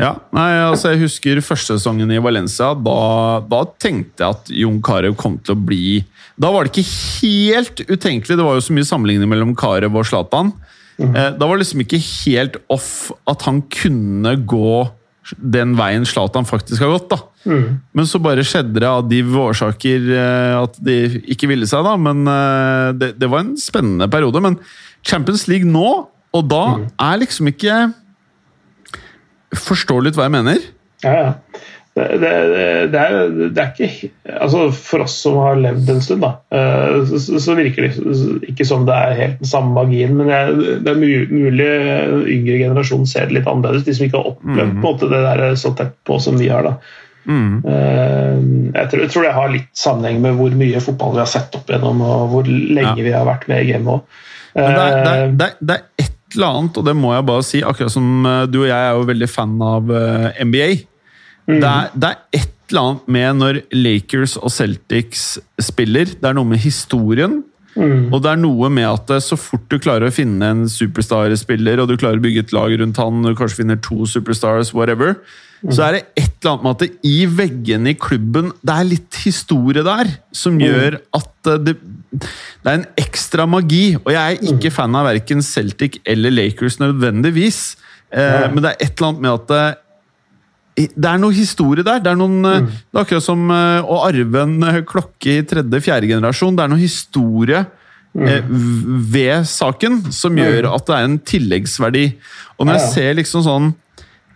Ja, 0.00 0.14
nei, 0.32 0.48
altså 0.64 0.94
Jeg 0.94 1.02
husker 1.02 1.42
første 1.44 1.76
sesongen 1.76 2.10
i 2.14 2.20
Valencia. 2.22 2.70
Da, 2.74 3.42
da 3.44 3.62
tenkte 3.82 4.24
jeg 4.24 4.36
at 4.38 4.52
Jon 4.62 4.80
Carew 4.84 5.16
kom 5.18 5.36
til 5.44 5.52
å 5.56 5.64
bli 5.68 5.98
Da 6.40 6.48
var 6.54 6.64
det 6.64 6.72
ikke 6.72 6.88
helt 7.20 7.84
utenkelig. 7.90 8.38
Det 8.38 8.46
var 8.46 8.56
jo 8.56 8.64
så 8.64 8.76
mye 8.76 8.88
sammenligning 8.88 9.28
mellom 9.30 9.52
Carew 9.58 9.92
og 10.00 10.08
Zlatan. 10.08 10.54
Eh, 11.02 11.30
da 11.36 11.44
var 11.44 11.56
det 11.56 11.64
liksom 11.64 11.84
ikke 11.84 12.00
helt 12.00 12.58
off 12.72 13.12
at 13.28 13.44
han 13.48 13.62
kunne 13.72 14.34
gå 14.48 14.82
den 15.38 15.76
veien 15.78 16.04
Zlatan 16.08 16.46
faktisk 16.48 16.82
har 16.82 16.92
gått. 16.96 17.12
da. 17.12 17.20
Men 17.94 18.08
så 18.08 18.20
bare 18.22 18.44
skjedde 18.46 18.80
det 18.82 18.88
av 18.88 19.04
de 19.08 19.20
årsaker 19.22 20.08
eh, 20.16 20.56
at 20.58 20.78
de 20.82 20.96
ikke 21.32 21.48
ville 21.50 21.68
seg, 21.68 21.84
da. 21.86 21.94
Men 22.00 22.24
eh, 22.26 22.88
det, 22.98 23.12
det 23.20 23.30
var 23.30 23.44
en 23.44 23.56
spennende 23.60 24.08
periode. 24.12 24.42
Men 24.42 24.58
Champions 25.06 25.46
League 25.50 25.68
nå, 25.68 25.86
og 26.32 26.48
da 26.48 26.64
er 26.96 27.20
liksom 27.22 27.50
ikke 27.52 27.92
Forstår 29.56 30.06
litt 30.06 30.16
hva 30.18 30.28
jeg 30.28 30.36
mener? 30.38 30.58
Ja, 31.04 31.12
ja. 31.12 31.32
Det, 31.92 32.06
det, 32.22 32.28
det, 32.88 33.00
er, 33.00 33.32
det 33.52 33.60
er 33.60 33.72
ikke 33.76 34.08
altså 34.40 34.62
For 34.72 35.02
oss 35.04 35.12
som 35.26 35.34
har 35.42 35.58
levd 35.60 35.90
en 35.92 35.98
stund, 36.00 36.22
da, 36.24 36.30
eh, 36.56 37.02
så, 37.20 37.36
så 37.36 37.52
virker 37.58 37.84
det 37.84 38.46
ikke 38.48 38.64
som 38.64 38.86
det 38.88 38.96
er 38.96 39.18
helt 39.18 39.42
den 39.42 39.50
samme 39.50 39.74
magien. 39.76 40.14
Men 40.16 40.30
det, 40.32 40.78
det 40.86 40.94
er 40.94 41.02
mulig 41.28 41.68
yngre 42.32 42.56
generasjon 42.62 43.04
ser 43.10 43.28
det 43.28 43.36
litt 43.42 43.50
annerledes. 43.52 43.84
De 43.84 43.92
som 43.98 44.06
ikke 44.08 44.22
har 44.22 44.32
opplevd 44.32 44.72
på 44.72 44.78
en 44.78 44.82
måte 44.86 45.10
det 45.12 45.20
der 45.26 45.44
så 45.60 45.74
tett 45.76 45.92
på 46.08 46.16
som 46.24 46.40
vi 46.40 46.48
har. 46.48 46.64
da. 46.70 46.78
mm. 47.28 47.54
Jeg 48.72 48.88
tror, 48.88 49.04
jeg 49.04 49.12
tror 49.12 49.28
det 49.28 49.36
har 49.36 49.52
litt 49.52 49.70
sammenheng 49.76 50.24
med 50.24 50.40
hvor 50.40 50.56
mye 50.64 50.80
fotball 50.80 51.12
vi 51.18 51.24
har 51.26 51.32
sett 51.36 51.60
opp 51.60 51.68
gjennom, 51.68 52.00
og 52.00 52.28
hvor 52.32 52.48
lenge 52.48 52.96
Ja. 52.96 53.04
vi 53.04 53.12
har 53.12 53.28
vært 53.28 53.48
med 53.52 53.66
i 53.66 53.72
gamet 53.74 53.98
òg. 53.98 54.20
Det 54.52 54.64
er, 54.64 54.96
det, 55.04 55.12
Eh, 55.12 55.28
det, 55.40 55.46
det 55.64 55.74
et 55.76 55.91
eller 56.36 56.58
annet, 56.58 56.80
og 56.80 56.88
det 56.88 56.96
må 56.98 57.12
jeg 57.14 57.28
bare 57.28 57.46
si, 57.46 57.62
akkurat 57.66 57.94
som 57.94 58.26
eh, 58.28 58.42
du 58.50 58.62
og 58.64 58.68
jeg 58.70 58.88
er 58.88 58.96
jo 58.96 59.06
veldig 59.12 59.30
fan 59.30 59.54
av 59.66 59.92
NBA. 59.92 60.72
NBA. 61.42 61.60
Det, 61.62 61.68
er, 61.68 61.94
det 61.94 62.10
er 62.10 62.42
et 62.42 62.50
eller 62.72 62.82
annet 62.86 63.08
med 63.16 63.40
når 63.40 63.62
Lakers 63.74 64.36
og 64.40 64.52
Celtics 64.54 65.24
spiller. 65.60 66.12
Det 66.14 66.28
er 66.28 66.36
noe 66.38 66.48
med 66.48 66.62
historien. 66.62 67.42
Og 67.72 68.18
det 68.20 68.28
er 68.34 68.40
noe 68.40 68.68
med 68.72 68.84
at 68.84 69.14
eh, 69.14 69.22
så 69.24 69.38
fort 69.40 69.64
du 69.72 69.78
klarer 69.80 70.10
å 70.10 70.14
finne 70.14 70.50
en 70.52 70.66
superstar-spiller, 70.68 71.80
og 71.80 71.88
du 71.88 71.96
klarer 71.96 72.20
å 72.20 72.24
bygge 72.24 72.44
et 72.46 72.52
lag 72.54 72.74
rundt 72.80 73.00
han, 73.00 73.22
og 73.22 73.32
du 73.32 73.38
kanskje 73.38 73.62
finner 73.62 73.80
to 73.80 74.04
superstars, 74.08 74.74
whatever, 74.76 75.16
så 75.70 75.86
er 75.86 75.94
det 75.94 76.02
et 76.18 76.32
eller 76.42 76.50
annet 76.52 76.64
med 76.66 76.72
at 76.72 76.82
det 76.82 76.90
i 77.06 77.18
veggene 77.30 77.92
i 77.92 77.94
klubben 77.94 78.48
Det 78.66 78.74
er 78.74 78.86
litt 78.88 79.18
historie 79.22 79.84
der 79.86 80.08
som 80.34 80.56
gjør 80.58 80.96
at 81.14 81.50
eh, 81.52 81.60
det, 81.68 81.76
det 82.12 82.68
er 82.68 82.74
en 82.76 82.88
ekstra 83.00 83.46
magi. 83.48 83.96
Og 84.02 84.12
jeg 84.12 84.20
er 84.20 84.52
ikke 84.52 84.72
fan 84.74 84.98
av 84.98 85.08
verken 85.08 85.42
Celtic 85.44 86.00
eller 86.06 86.34
Lakers 86.34 86.78
nødvendigvis, 86.82 87.62
eh, 88.12 88.48
men 88.52 88.62
det 88.62 88.74
er 88.74 88.84
et 88.84 88.92
eller 88.92 89.12
annet 89.12 89.24
med 89.24 89.32
at 89.32 89.48
det, 89.50 89.62
det 90.76 91.08
er 91.08 91.20
noe 91.20 91.34
historie 91.36 91.84
der. 91.84 92.00
Det 92.02 92.12
er, 92.12 92.18
noen, 92.18 92.40
mm. 92.40 92.66
det 92.72 92.98
er 92.98 93.04
akkurat 93.04 93.24
som 93.24 93.44
eh, 93.52 93.84
å 93.84 94.00
arve 94.06 94.44
en 94.46 94.58
eh, 94.68 94.82
klokke 94.88 95.38
i 95.38 95.46
tredje-fjerde 95.48 96.10
generasjon. 96.10 96.56
Det 96.56 96.64
er 96.64 96.72
noe 96.72 96.82
historie 96.82 97.64
eh, 98.16 98.52
ved 99.12 99.48
saken 99.48 100.00
som 100.14 100.38
gjør 100.40 100.70
at 100.72 100.86
det 100.88 100.98
er 100.98 101.08
en 101.08 101.18
tilleggsverdi. 101.32 102.06
Og 102.58 102.68
når 102.68 102.78
jeg 102.78 102.92
ser 102.94 103.18
liksom 103.20 103.44
sånn 103.46 103.72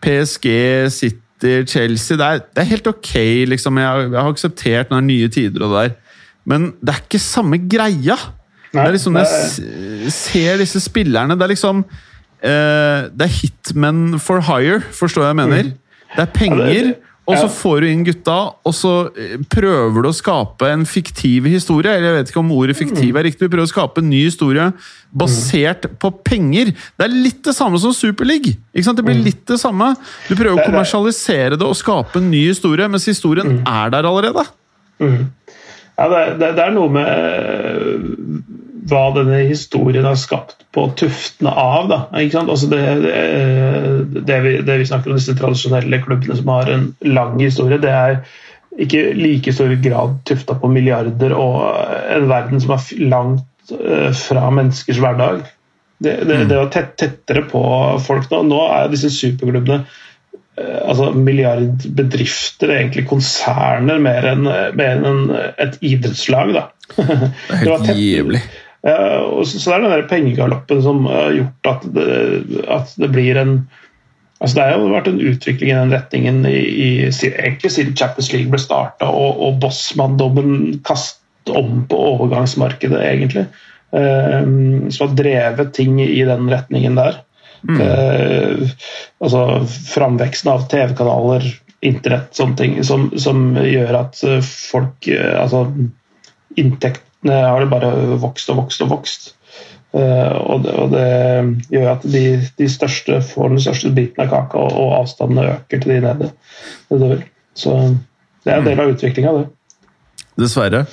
PSG, 0.05 0.49
City, 0.93 1.23
Chelsea 1.69 2.17
Det 2.17 2.27
er, 2.27 2.43
det 2.55 2.63
er 2.63 2.69
helt 2.71 2.91
ok, 2.91 3.13
liksom. 3.53 3.81
Jeg, 3.81 4.11
jeg 4.11 4.21
har 4.21 4.35
akseptert 4.35 4.93
den 4.93 5.09
nye 5.09 5.31
tider 5.33 5.65
og 5.65 5.73
det 5.73 5.87
der. 5.87 5.97
Men 6.47 6.71
det 6.81 6.95
er 6.95 7.03
ikke 7.05 7.23
samme 7.23 7.59
greia. 7.67 8.17
det 8.73 8.83
er 8.83 8.95
liksom, 8.95 9.17
jeg 9.19 10.13
ser 10.13 10.59
disse 10.61 10.81
spillerne 10.85 11.35
Det 11.39 11.43
er 11.47 11.53
liksom 11.55 11.81
eh, 12.43 13.07
Det 13.11 13.27
er 13.27 13.35
hitmen 13.41 14.19
for 14.23 14.43
hire, 14.47 14.81
forstår 14.95 15.31
jeg 15.31 15.39
mener. 15.43 15.73
Det 16.17 16.23
er 16.23 16.33
penger, 16.35 16.91
og 17.27 17.35
så 17.41 17.49
får 17.51 17.81
du 17.83 17.87
inn 17.91 18.05
gutta, 18.07 18.35
og 18.63 18.75
så 18.77 18.91
eh, 19.19 19.33
prøver 19.51 20.05
du 20.05 20.09
å 20.13 20.15
skape 20.15 20.69
en 20.71 20.85
fiktiv 20.87 21.49
historie. 21.51 21.91
Eller 21.97 22.13
jeg 22.13 22.17
vet 22.21 22.31
ikke 22.31 22.43
om 22.45 22.53
ordet 22.55 22.77
fiktiv 22.79 23.19
er 23.19 23.27
riktig. 23.27 23.49
Du 23.49 23.51
prøver 23.51 23.67
å 23.67 23.73
skape 23.73 24.05
en 24.05 24.11
ny 24.13 24.21
historie 24.29 24.69
basert 25.11 25.89
på 25.99 26.13
penger. 26.27 26.71
Det 26.95 27.09
er 27.09 27.17
litt 27.27 27.41
det 27.49 27.57
samme 27.57 27.81
som 27.83 27.95
Superleague. 27.97 28.55
Ikke 28.71 28.87
sant? 28.87 29.01
Det 29.01 29.07
blir 29.09 29.19
litt 29.27 29.43
det 29.51 29.59
samme. 29.59 29.91
Du 30.29 30.37
prøver 30.37 30.61
å 30.61 30.69
kommersialisere 30.69 31.59
det 31.59 31.67
og 31.67 31.75
skape 31.81 32.23
en 32.23 32.31
ny 32.31 32.45
historie, 32.53 32.87
mens 32.93 33.09
historien 33.11 33.59
er 33.67 33.91
der 33.97 34.07
allerede. 34.07 34.47
Ja, 35.97 36.09
det, 36.13 36.23
det, 36.41 36.53
det 36.59 36.65
er 36.65 36.75
noe 36.77 36.93
med 36.93 37.09
eh, 37.09 38.47
hva 38.87 39.05
denne 39.17 39.41
historien 39.49 40.07
har 40.07 40.19
skapt 40.21 40.67
på 40.77 40.87
tuftene 40.99 41.51
av. 41.51 41.89
Da? 41.91 42.01
Altså 42.13 42.69
det, 42.71 42.83
det, 43.03 43.15
det, 44.29 44.41
vi, 44.45 44.57
det 44.67 44.81
vi 44.83 44.89
snakker 44.89 45.13
om 45.13 45.19
disse 45.19 45.37
tradisjonelle 45.39 46.03
klubbene 46.05 46.37
som 46.39 46.53
har 46.53 46.71
en 46.73 46.91
lang 47.07 47.39
historie, 47.41 47.81
det 47.83 47.93
er 47.93 48.21
ikke 48.83 49.03
like 49.17 49.55
stor 49.57 49.73
grad 49.81 50.19
tufta 50.29 50.57
på 50.61 50.69
milliarder 50.69 51.33
og 51.33 51.63
en 52.13 52.29
verden 52.29 52.61
som 52.61 52.77
er 52.77 53.07
langt 53.09 53.73
eh, 53.73 54.11
fra 54.13 54.51
menneskers 54.53 55.01
hverdag. 55.01 55.47
Det, 55.97 56.19
det, 56.29 56.43
det 56.51 56.59
var 56.61 56.69
tett, 56.75 56.93
tettere 57.01 57.47
på 57.49 57.63
folk 58.05 58.29
nå. 58.29 58.43
Nå 58.51 58.61
er 58.69 58.93
disse 58.93 59.09
superklubbene 59.15 59.81
eh, 59.81 60.03
altså 60.57 61.11
milliardbedrifter, 61.13 62.71
egentlig 62.79 63.07
konserner, 63.11 63.99
mer 64.03 64.29
enn 64.31 64.47
mer 64.79 65.03
enn 65.05 65.35
et 65.61 65.77
idrettslag. 65.85 66.55
Da. 66.57 66.69
Det 66.97 67.59
er 67.59 67.67
helt 67.91 67.91
jævlig. 67.93 68.41
Ja, 68.87 69.19
og 69.25 69.47
så, 69.49 69.59
så 69.59 69.73
det 69.73 69.77
er 69.77 69.83
den 69.83 69.95
der 69.97 70.09
pengegaloppen 70.11 70.83
som 70.85 71.07
har 71.11 71.35
gjort 71.35 71.71
at 71.73 71.87
det, 71.97 72.07
at 72.71 72.95
det 73.01 73.11
blir 73.15 73.41
en 73.41 73.59
altså 74.37 74.59
Det 74.59 74.65
har 74.67 74.75
jo 74.77 74.89
vært 74.93 75.07
en 75.09 75.23
utvikling 75.25 75.71
i 75.71 75.77
den 75.79 75.93
retningen 75.95 76.43
i, 76.45 76.59
i, 76.61 76.89
egentlig 77.09 77.71
siden 77.73 77.97
Champions 77.97 78.29
League 78.35 78.53
ble 78.53 78.61
starta 78.61 79.09
og, 79.09 79.39
og 79.41 79.63
bossmanndommen 79.63 80.83
kastet 80.85 81.55
om 81.57 81.87
på 81.89 81.97
overgangsmarkedet, 82.11 83.01
egentlig. 83.01 83.47
Um, 83.97 84.91
som 84.91 85.09
har 85.09 85.17
drevet 85.17 85.73
ting 85.77 85.97
i 86.03 86.21
den 86.27 86.51
retningen 86.53 86.99
der. 86.99 87.23
Eh, 87.65 88.75
altså 89.23 89.45
Framveksten 89.67 90.53
av 90.53 90.67
TV-kanaler, 90.71 91.47
internett, 91.87 92.35
sånne 92.37 92.59
ting, 92.59 92.77
som, 92.87 93.09
som 93.21 93.49
gjør 93.61 94.01
at 94.01 94.21
eh, 94.27 94.43
folk 94.43 95.09
eh, 95.13 95.35
Altså 95.39 95.67
inntektene 96.57 97.41
har 97.43 97.61
det 97.61 97.73
bare 97.73 97.91
vokst 98.23 98.53
og 98.53 98.63
vokst 98.63 98.85
og 98.85 98.93
vokst. 98.95 99.33
Eh, 99.97 100.37
og, 100.37 100.63
det, 100.65 100.75
og 100.77 100.93
det 100.95 101.75
gjør 101.75 101.91
at 101.95 102.07
de, 102.07 102.25
de 102.59 102.69
største 102.71 103.21
får 103.25 103.55
den 103.55 103.65
største 103.65 103.93
biten 103.97 104.25
av 104.25 104.33
kaka, 104.33 104.63
og, 104.63 104.79
og 104.81 104.95
avstandene 105.03 105.51
øker 105.57 105.83
til 105.83 105.97
de 105.97 106.01
nede. 106.07 106.31
Så 107.57 107.77
det 108.47 108.53
er 108.53 108.61
en 108.61 108.69
del 108.69 108.83
av 108.83 108.95
utviklinga, 108.95 109.37
det. 109.41 109.47
Dessverre. 110.37 110.85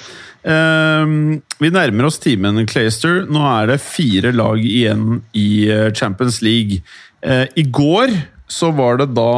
Ehm, 0.43 1.39
vi 1.59 1.71
nærmer 1.71 2.09
oss 2.09 2.19
timen, 2.19 2.65
Clayster. 2.67 3.23
Nå 3.31 3.43
er 3.47 3.71
det 3.71 3.81
fire 3.83 4.33
lag 4.35 4.59
igjen 4.59 5.21
i 5.37 5.69
eh, 5.71 5.89
Champions 5.95 6.41
League. 6.43 6.81
Eh, 7.23 7.47
I 7.55 7.63
går 7.63 8.11
så 8.53 8.69
var 8.75 8.99
det 8.99 9.13
da 9.15 9.29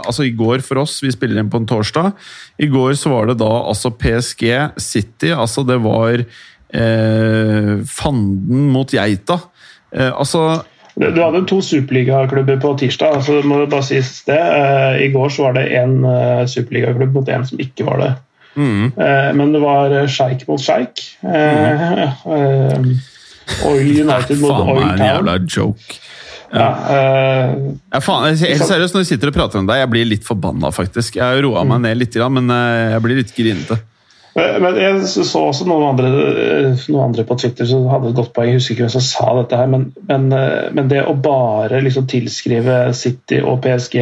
Altså 0.00 0.24
i 0.24 0.32
går 0.34 0.62
for 0.64 0.80
oss, 0.82 0.96
vi 1.04 1.12
spiller 1.12 1.38
inn 1.38 1.50
på 1.52 1.60
en 1.60 1.68
torsdag. 1.68 2.14
I 2.58 2.70
går 2.72 2.96
så 2.98 3.12
var 3.12 3.28
det 3.28 3.38
da 3.42 3.50
altså 3.68 3.92
PSG 3.92 4.48
City. 4.80 5.34
Altså 5.34 5.66
det 5.68 5.78
var 5.84 6.24
eh, 6.24 7.74
fanden 7.92 8.72
mot 8.72 8.92
geita. 8.94 9.40
Eh, 9.92 10.10
altså 10.10 10.62
Du 10.98 11.20
hadde 11.20 11.44
to 11.46 11.60
superligaklubber 11.62 12.56
på 12.58 12.72
tirsdag. 12.80 13.20
så 13.22 13.42
må 13.44 13.60
det 13.60 13.68
bare 13.70 13.86
sies 13.86 14.24
det. 14.26 14.40
Eh, 14.40 15.04
I 15.04 15.12
går 15.12 15.28
så 15.28 15.46
var 15.46 15.60
det 15.60 15.68
én 15.76 16.00
superligaklubb 16.48 17.14
mot 17.20 17.28
en 17.28 17.46
som 17.46 17.60
ikke 17.60 17.86
var 17.86 18.02
det. 18.02 18.14
Eh, 18.58 19.30
Men 19.38 19.52
det 19.54 19.60
var 19.62 19.94
eh, 19.94 20.08
sjeik 20.10 20.44
mot 20.48 20.60
sjeik. 20.62 21.04
Eh, 21.22 22.02
eh, 22.02 22.78
Oil 23.68 24.00
United 24.04 24.40
mot 24.42 24.52
Oil 24.52 24.64
Town. 24.64 24.66
Faen 24.66 24.76
det 24.76 24.84
er 24.84 24.92
en 24.92 25.04
jævla 25.08 25.36
joke. 25.46 25.98
Ja, 26.48 26.68
eh, 26.94 27.52
Ja, 27.92 28.00
faen, 28.00 28.24
helt 28.32 28.64
seriøst, 28.64 28.94
Når 28.96 29.04
vi 29.04 29.10
sitter 29.12 29.28
og 29.32 29.36
prater 29.36 29.60
om 29.60 29.68
deg, 29.68 29.82
jeg 29.82 29.92
blir 29.92 30.08
litt 30.08 30.24
forbanna, 30.26 30.72
faktisk. 30.72 31.16
Jeg 31.20 31.24
har 31.24 31.42
roa 31.44 31.64
meg 31.68 31.84
ned 31.84 32.00
litt, 32.00 32.14
men 32.32 32.48
jeg 32.48 33.02
blir 33.04 33.16
litt 33.22 33.34
grinete. 33.36 33.76
Men 34.38 34.76
jeg 34.78 35.02
så 35.08 35.40
også 35.48 35.64
noen 35.66 35.88
andre, 35.88 36.08
noen 36.86 37.08
andre 37.08 37.24
på 37.26 37.34
Twitter 37.40 37.66
som 37.66 37.88
hadde 37.90 38.12
et 38.12 38.18
godt 38.18 38.32
poeng. 38.36 38.52
Jeg 38.52 38.60
husker 38.60 38.76
ikke 38.76 38.84
hvem 38.86 38.94
som 38.94 39.02
sa 39.02 39.32
dette, 39.40 39.56
her, 39.58 39.66
men, 39.72 39.88
men, 40.06 40.28
men 40.76 40.90
det 40.92 41.02
å 41.10 41.16
bare 41.18 41.80
liksom 41.82 42.06
tilskrive 42.10 42.94
City 42.94 43.40
og 43.42 43.58
PSG 43.64 43.96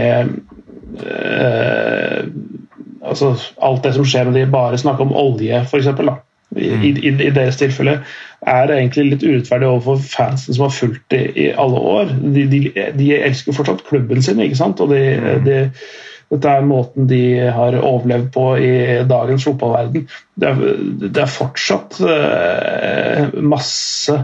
eh, 1.00 2.20
altså 3.06 3.34
Alt 3.62 3.84
det 3.84 3.94
som 3.96 4.06
skjer 4.06 4.28
med 4.28 4.38
de 4.40 4.46
bare 4.50 4.78
snakker 4.78 5.06
om 5.06 5.14
olje, 5.16 5.62
f.eks. 5.64 5.92
I, 6.56 6.66
i, 6.70 7.10
I 7.10 7.30
deres 7.34 7.58
tilfelle 7.58 7.98
er 8.46 8.68
det 8.68 8.76
egentlig 8.76 9.04
litt 9.08 9.24
urettferdig 9.26 9.66
overfor 9.66 10.02
fansen 10.06 10.54
som 10.54 10.68
har 10.68 10.74
fulgt 10.76 11.02
det 11.10 11.22
i 11.34 11.48
alle 11.58 11.80
år. 11.80 12.12
De, 12.22 12.44
de, 12.52 12.60
de 12.94 13.08
elsker 13.16 13.56
fortsatt 13.56 13.82
klubben 13.88 14.22
sin, 14.22 14.40
ikke 14.44 14.58
sant? 14.60 14.80
og 14.80 14.92
de, 14.94 15.02
de 15.46 15.58
dette 16.32 16.50
er 16.50 16.64
måten 16.66 17.06
de 17.06 17.22
har 17.54 17.76
overlevd 17.78 18.30
på 18.34 18.46
i 18.58 18.70
dagens 19.06 19.44
fotballverden. 19.46 20.08
Det 20.34 20.48
er, 20.48 20.64
det 21.06 21.22
er 21.22 21.30
fortsatt 21.30 22.00
eh, 22.02 23.36
masse 23.46 24.16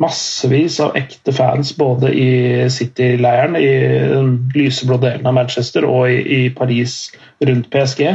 massevis 0.00 0.78
av 0.80 0.96
ekte 0.96 1.32
fans 1.32 1.72
både 1.76 2.12
i 2.14 2.30
City-leiren, 2.72 3.56
i 3.56 3.72
den 4.08 4.30
lyseblå 4.54 4.98
delen 5.02 5.28
av 5.28 5.36
Manchester 5.36 5.84
og 5.88 6.08
i, 6.10 6.20
i 6.22 6.40
Paris 6.54 7.10
rundt 7.44 7.68
PSG. 7.72 8.06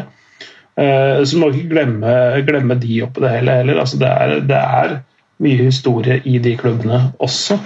Uh, 0.80 1.22
så 1.28 1.38
må 1.38 1.52
vi 1.52 1.62
ikke 1.62 1.76
glemme, 1.76 2.16
glemme 2.48 2.78
de 2.82 3.02
oppi 3.06 3.22
det 3.24 3.34
hele 3.36 3.60
heller. 3.62 3.82
Altså, 3.84 4.00
det, 4.02 4.10
er, 4.10 4.36
det, 4.50 4.58
er, 4.82 4.98
mye 5.42 5.66
historie 5.66 6.20
i 6.30 6.38
de 6.42 6.56
klubbene 6.58 7.04
også. 7.22 7.60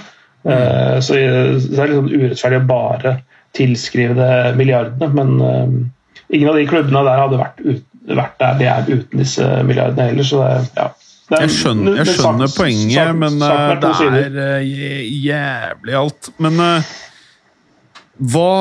Uh, 0.46 1.00
så 1.04 1.16
det 1.16 1.24
er 1.26 1.90
litt 1.90 1.98
sånn 2.00 2.12
urettferdig 2.12 2.62
å 2.62 2.68
bare 2.70 3.18
tilskrive 3.56 4.16
det 4.20 4.56
milliardene, 4.60 5.12
men 5.16 5.34
uh, 5.40 6.22
ingen 6.32 6.52
av 6.52 6.60
de 6.60 6.68
klubbene 6.68 7.04
der 7.08 7.24
hadde 7.24 7.40
vært, 7.40 7.64
ut, 7.64 7.88
vært 8.12 8.38
der 8.44 8.60
de 8.60 8.70
er 8.72 8.92
uten 8.92 9.24
disse 9.24 9.50
milliardene 9.68 10.12
heller. 10.12 10.28
så 10.28 10.44
det, 10.44 10.54
ja 10.76 10.92
jeg 11.34 11.52
skjønner, 11.56 12.00
jeg 12.02 12.14
skjønner 12.14 12.50
sagt, 12.52 12.60
poenget, 12.60 12.98
sagt, 13.00 13.20
men 13.22 13.40
sagt 13.42 13.86
det 13.86 14.20
er 14.22 14.36
uh, 14.38 15.06
jævlig 15.26 15.98
alt. 15.98 16.30
Men 16.44 16.62
uh, 16.62 16.92
hva 18.32 18.52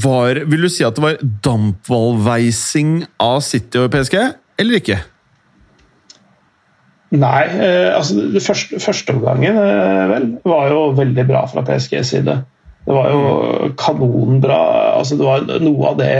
var 0.00 0.38
Vil 0.48 0.62
du 0.64 0.70
si 0.72 0.84
at 0.86 0.96
det 0.96 1.02
var 1.04 1.18
dampvalveising 1.44 3.02
av 3.20 3.42
City 3.44 3.82
og 3.82 3.90
PSG, 3.92 4.16
eller 4.62 4.78
ikke? 4.80 5.00
Nei, 7.12 7.42
altså 7.92 8.22
det 8.32 8.40
første, 8.40 8.78
første 8.80 9.12
omgangen 9.12 9.58
vel, 10.08 10.30
var 10.48 10.70
jo 10.72 10.86
veldig 10.96 11.26
bra 11.28 11.42
fra 11.50 11.60
PSGs 11.66 12.14
side. 12.14 12.38
Det 12.86 12.94
var 12.96 13.10
jo 13.12 13.72
kanonbra. 13.78 14.62
Altså 14.96 15.18
det 15.20 15.26
var 15.26 15.44
noe 15.62 15.90
av 15.92 15.98
det 16.00 16.14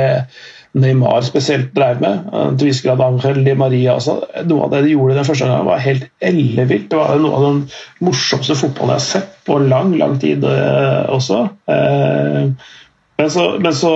Neymar 0.72 1.20
spesielt 1.26 1.74
drev 1.76 2.00
med. 2.00 2.28
Til 2.58 2.70
viss 2.70 2.80
grad 2.84 3.00
Angel 3.04 3.42
Di 3.44 3.54
Maria 3.58 3.96
også. 3.98 4.16
Noe 4.48 4.66
av 4.66 4.72
det 4.72 4.84
de 4.86 4.94
gjorde 4.94 5.18
den 5.18 5.28
første 5.28 5.48
gangen, 5.48 5.68
var 5.68 5.82
helt 5.84 6.06
ellevilt. 6.24 6.88
Det 6.90 7.00
var 7.00 7.20
noe 7.20 7.36
av 7.36 7.44
den 7.48 7.60
morsomste 8.06 8.56
fotballen 8.56 8.94
jeg 8.94 9.02
har 9.02 9.06
sett 9.08 9.34
på 9.48 9.58
lang, 9.66 9.92
lang 10.00 10.16
tid 10.22 10.46
eh, 10.48 11.02
også. 11.12 11.42
Eh, 11.68 12.72
men 13.20 13.30
så, 13.30 13.46
men 13.60 13.76
så, 13.76 13.94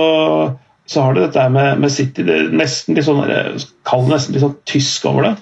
så 0.87 1.03
har 1.03 1.13
det 1.13 1.25
dette 1.25 1.43
med, 1.51 1.81
med 1.83 1.91
City 1.91 2.23
det 2.23 2.35
er 2.39 2.53
nesten 2.55 2.95
litt 2.95 3.05
sånn, 3.07 3.19
Kall 3.87 4.05
det 4.07 4.13
nesten 4.13 4.35
litt 4.35 4.43
sånn 4.45 4.55
tysk 4.69 5.07
over 5.09 5.27
det. 5.27 5.33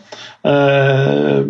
Uh, 0.45 1.45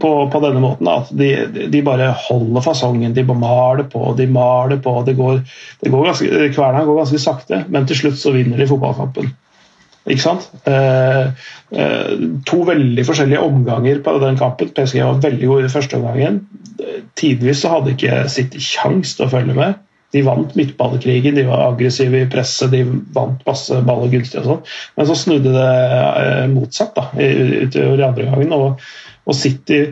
på, 0.00 0.10
på, 0.32 0.40
denne 0.42 0.62
måten. 0.62 0.90
At 0.90 1.12
de, 1.14 1.30
de, 1.70 1.82
bare 1.86 2.10
holder 2.26 2.64
fasongen. 2.66 3.14
De 3.14 3.24
maler 3.30 3.86
på, 3.92 4.02
de 4.18 4.26
maler 4.30 4.82
på. 4.82 4.98
Det 5.06 5.14
går, 5.18 5.40
det 5.82 5.94
går 5.94 6.10
ganske, 6.10 6.50
Kverna 6.56 6.84
går 6.84 7.00
ganske 7.04 7.22
sakte, 7.22 7.62
men 7.70 7.86
til 7.88 8.02
slutt 8.02 8.18
så 8.20 8.34
vinner 8.34 8.58
de 8.60 8.68
fotballkampen. 8.70 9.30
Ikke 10.06 10.22
sant? 10.22 10.50
Uh, 10.66 11.30
uh, 11.78 12.12
to 12.46 12.60
veldig 12.66 13.06
forskjellige 13.06 13.42
omganger 13.42 14.02
på 14.02 14.18
den 14.22 14.38
kampen. 14.38 14.74
PSG 14.74 15.02
var 15.02 15.22
veldig 15.22 15.54
gode 15.54 15.70
i 15.70 15.72
første 15.72 15.98
omgangen. 16.02 16.42
Tidvis 17.18 17.62
så 17.62 17.76
hadde 17.76 17.94
ikke 17.94 18.24
City 18.30 18.62
kjangs 18.62 19.14
til 19.14 19.26
å 19.26 19.32
følge 19.32 19.56
med. 19.56 19.82
De 20.16 20.22
vant 20.24 20.54
midtballekrigen, 20.56 21.36
de 21.36 21.44
var 21.44 21.66
aggressive 21.66 22.22
i 22.22 22.28
presset, 22.32 22.70
de 22.72 22.84
vant 23.12 23.42
masse 23.44 23.80
baller 23.84 24.08
gunstig 24.14 24.40
og 24.40 24.46
sånn. 24.48 24.62
Men 24.96 25.08
så 25.10 25.16
snudde 25.20 25.52
det 25.52 25.72
eh, 26.22 26.46
motsatt 26.52 26.96
da, 26.96 27.10
utover 27.12 28.00
i 28.00 28.06
andre 28.06 28.30
gangen. 28.30 28.54
Og, 28.56 28.86
og, 29.26 29.36
City 29.36 29.82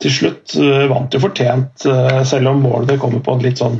til 0.00 0.12
slutt 0.12 0.54
uh, 0.60 0.86
vant 0.90 1.12
jo 1.12 1.20
fortjent, 1.22 1.84
uh, 1.88 2.22
selv 2.28 2.50
om 2.52 2.64
målet 2.64 2.98
kommer 3.00 3.22
på 3.24 3.36
en 3.36 3.44
litt 3.44 3.60
sånn 3.62 3.78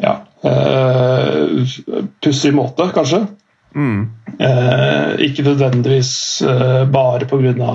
ja, 0.00 0.14
pussig 2.24 2.54
måte, 2.56 2.86
kanskje. 2.96 3.18
Mm. 3.76 4.06
Ikke 5.20 5.44
nødvendigvis 5.44 6.12
bare 6.88 7.28
pga. 7.28 7.74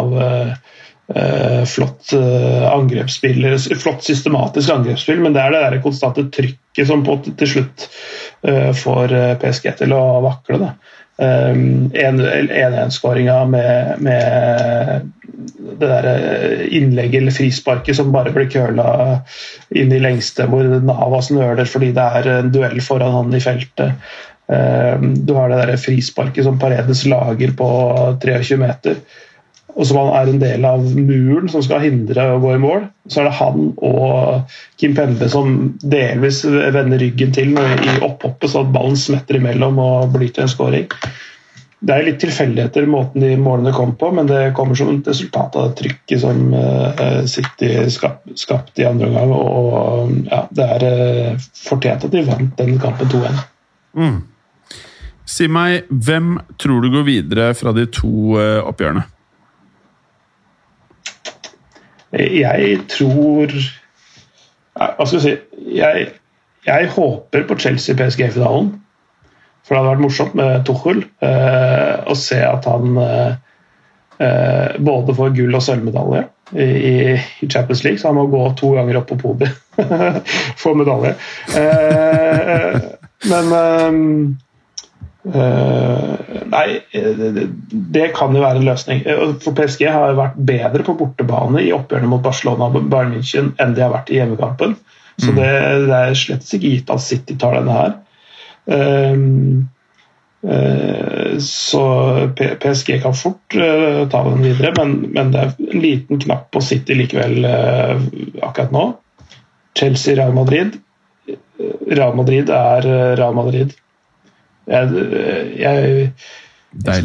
Uh, 1.06 1.66
flott 1.70 2.14
uh, 2.14 2.74
angrepsspill, 2.74 3.46
flott 3.78 4.04
systematisk 4.04 4.72
angrepsspill, 4.74 5.20
men 5.22 5.36
det 5.36 5.44
er 5.44 5.52
det 5.54 5.60
der 5.62 5.82
konstante 5.84 6.24
trykket 6.34 6.88
som 6.90 7.04
på, 7.06 7.20
til 7.38 7.52
slutt 7.52 7.84
uh, 8.48 8.72
får 8.74 9.14
PSG 9.44 9.68
til 9.84 9.94
å 9.94 10.02
vakle. 10.26 10.58
da. 10.64 10.72
Um, 11.16 11.92
1-1-skåringa 11.94 13.36
med, 13.46 14.02
med, 14.04 15.12
det 15.80 15.88
der 15.92 16.66
innlegget 16.74 17.22
eller 17.22 17.36
frisparket 17.36 17.96
som 17.96 18.10
bare 18.12 18.34
blir 18.36 18.50
køla 18.52 18.88
inn 19.78 19.94
i 19.94 20.02
lengste, 20.02 20.50
hvor 20.50 20.66
Navas 20.84 21.30
nøler 21.32 21.70
fordi 21.70 21.92
det 21.96 22.08
er 22.20 22.32
en 22.40 22.50
duell 22.52 22.82
foran 22.84 23.14
han 23.14 23.38
i 23.38 23.44
feltet. 23.46 24.10
Um, 24.50 25.14
du 25.22 25.38
har 25.38 25.54
det 25.54 25.62
der 25.62 25.82
frisparket 25.86 26.50
som 26.50 26.58
Paredes 26.62 27.06
lager 27.06 27.54
på 27.62 27.70
23 28.26 28.60
meter 28.66 28.98
og 29.76 29.88
som 29.88 30.00
han 30.00 30.14
er 30.16 30.32
en 30.32 30.40
del 30.40 30.66
av 30.68 30.84
muren 30.96 31.50
som 31.52 31.64
skal 31.64 31.84
hindre 31.84 32.30
å 32.32 32.40
gå 32.40 32.54
i 32.56 32.62
mål, 32.64 32.86
så 33.12 33.22
er 33.22 33.28
det 33.28 33.38
han 33.42 33.70
og 33.84 34.54
Kim 34.80 34.96
Pembe 34.96 35.28
som 35.32 35.56
delvis 35.84 36.46
vender 36.48 37.02
ryggen 37.02 37.34
til 37.36 37.52
i 37.60 37.96
opphoppet, 38.00 38.48
så 38.52 38.64
at 38.64 38.72
ballen 38.76 38.96
smetter 39.00 39.40
imellom 39.40 39.82
og 39.84 40.14
blir 40.16 40.32
til 40.32 40.46
en 40.46 40.52
skåring. 40.52 40.88
Det 41.86 41.94
er 41.94 42.06
litt 42.08 42.22
tilfeldigheter 42.24 42.88
måten 42.90 43.22
de 43.22 43.34
målene 43.38 43.74
kom 43.76 43.92
på, 44.00 44.10
men 44.16 44.30
det 44.30 44.54
kommer 44.58 44.78
som 44.80 44.94
et 44.94 45.10
resultat 45.12 45.58
av 45.60 45.74
trykket 45.78 46.24
som 46.24 46.40
uh, 46.56 47.26
City 47.30 47.74
skapte 47.94 48.38
skapt 48.40 48.80
i 48.80 48.88
andre 48.88 49.12
omgang. 49.12 49.34
Og 49.36 50.16
ja, 50.32 50.40
det 50.56 50.70
er 50.78 50.86
uh, 50.88 51.50
fortjent 51.60 52.08
at 52.08 52.16
de 52.16 52.24
vant 52.26 52.56
den 52.58 52.80
kampen 52.82 53.12
2-1. 53.12 53.44
Mm. 54.00 54.18
Si 55.30 55.50
meg, 55.52 55.90
hvem 55.90 56.40
tror 56.62 56.82
du 56.82 56.90
går 56.96 57.06
videre 57.06 57.52
fra 57.60 57.76
de 57.76 57.86
to 57.92 58.40
uh, 58.40 58.64
oppgjørene? 58.66 59.06
Jeg 62.14 62.78
tror 62.92 63.52
Hva 64.76 65.06
skal 65.08 65.18
jeg 65.18 65.24
si 65.24 65.76
Jeg, 65.80 66.08
jeg 66.66 66.90
håper 66.96 67.46
på 67.48 67.58
Chelsea-PSG-finalen. 67.62 68.72
For 69.66 69.74
det 69.74 69.82
hadde 69.82 69.92
vært 69.92 70.04
morsomt 70.04 70.38
med 70.38 70.64
Tuchel 70.68 71.04
eh, 71.26 71.94
å 72.06 72.16
se 72.18 72.38
at 72.46 72.68
han 72.70 72.98
eh, 73.02 73.36
eh 74.22 74.78
både 74.78 75.16
får 75.18 75.34
gull- 75.36 75.58
og 75.58 75.64
sølvmedalje 75.66 76.22
i, 76.54 76.66
i, 76.66 77.48
Champions 77.50 77.84
League, 77.84 78.00
så 78.00 78.12
han 78.12 78.20
må 78.20 78.28
gå 78.30 78.44
to 78.60 78.72
ganger 78.76 79.00
opp 79.00 79.10
på 79.10 79.18
podiet 79.18 79.58
for 80.62 80.78
medalje. 80.78 81.16
Eh, 81.58 82.78
men 83.32 83.56
eh, 83.60 83.90
nei, 85.26 86.80
det, 86.92 87.46
det, 87.70 88.08
kan 88.16 88.36
jo 88.36 88.44
være 88.44 88.62
en 88.62 88.68
løsning. 88.68 89.04
Eh, 89.06 89.22
for 89.42 89.58
PSG 89.58 89.88
har 89.90 90.18
vært 90.18 90.38
bedre 90.38 90.86
på 90.86 90.98
bortebane 91.00 91.64
i 91.66 91.74
oppgjørene 91.76 92.10
mot 92.12 92.24
Barcelona 92.24 92.70
og 92.70 92.90
Bayern 92.92 93.16
München 93.16 93.54
enn 93.62 93.76
de 93.76 93.86
har 93.86 93.94
vært 93.94 94.12
i 94.14 94.20
hjemmekampen. 94.20 94.76
Så 95.18 95.32
mm. 95.32 95.38
det, 95.40 95.52
det, 95.88 96.02
er 96.02 96.20
slett 96.20 96.52
ikke 96.58 96.74
gitt 96.74 96.92
at 96.94 97.04
City 97.04 97.38
tar 97.40 97.56
denne 97.58 97.78
her. 97.78 97.96
Um, 98.66 99.68
uh, 100.46 101.36
så 101.42 101.84
PSG 102.36 102.98
kan 103.04 103.16
fort 103.16 103.56
uh, 103.58 104.04
ta 104.12 104.24
den 104.28 104.44
videre, 104.44 104.74
men, 104.78 104.98
men, 105.16 105.32
det 105.34 105.44
er 105.44 105.54
en 105.56 105.84
liten 105.86 106.22
knapp 106.26 106.50
på 106.54 106.64
City 106.66 106.98
likevel 106.98 107.40
akkurat 107.46 108.76
nå. 108.76 108.90
Chelsea-Real 109.80 110.36
Madrid. 110.36 110.78
Real 111.88 112.14
Madrid 112.16 112.52
er 112.52 112.86
Real 113.16 113.36
Madrid. 113.36 113.74
Jeg, 114.66 115.06
jeg, 115.60 115.90
jeg, 116.86 117.04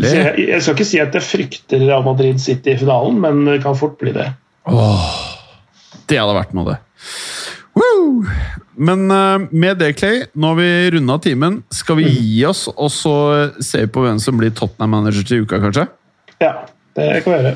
jeg, 0.49 0.63
skal 0.63 0.75
ikke 0.77 0.89
si 0.89 1.01
at 1.03 1.17
jeg 1.17 1.27
frykter 1.27 1.83
Real 1.85 2.05
Madrid 2.07 2.41
City 2.43 2.75
i 2.75 2.79
finalen, 2.81 3.21
men 3.23 3.45
det 3.49 3.61
kan 3.65 3.77
fort 3.79 3.99
bli 4.01 4.15
det. 4.17 4.31
Åh, 4.71 5.11
det 6.11 6.21
hadde 6.21 6.37
vært 6.39 6.57
noe, 6.57 6.75
det. 6.75 6.81
Woo! 7.79 8.25
Men 8.81 9.07
uh, 9.13 9.47
med 9.53 9.81
det, 9.83 9.93
Clay, 10.01 10.25
nå 10.35 10.53
har 10.53 10.59
vi 10.59 10.71
runda 10.97 11.19
timen. 11.23 11.61
Skal 11.75 12.01
vi 12.01 12.09
mm. 12.09 12.15
gi 12.17 12.45
oss, 12.49 12.65
og 12.73 12.91
så 12.95 13.15
se 13.65 13.85
på 13.93 14.05
hvem 14.07 14.21
som 14.23 14.41
blir 14.41 14.55
Tottenham-manager 14.57 15.27
til 15.29 15.45
uka, 15.45 15.61
kanskje? 15.63 15.87
Ja, 16.41 16.55
det 16.97 17.11
kan 17.25 17.35
vi 17.35 17.39
gjøre. 17.39 17.55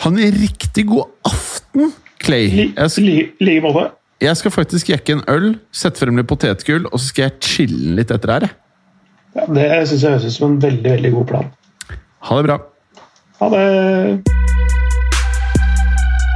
Ha 0.00 0.10
en 0.10 0.36
riktig 0.40 0.86
god 0.88 1.10
aften, 1.28 1.94
Clay. 2.20 2.48
I 2.50 3.16
like 3.40 3.62
måte. 3.64 3.90
Jeg 4.20 4.36
skal 4.36 4.52
faktisk 4.52 4.90
jekke 4.92 5.16
en 5.16 5.22
øl, 5.32 5.54
sette 5.72 6.02
frem 6.02 6.18
litt 6.18 6.28
potetgull, 6.28 6.84
og 6.90 7.00
så 7.00 7.06
skal 7.06 7.28
jeg 7.28 7.38
chille 7.44 7.94
litt 7.96 8.10
etter 8.12 8.34
her. 8.34 8.48
Ja, 9.34 9.46
det 9.54 9.88
syns 9.88 10.02
jeg 10.02 10.10
høres 10.10 10.24
ut 10.24 10.32
som 10.34 10.50
en 10.50 10.62
veldig, 10.62 10.90
veldig 10.90 11.12
god 11.12 11.26
plan. 11.26 11.46
Ha 12.26 12.36
det 12.36 12.44
bra. 12.48 12.56
Ha 13.40 13.46
det. 13.54 13.64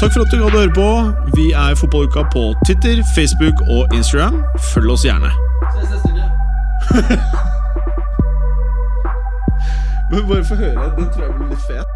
Takk 0.00 0.12
for 0.12 0.20
at 0.22 0.30
du 0.30 0.36
hadde 0.44 0.56
å 0.56 0.60
høre 0.60 0.76
på. 0.76 0.88
Vi 1.34 1.46
er 1.58 1.74
Fotballuka 1.80 2.22
på 2.34 2.42
Twitter, 2.66 3.02
Facebook 3.16 3.56
og 3.70 3.94
Instagram. 3.94 4.36
Følg 4.70 4.94
oss 4.94 5.04
gjerne. 5.06 5.30
Ses 5.74 5.90
neste 5.90 6.08
uke. 6.12 6.24
Men 10.10 10.28
bare 10.28 10.44
få 10.44 10.54
høre. 10.54 10.88
Den 10.98 11.10
tror 11.10 11.22
jeg 11.24 11.32
blir 11.38 11.48
litt 11.50 11.64
fet. 11.66 11.88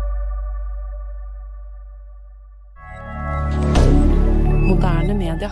Moderne 4.67 5.15
media. 5.15 5.51